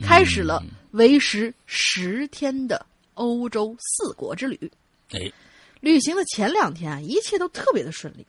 [0.00, 0.62] 开始了
[0.92, 2.84] 为时十天的
[3.14, 4.70] 欧洲四国之旅。
[5.10, 5.32] 哎。
[5.80, 8.26] 旅行的前两天啊，一切都特别的顺利。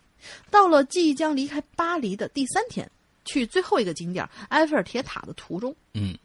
[0.49, 2.89] 到了即将离开巴黎的第三天，
[3.25, 6.17] 去最后一个景点埃菲尔铁塔的途中，嗯。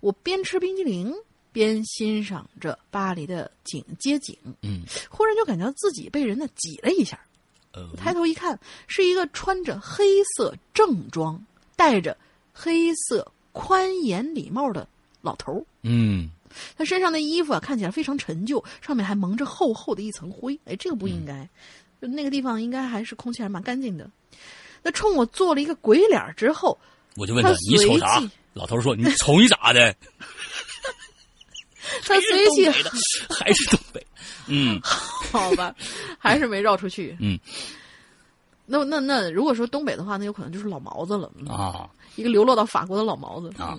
[0.00, 1.14] 我边吃冰激凌
[1.52, 4.82] 边欣赏着巴黎的景街景，嗯。
[5.08, 7.20] 忽然就感觉自己被人呢挤了一下。
[7.70, 8.58] 呃抬头一看，
[8.88, 11.40] 是一个穿着黑色正装、
[11.76, 12.16] 戴着
[12.52, 14.86] 黑色宽严礼貌的
[15.20, 15.64] 老头儿。
[15.82, 16.30] 嗯
[16.76, 20.56] 他身上的衣服啊，看起来非常陈旧，上面还蒙着厚厚的一层灰。
[20.64, 21.48] 哎，这个不应该，
[22.00, 24.08] 就那个地方应该还是空气还蛮干净的。
[24.82, 26.78] 那冲我做了一个鬼脸之后，
[27.16, 28.22] 我就问他他你瞅啥？
[28.54, 29.94] 老头说你瞅你咋的？
[32.04, 32.92] 他随即东北的
[33.28, 34.06] 还是东北，
[34.46, 35.74] 嗯 好吧，
[36.18, 37.16] 还是没绕出去。
[37.20, 37.38] 嗯，
[38.70, 43.78] 那那那，如果说东北的话，那有可能就是老毛子了，嗯啊一个流落到法国的老毛子啊。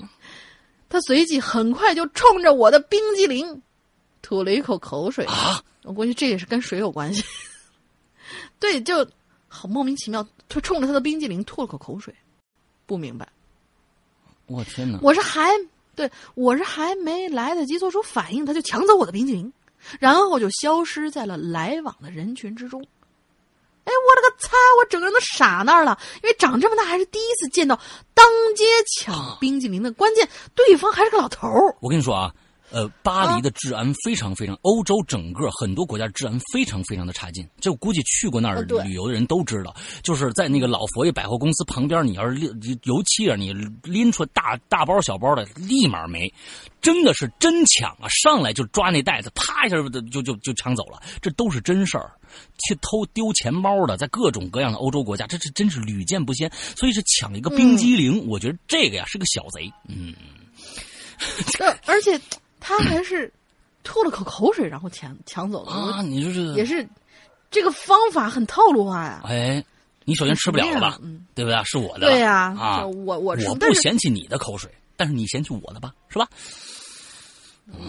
[0.89, 3.61] 他随即很快就冲着我的冰激凌
[4.23, 5.23] 吐了一口口水。
[5.25, 7.23] 啊我估计这也是跟水有关系。
[8.59, 9.07] 对，就
[9.47, 12.13] 好莫名其妙，他冲着他的冰激凌吐了口口水，
[12.85, 13.27] 不明白。
[14.47, 14.99] 我天哪！
[15.01, 15.49] 我是还
[15.95, 19.53] 对我是还没来得及做出反应，他就抢走我的冰激凌，
[19.99, 22.83] 然后就消失在了来往的人群之中。
[23.89, 24.55] 哎，我勒个擦！
[24.79, 27.79] 我整个人都傻那儿了，因为长这么大还是第一次见到
[28.13, 28.25] 当
[28.55, 28.65] 街
[28.99, 31.75] 抢冰激凌的，关键对方还是个老头儿。
[31.81, 32.31] 我跟你说啊，
[32.71, 37.47] 呃，巴黎的治安非常非常，欧洲整个很多国家治安非常非常的差劲。
[37.59, 46.31] 这我估计去过那儿旅游的人都知道，就是在那个老佛爷百货公司旁边，你要是拎，尤其啊你拎出大大包小包的，立马没，
[46.81, 48.07] 真的是真抢啊！
[48.09, 52.11] 上来就抓那袋子，啪一下就就就就抢走了，这都是真事儿。
[52.67, 56.51] 去偷丢钱包的，在各种各样的欧洲国家，这是真是屡见不鲜。
[56.75, 59.71] 所以是抢一个冰激凌，我觉得这个呀是个小贼。
[59.87, 60.13] 嗯，
[61.59, 62.19] 呃而且
[62.59, 63.31] 他还是
[63.83, 65.71] 吐了口口水，然后抢抢走了。
[65.71, 66.87] 啊，你就是也是
[67.49, 69.21] 这个方法很套路化呀。
[69.25, 69.63] 哎，
[70.05, 70.97] 你首先吃不了了吧？
[71.01, 71.63] 嗯，对不对？
[71.63, 72.07] 是我的。
[72.07, 75.93] 对呀、啊，我我吃我不嫌弃你的口水，但是你嫌弃我的吧？
[76.09, 76.27] 是吧？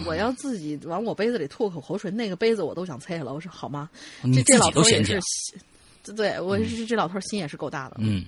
[0.05, 3.33] 我要自己往我杯子里吐口口水，那个杯子我都想啐了。
[3.33, 3.89] 我说好吗？
[4.21, 7.95] 你自这这老己都嫌弃头儿也是对我是这老头心也是够大的。
[7.99, 8.25] 嗯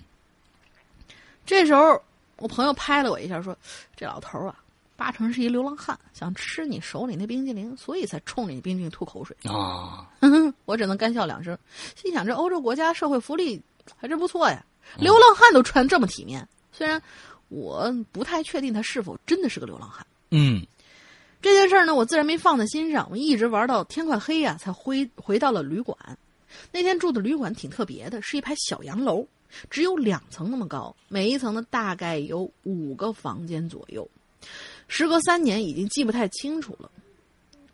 [1.45, 2.01] 这时候
[2.37, 3.55] 我朋友拍了我一下，说
[3.95, 4.55] ：“这老头啊，
[5.03, 9.35] 八成是一流浪汉，想吃你手里那冰激凌，所以才冲着你冰激凌吐口水。
[9.43, 10.09] 啊，
[10.63, 11.57] 我只能干笑两声，
[11.93, 13.61] 心想这欧洲国家社会福利
[13.97, 14.65] 还真不错呀，
[14.97, 16.47] 流浪汉都穿这么体面。
[16.71, 17.01] 虽然
[17.49, 20.07] 我不太确定他是否真的是个流浪汉。
[20.31, 20.65] 嗯
[21.41, 25.97] 这件事儿呢，我自然没放在心上，我一直玩到天快黑呀、才回回到了旅馆。
[26.71, 29.27] 那天住的旅馆挺特别的，是一排小洋楼，
[29.69, 34.09] 只有两层那么高，每一层呢大概有五个房间左右。
[34.88, 36.89] 时隔三年，已经记不太清楚了。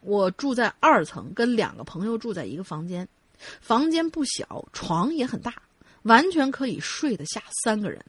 [0.02, 3.08] 我住在二层，跟两个朋友住在一个房间，
[3.60, 5.54] 房间不小，床也很大，
[6.04, 8.04] 完全可以睡得下三个人。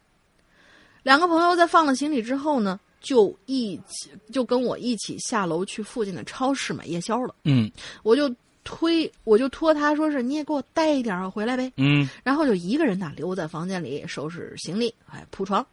[1.03, 7.35] 两个朋友在放了行李之后呢，就一起就跟我一起下楼去附近的超市买夜宵了。
[7.45, 7.71] 嗯
[8.03, 8.33] 我就
[8.63, 11.73] 推，我就托他说是你也给我带一点儿回来呗。
[11.77, 15.67] 嗯然后就一个人呐留在房间里收拾行李，哎铺床。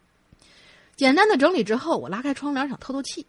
[0.98, 3.24] 简单的整理之后，我拉开窗帘想透透气，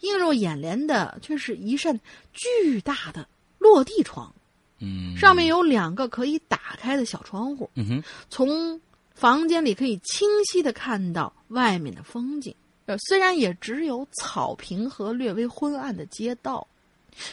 [0.00, 2.00] 映入眼帘的却是一扇
[2.32, 3.28] 巨大的
[3.58, 4.34] 落地窗，
[4.80, 8.80] 嗯，上面有两个可以打开的小窗户，嗯哼从
[9.14, 12.54] 房间里可以清晰的看到外面的风景。
[12.86, 16.66] 呃，虽然也只有草坪和略微昏暗的街道，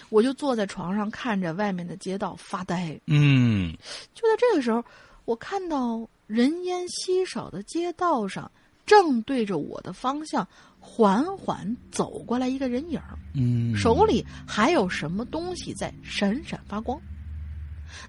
[0.10, 3.00] 我就坐在床上看着外面的街道发呆。
[3.08, 3.74] 嗯
[4.14, 4.84] 就在这个时候，
[5.24, 8.52] 我看到人烟稀少的街道上，
[8.90, 10.48] 正对着我的方向
[10.80, 17.00] 缓缓走过来一个人影儿，嗯，手里还有什么东西在闪闪发光。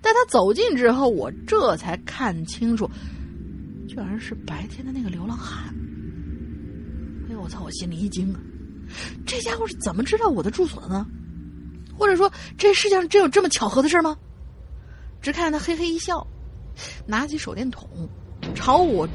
[0.00, 2.90] 待他走近之后，我这才看清楚，
[3.86, 5.74] 居然是白天的那个流浪汉。
[7.28, 7.62] 哎呦，我操！
[7.62, 8.40] 我心里一惊啊，
[9.26, 11.06] 这家伙是怎么知道我的住所的呢？
[11.94, 14.16] 或者说，这世界上真有这么巧合的事吗？
[15.20, 16.26] 只看他嘿嘿一笑，
[17.06, 17.86] 拿起手电筒，
[18.54, 19.06] 朝我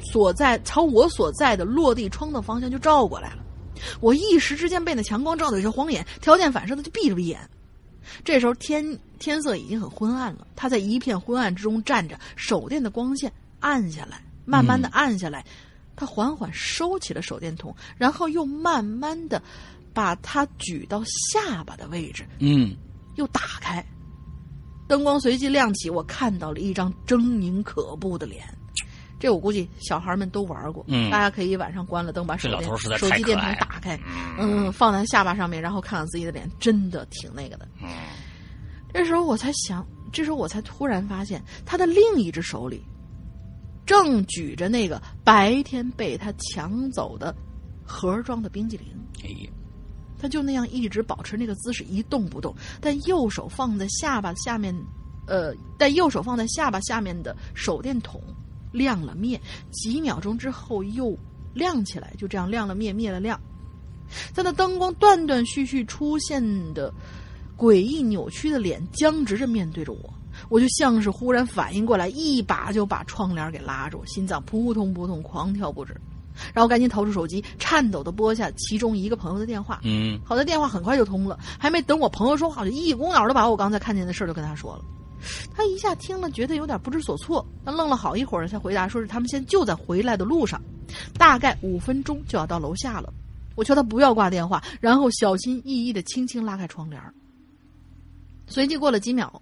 [0.00, 3.44] 所在朝我所在的落地窗的方向就照过来了。
[4.00, 7.40] 我一时之间被那强光照的有些晃眼，条件反射的就闭了闭眼。
[8.24, 15.44] 这时候天天色已经很昏暗了，他在一片昏暗之中站着，手电的光线暗下来，慢慢的暗下来，
[15.94, 19.40] 他缓缓收起了手电筒，然后又慢慢的
[19.94, 22.74] 把它举到下巴的位置，嗯，
[23.16, 23.84] 又打开，
[24.88, 28.42] 灯光随即亮起，我看到了一张狰狞可怖的脸。
[29.20, 33.96] 这我估计小孩们都玩过，嗯大家可以晚上关了灯，把手电这老头实在手机电筒打开，
[34.38, 37.68] 嗯，放在下巴上面，然后看看自己的脸，真的挺那个的。
[37.82, 37.88] 嗯
[38.92, 42.82] 这时候我才想，这时候我才突然发现，他的另一只手里
[43.86, 47.32] 正举着那个白天被他抢走的
[47.84, 48.88] 盒装的冰激凌。
[49.22, 49.48] 哎，
[50.18, 54.74] 他就那样一直保持那个姿势一动不动，但右手放在下巴下面，
[55.28, 58.20] 呃，但右手放在下巴下面的手电筒
[58.72, 59.40] 亮了灭，
[59.70, 61.16] 几秒钟之后又
[61.54, 63.40] 亮起来，就这样亮了灭，灭了亮。
[64.32, 66.42] 在那灯光断断续续出现
[66.74, 66.92] 的
[67.56, 70.12] 诡异扭曲的脸僵直着面对着我，
[70.48, 75.94] 我就像是忽然反应过来，一把就把窗帘给拉住，心脏扑通扑通狂跳不止。
[76.54, 79.80] 然后赶紧掏出手机，颤抖的拨下其中一个朋友的电话。
[79.82, 84.84] 嗯好在电话很快就通了，还没等我朋友说话，我就一股脑的把我刚才看见的事儿就跟他说了。
[85.54, 90.60] 他一下听了，觉得有点不知所措，他愣了好一会儿才回答，说是他们现在就在回来的路上，
[91.18, 93.12] 大概五分钟就要到楼下了。
[93.56, 97.02] 我求他不要挂电话，然后小心翼翼的轻轻拉开窗帘。
[98.46, 99.40] 随即过了几秒，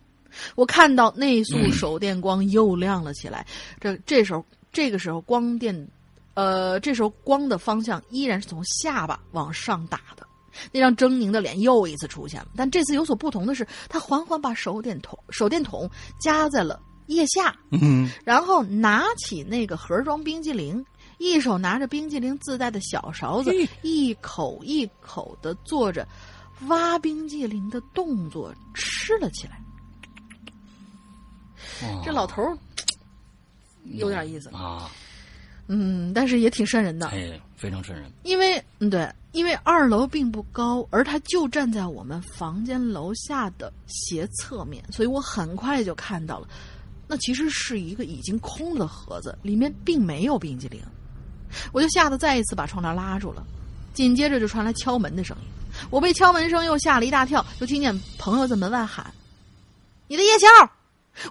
[0.55, 3.47] 我看到那束手电光又亮了起来。
[3.81, 5.89] 这这时候，这个时候光电，
[6.35, 10.27] 呃，这时候光的方向依然是从下巴往上打的。
[10.73, 15.91] 那张狰狞的脸又一次出现了，但这次有所不同的是，他缓缓把手电筒手电筒
[16.21, 20.85] 夹在了腋下，嗯，然后拿起那个盒装冰激凌，
[21.19, 23.51] 一手拿着冰激凌自带的小勺子，
[23.83, 26.07] 一口一口的做着
[26.67, 29.59] 挖冰激凌的动作吃了起来。
[31.83, 32.57] 哦这老头儿
[33.85, 34.91] 有点意思，啊，
[35.69, 37.09] 嗯，但是也挺瘆人的。
[37.09, 38.11] 哎，非常瘆人。
[38.23, 46.49] 因为嗯对，因为二楼并不高，而他就站在我们房间楼下的斜侧面，所以我很快就看到了，
[47.07, 50.81] 那其实是一个已经空了的盒子，里面并没有冰激凌。
[51.73, 53.47] 我就吓得再一次把窗帘拉住了，
[53.95, 55.45] 紧接着就传来敲门的声音，
[55.91, 59.13] 我被敲门声又吓了一大跳，就听见朋友在门外喊
[60.09, 60.47] ：“你的夜宵！”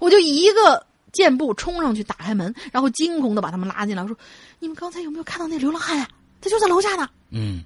[0.02, 0.87] 我就一个
[1.18, 4.16] 箭步冲上去打开门，然后惊恐的把他们拉进来，我说
[4.60, 6.08] ：“你们刚才有没有看到那流浪汉呀、
[6.40, 7.64] 他就在楼下呢。”嗯，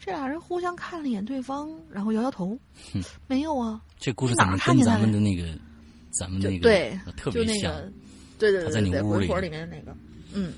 [0.00, 2.58] 这俩人互相看了一眼对方，然后摇摇头，
[3.28, 5.44] 没有啊，这故事怎么哪看跟咱们的那个，
[6.10, 7.72] 咱们那个对呃，特就别像？
[7.72, 7.92] 那个，
[8.36, 9.96] 对对对对，你屋里鬼火里面的那个，
[10.32, 10.52] 嗯，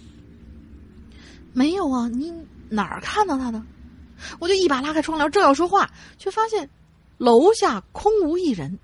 [1.53, 2.33] 没有啊，你
[2.71, 3.63] 哪儿看到他的？
[4.39, 6.69] 我就一把拉开窗帘，正要说话，却发现
[7.19, 8.79] 楼下空无一人。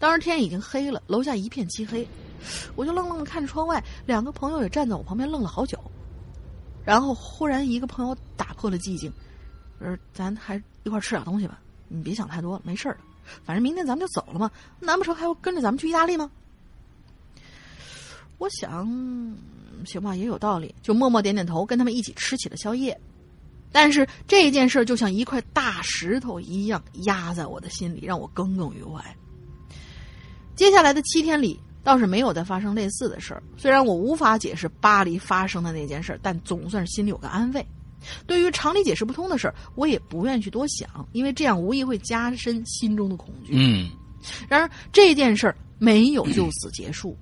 [0.00, 2.08] 当时天已经黑了，楼下一片漆黑，
[2.74, 5.78] 我就愣愣的看着窗外，两个朋友也站在我旁边愣了好久。
[6.86, 9.12] 然后忽然一个朋友打破了寂静，
[9.78, 12.96] 说：“咱还一块吃点东西吧，你别想太多，没事儿，
[13.44, 14.50] 反正明天咱们就走了嘛，
[14.80, 16.30] 难不成还要跟着咱们去意大利吗？”
[18.38, 18.88] 我想，
[19.84, 22.98] 行吧，也有道理，就默默点点头，跟他们一起吃起了宵夜。
[23.70, 29.14] 但是这件事就像一块大石头一样压在我的心里，让我耿耿于怀。
[30.60, 33.42] 接下来的七天里，倒是没有再发生类似的事儿。
[33.56, 37.66] 虽然我无法解释巴黎发生的那件事儿，但总算是心里有个安慰。
[38.26, 43.54] 对于常理解释不通的事儿，我也不愿去多想，因为这样无疑会加深心中的恐惧。
[43.56, 43.88] 嗯
[44.50, 47.16] 然而这件事儿没有就此结束。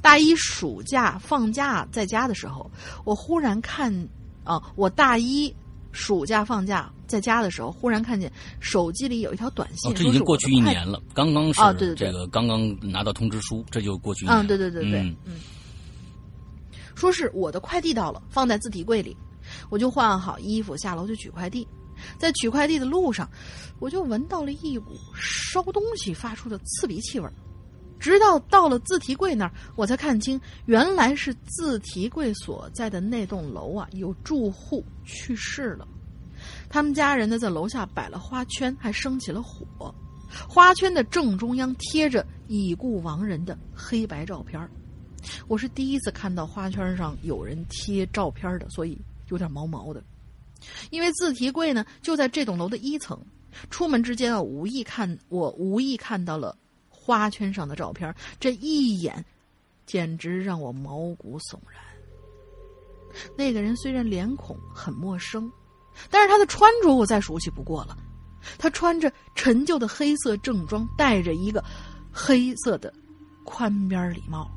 [0.00, 2.70] 大一暑假放假在家的时候，
[3.04, 3.92] 我忽然看
[4.44, 5.54] 啊，我大一
[5.92, 14.38] 暑假放假在家的时候，忽然看见手机里有一条短信，哦，这已经过去一年了，刚刚是啊对对对这个刚刚拿到通知书，这就过去一年。
[14.38, 15.32] 嗯，对对对对，嗯嗯，
[16.94, 19.16] 说是我的快递到了，放在自提柜里，
[19.70, 21.66] 我就换好衣服下楼去取快递。
[22.18, 23.30] 在取快递的路上，
[23.78, 27.32] 我就闻到了一股烧东西发出的刺鼻气味儿。
[28.02, 35.86] 直到到了自提柜那儿，我才看清，原来是自提柜所在的那栋楼啊，有住户去世了。
[36.68, 39.94] 他们家人呢，在楼下摆了花圈，还升起了火。
[40.48, 44.68] 花圈的正中央贴着已故亡人的黑白照片
[45.46, 48.98] 我是第一次看到花圈上有人贴照片的，所以
[49.28, 50.02] 有点毛毛的。
[50.90, 53.16] 因为自提柜呢就在这栋楼的一层，
[53.70, 56.58] 出门之间啊，无意看我无意看到了
[57.04, 59.24] 花圈上的照片，这一眼
[59.84, 61.82] 简直让我毛骨悚然。
[63.36, 65.50] 那个人虽然脸孔很陌生，
[66.08, 67.96] 但是他的穿着我再熟悉不过了，
[68.56, 71.62] 他穿着陈旧的黑色正装，戴着一个
[72.12, 72.92] 黑色的
[73.44, 74.48] 宽边礼帽。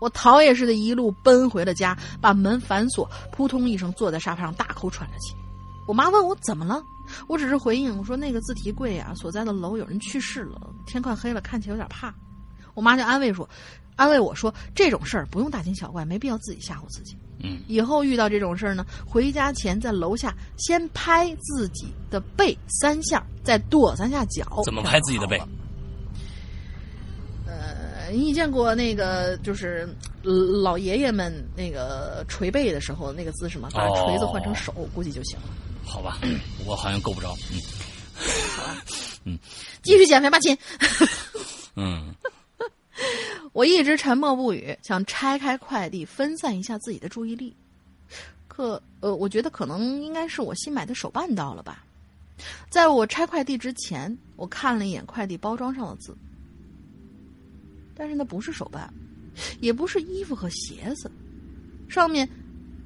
[0.00, 5.34] 我逃也似的，一路奔回了家，把门反锁，扑通一声坐在沙发上大口喘着气。
[5.86, 6.82] 我妈问我怎么了，
[7.26, 12.14] 我只是回应我说那个自提柜啊所在的楼有人去世了，天快黑了，看起来有点怕。
[12.74, 13.48] 我妈就安慰说，
[13.96, 17.16] 安慰我说这种事儿不用大惊小怪，没必要自己吓唬自己。
[17.40, 24.62] 嗯，以后遇到这种事儿呢，回家前在楼下先拍自己的背三下，再跺三下脚。
[24.64, 25.40] 怎么拍自己的背？
[27.46, 29.88] 呃，你见过那个就是
[30.22, 33.68] 老爷爷们那个捶背的时候那个姿势吗？
[33.72, 35.46] 把锤子换成手，估计就行了。
[35.88, 36.18] 好吧，
[36.66, 37.34] 我好像够不着。
[37.50, 37.60] 嗯，
[38.56, 38.84] 好吧，
[39.24, 39.38] 嗯，
[39.82, 40.56] 继续减肥吧，亲。
[41.76, 42.14] 嗯，
[43.52, 47.56] 我一直沉默不语，想拆开快递，分散一下自己的注意力。
[48.46, 51.84] 可呃，我觉得可能应该是我新买的手办到了吧。
[52.68, 56.16] 在我拆快递之前，我看了一眼快递包装上的字，
[57.96, 58.92] 但是那不是手办，
[59.60, 61.10] 也不是衣服和鞋子，
[61.88, 62.28] 上面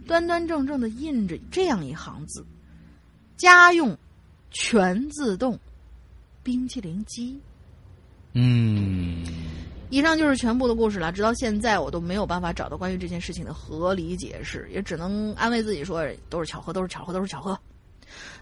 [0.07, 2.45] 端端正正的印着这样一行字
[3.43, 3.97] ：“家用
[4.52, 5.59] 全自动
[6.44, 7.40] 冰淇淋机。”
[8.35, 9.24] 嗯，
[9.90, 11.10] 以上就是全部的故事了。
[11.10, 17.59] 直到现在，我都没有办法找到关于这件事情的合理解释，也只能安慰自己说都是巧合，都是巧合，都是巧合。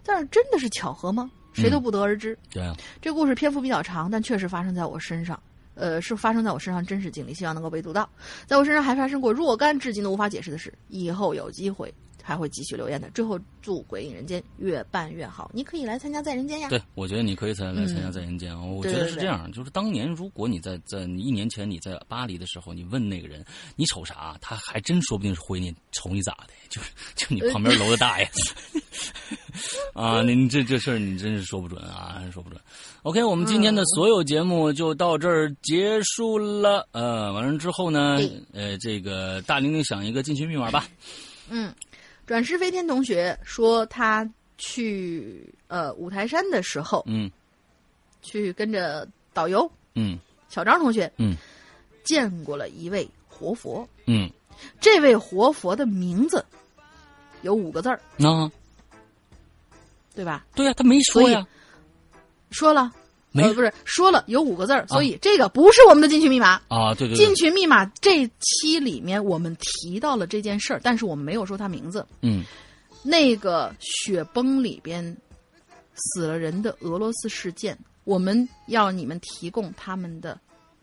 [0.05, 1.31] 但是真的是巧合吗？
[1.52, 2.39] 谁都不得而知。
[2.52, 5.40] 对啊，这故事篇幅比较长，但确实发生在我身上。
[5.74, 8.06] 呃，是发生在我身上真实经历，希望能够被读到。
[8.47, 11.93] 在我身上还发生过若干至今都无法解释的事，以后有机会
[12.31, 13.11] 还会继续留言的。
[13.11, 16.69] 最后祝《鬼影人间》越办越好，你可以来参加在人间呀。
[16.69, 18.55] 对，我觉得你可以参来参加在人间。
[18.55, 23.44] 嗯我觉得是这样，就是当年如果你在在你一年前你在巴黎的时候，你问那个人
[23.74, 28.31] 你瞅啥，他还真说不定是回你瞅你咋的，就是就你旁边楼的大爷。
[29.93, 32.61] 啊，你这这事儿你真是说不准啊，说不准。
[33.02, 36.86] OK，我们今天的所有节目就到这儿结束了。
[36.93, 38.20] 呃，完了之后呢，
[38.52, 40.86] 呃，这个大玲玲想一个进群密码吧。
[41.52, 41.74] 嗯，
[42.31, 44.24] 转世飞天同学说他
[44.57, 47.28] 去呃五台山的时候，嗯
[48.23, 50.16] 去跟着导游嗯
[50.48, 51.36] 小张同学，嗯
[52.05, 53.85] 见过了一位活佛。
[54.07, 54.31] 嗯，
[54.81, 56.47] 这位活佛的名字
[57.43, 58.48] 有五个字儿，那
[60.15, 60.47] 对吧？
[60.55, 61.44] 对呀、他没说呀，
[62.52, 62.93] 说了，
[63.32, 66.61] 没呃，不是说了有五个字儿，所以这个不是我们的进群密码。
[66.69, 67.27] 啊，对对对。
[67.27, 72.05] 进，群密码这期里面我们提到了这件事儿，但是我们没有说他名字。
[72.23, 72.44] 嗯。
[73.02, 75.16] 那个雪崩里边
[75.94, 80.39] 死了人的俄罗斯事件，我们要你们提供他们的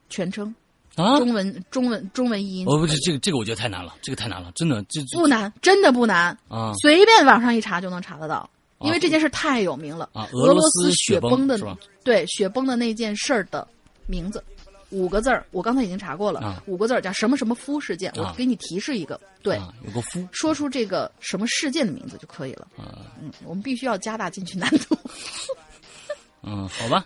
[0.10, 0.54] 全称，
[0.96, 2.66] 啊，中文、中文、中文译音。
[2.68, 5.20] 哦，不是这个这个，我觉得太难了，这个太难了，真的，这这。
[5.20, 6.74] 不难，真的不难，啊。
[6.82, 8.50] 随便网上一查就能查得到，
[8.80, 10.10] 因为啊这件事太有名了。
[10.14, 11.58] 啊，俄罗斯雪崩的？
[12.04, 13.68] 对雪崩的那件事儿的
[14.06, 14.44] 名字，
[14.90, 18.10] 五个字儿，我刚才已经查过了，啊五个字儿叫什么什么夫事件。
[18.12, 22.68] 啊我给你提示一个，对，啊，有个夫说出这个什么事件的名字就可以了。
[22.78, 24.98] 啊，嗯，我们必须要加大进去难度。
[26.44, 27.06] 嗯，好吧。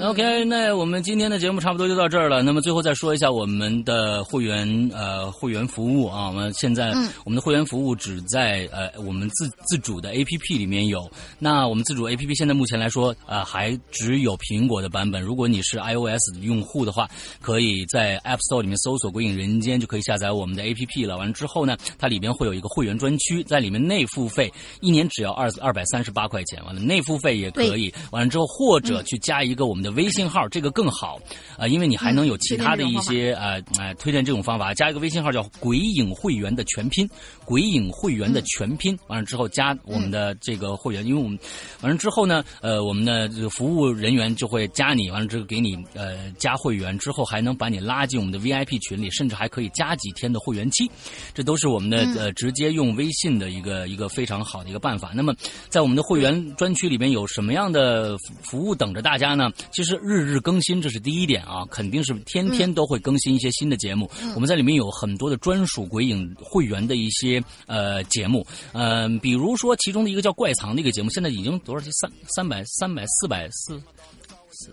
[0.00, 2.40] OK，那我们今天的节目差不多就到这儿了。
[2.40, 11.10] 那么最后再说一下我们的会员呃会员服务啊，我们现在、嗯我们的会员服务只在呃我们自自主的 APP 里面有。
[11.40, 15.20] 那我们自主 APP 现在目前来说呃还只有苹果的版本。
[15.20, 17.08] 如果你是 iOS 用户的话，
[17.40, 21.16] 可以在 App Store 里面搜索“鬼影人间”就可以下载我们的 APP 了。
[21.18, 26.64] 完了之后呢，它里边会有一个会员专区，在里面内付费一年只要二二百三十八块钱。
[26.64, 27.92] 完了内付费也可以。
[28.12, 31.16] 完了之后或者去加一个我们的微信号，这个更好
[31.56, 37.08] 啊、呃因为你还能有其他的一些呃呃推荐这种方法，加一个微信号叫“鬼影会员”的全拼
[37.44, 38.98] ，“鬼影会员”的全拼。
[39.08, 41.38] 完了之后加我们的这个会员，因为我们
[41.82, 50.90] 完了之后呢，呃，我们的这个服务人员就会加你，完了之后给你呃加会员之后，还能把你拉进我们的 VIP 群里，甚至还可以加几天的会员期，
[51.34, 55.12] 这都是我们的、呃直接用微信的一个一个非常好的一个办法。
[55.14, 55.34] 那么
[55.68, 59.50] 在我们的会员专区里边有什么样的服服务等着大家呢？
[59.78, 64.10] 其实日日更新，这是第一点啊，肯定是天天都会更新一些新的节目。
[64.34, 73.80] 我们在里面有很多的专属鬼影会员的一些呃节目，呃，比如说其中的一个叫怪藏的一个节目，现在已经多少期三三百三百四百四。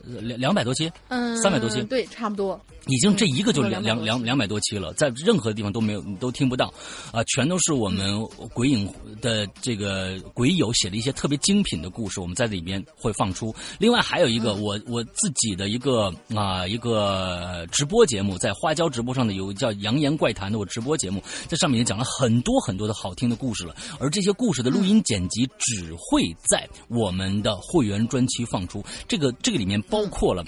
[0.04, 2.60] 两两百多期，嗯，三百多期对，差不多。
[2.88, 6.74] 已经这一个就嗯两两200多期两两百多期了，在任何地方都没有你都听不到，
[7.12, 8.88] 啊、全都是我们鬼影
[9.22, 13.54] 的这个鬼友写的一些特别精品的故事，我们在里面会放出。
[13.80, 30.44] 另外还有一个嗯我我自己的一个啊、一个直播节目，在花椒直播上的有叫《扬言怪谈》的我直播节目，在上面也讲了很多很多的好听的故事了，而这些故事的录音剪辑只会在我们的会员专区放出，这个这个里面包括了。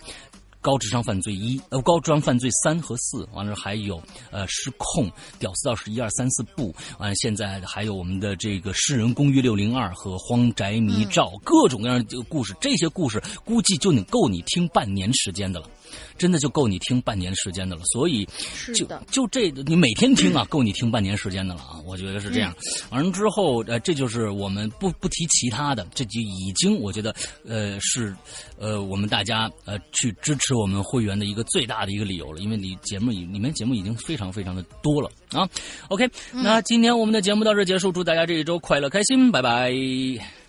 [0.67, 15.69] 高智商犯罪一，呃，高智商犯罪三和四，完了还有呃失控、屌丝道士一二三四部，完了现在还有我们的这个诗人公寓六零二和荒宅迷照，各种各样的故事，这些故事估计就能够你听半年时间的了，
[16.17, 17.81] 真的就够你听半年时间的了。
[17.85, 18.27] 所以
[18.75, 22.53] 就，就这，你每天听啊，够你听半年时间的了啊，我觉得是这样。
[22.89, 27.15] 完了之后，呃，这就是我们不不提其他的，这就已经我觉得，
[27.47, 28.15] 呃，是
[28.57, 35.47] 呃我们大家呃去支持我们会员的一个最大的一个理由了，因为你节目里里面节目已经非常非常的多了啊。
[35.89, 40.36] OK，那今天我们的节目到这结束，祝大家这一周快乐开心，拜拜。